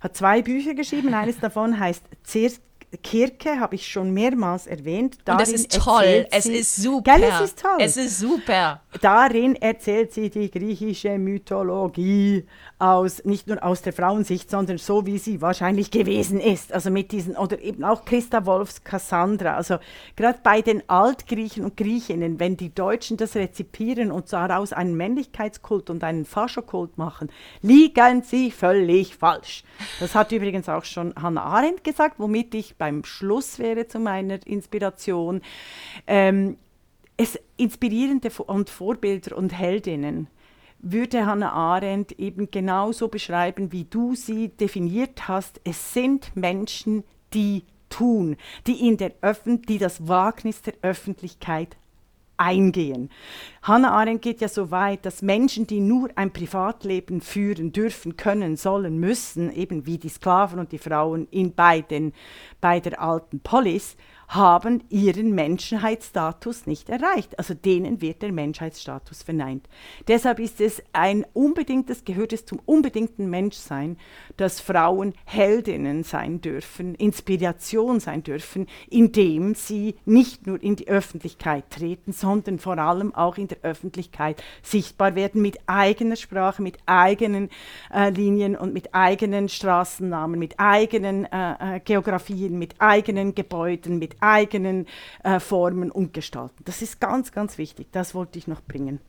hat 0.00 0.16
zwei 0.16 0.42
Bücher 0.42 0.74
geschrieben. 0.74 1.14
Eines 1.14 1.40
davon 1.40 1.78
heißt 1.78 2.04
Zirk 2.22 2.60
Kirche 3.02 3.58
habe 3.60 3.74
ich 3.74 3.86
schon 3.86 4.12
mehrmals 4.12 4.66
erwähnt. 4.66 5.18
Darin 5.24 5.40
Und 5.40 5.40
das 5.40 5.60
ist 5.60 5.82
toll, 5.82 6.26
es 6.30 6.46
ist 6.46 6.76
super. 6.76 7.18
Gell, 7.18 7.24
es 7.24 7.40
ist 7.40 7.58
toll. 7.58 7.78
Es 7.78 7.96
ist 7.96 8.18
super. 8.18 8.82
Darin 9.00 9.56
erzählt 9.56 10.12
sie 10.12 10.30
die 10.30 10.50
griechische 10.50 11.18
Mythologie 11.18 12.46
aus, 12.78 13.24
nicht 13.24 13.46
nur 13.46 13.62
aus 13.62 13.82
der 13.82 13.92
Frauensicht, 13.92 14.50
sondern 14.50 14.78
so, 14.78 15.04
wie 15.04 15.18
sie 15.18 15.42
wahrscheinlich 15.42 15.90
gewesen 15.90 16.40
ist. 16.40 16.72
Also 16.72 16.90
mit 16.90 17.12
diesen, 17.12 17.36
oder 17.36 17.60
eben 17.60 17.84
auch 17.84 18.04
Christa 18.06 18.46
Wolfs 18.46 18.82
Cassandra. 18.82 19.54
Also 19.56 19.76
gerade 20.16 20.38
bei 20.42 20.62
den 20.62 20.82
Altgriechen 20.88 21.64
und 21.64 21.76
Griechinnen, 21.76 22.40
wenn 22.40 22.56
die 22.56 22.74
Deutschen 22.74 23.18
das 23.18 23.36
rezipieren 23.36 24.10
und 24.10 24.32
daraus 24.32 24.72
einen 24.72 24.96
Männlichkeitskult 24.96 25.90
und 25.90 26.02
einen 26.02 26.24
Faschokult 26.24 26.96
machen, 26.96 27.30
liegen 27.60 28.22
sie 28.22 28.50
völlig 28.50 29.16
falsch. 29.16 29.64
Das 30.00 30.14
hat 30.14 30.32
übrigens 30.32 30.68
auch 30.68 30.84
schon 30.84 31.14
Hannah 31.20 31.42
Arendt 31.42 31.84
gesagt, 31.84 32.14
womit 32.18 32.54
ich 32.54 32.76
bei 32.76 32.86
beim 32.86 33.02
Schluss 33.04 33.58
wäre 33.58 33.88
zu 33.88 33.98
meiner 33.98 34.46
Inspiration. 34.46 35.42
Ähm, 36.06 36.56
es 37.16 37.36
inspirierende 37.56 38.30
und 38.46 38.70
Vorbilder 38.70 39.36
und 39.36 39.52
Heldinnen 39.52 40.28
würde 40.78 41.26
Hannah 41.26 41.52
Arendt 41.52 42.12
eben 42.12 42.50
genauso 42.50 43.08
beschreiben, 43.08 43.72
wie 43.72 43.84
du 43.84 44.14
sie 44.14 44.48
definiert 44.48 45.28
hast. 45.28 45.60
Es 45.64 45.92
sind 45.92 46.34
Menschen, 46.36 47.04
die 47.32 47.64
tun, 47.88 48.36
die, 48.66 48.86
in 48.86 48.96
der 48.96 49.12
Öffn 49.20 49.62
die 49.62 49.78
das 49.78 50.08
Wagnis 50.08 50.62
der 50.62 50.74
Öffentlichkeit 50.82 51.76
eingehen. 52.36 53.10
Hannah 53.62 53.92
Arendt 53.92 54.22
geht 54.22 54.40
ja 54.40 54.48
so 54.48 54.70
weit, 54.70 55.06
dass 55.06 55.22
Menschen, 55.22 55.66
die 55.66 55.80
nur 55.80 56.10
ein 56.16 56.32
Privatleben 56.32 57.20
führen 57.20 57.72
dürfen, 57.72 58.16
können, 58.16 58.56
sollen, 58.56 58.98
müssen, 58.98 59.52
eben 59.54 59.86
wie 59.86 59.98
die 59.98 60.08
Sklaven 60.08 60.58
und 60.58 60.72
die 60.72 60.78
Frauen 60.78 61.28
in 61.30 61.54
beiden, 61.54 62.12
bei 62.60 62.80
der 62.80 63.00
alten 63.00 63.40
Polis, 63.40 63.96
haben 64.28 64.82
ihren 64.88 65.34
Menschheitsstatus 65.34 66.66
nicht 66.66 66.88
erreicht. 66.88 67.38
Also 67.38 67.54
denen 67.54 68.00
wird 68.00 68.22
der 68.22 68.32
Menschheitsstatus 68.32 69.22
verneint. 69.22 69.68
Deshalb 70.08 70.38
ist 70.38 70.60
es 70.60 70.82
ein 70.92 71.24
unbedingtes, 71.32 72.04
gehört 72.04 72.32
es 72.32 72.44
zum 72.44 72.60
unbedingten 72.64 73.30
Menschsein, 73.30 73.96
dass 74.36 74.60
Frauen 74.60 75.14
Heldinnen 75.24 76.02
sein 76.02 76.40
dürfen, 76.40 76.94
Inspiration 76.94 78.00
sein 78.00 78.22
dürfen, 78.22 78.66
indem 78.88 79.54
sie 79.54 79.96
nicht 80.04 80.46
nur 80.46 80.62
in 80.62 80.76
die 80.76 80.88
Öffentlichkeit 80.88 81.70
treten, 81.70 82.12
sondern 82.12 82.58
vor 82.58 82.78
allem 82.78 83.14
auch 83.14 83.38
in 83.38 83.48
der 83.48 83.58
Öffentlichkeit 83.62 84.42
sichtbar 84.62 85.14
werden 85.14 85.42
mit 85.42 85.58
eigener 85.66 86.16
Sprache, 86.16 86.62
mit 86.62 86.78
eigenen 86.86 87.50
äh, 87.92 88.10
Linien 88.10 88.56
und 88.56 88.74
mit 88.74 88.94
eigenen 88.94 89.48
Straßennamen, 89.48 90.38
mit 90.38 90.58
eigenen 90.58 91.26
äh, 91.26 91.76
äh, 91.76 91.80
Geografien, 91.80 92.58
mit 92.58 92.74
eigenen 92.78 93.34
Gebäuden, 93.34 93.98
mit 94.16 94.22
eigenen 94.22 94.86
äh, 95.22 95.40
Formen 95.40 95.90
und 95.90 96.12
Gestalten. 96.12 96.64
Das 96.64 96.82
ist 96.82 97.00
ganz, 97.00 97.32
ganz 97.32 97.58
wichtig. 97.58 97.88
Das 97.92 98.14
wollte 98.14 98.38
ich 98.38 98.46
noch 98.46 98.62
bringen. 98.62 99.00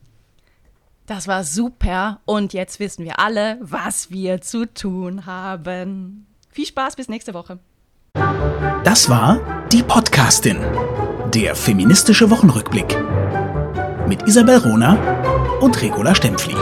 Das 1.05 1.27
war 1.27 1.43
super 1.43 2.19
und 2.25 2.53
jetzt 2.53 2.79
wissen 2.79 3.05
wir 3.05 3.19
alle, 3.19 3.57
was 3.61 4.11
wir 4.11 4.41
zu 4.41 4.65
tun 4.65 5.25
haben. 5.25 6.27
Viel 6.49 6.65
Spaß 6.65 6.97
bis 6.97 7.07
nächste 7.07 7.33
Woche. 7.33 7.59
Das 8.83 9.09
war 9.09 9.39
die 9.71 9.83
Podcastin, 9.83 10.57
der 11.33 11.55
feministische 11.55 12.29
Wochenrückblick 12.29 12.97
mit 14.07 14.27
Isabel 14.27 14.57
Rona 14.57 14.97
und 15.61 15.81
Regula 15.81 16.15
Stempfli. 16.15 16.55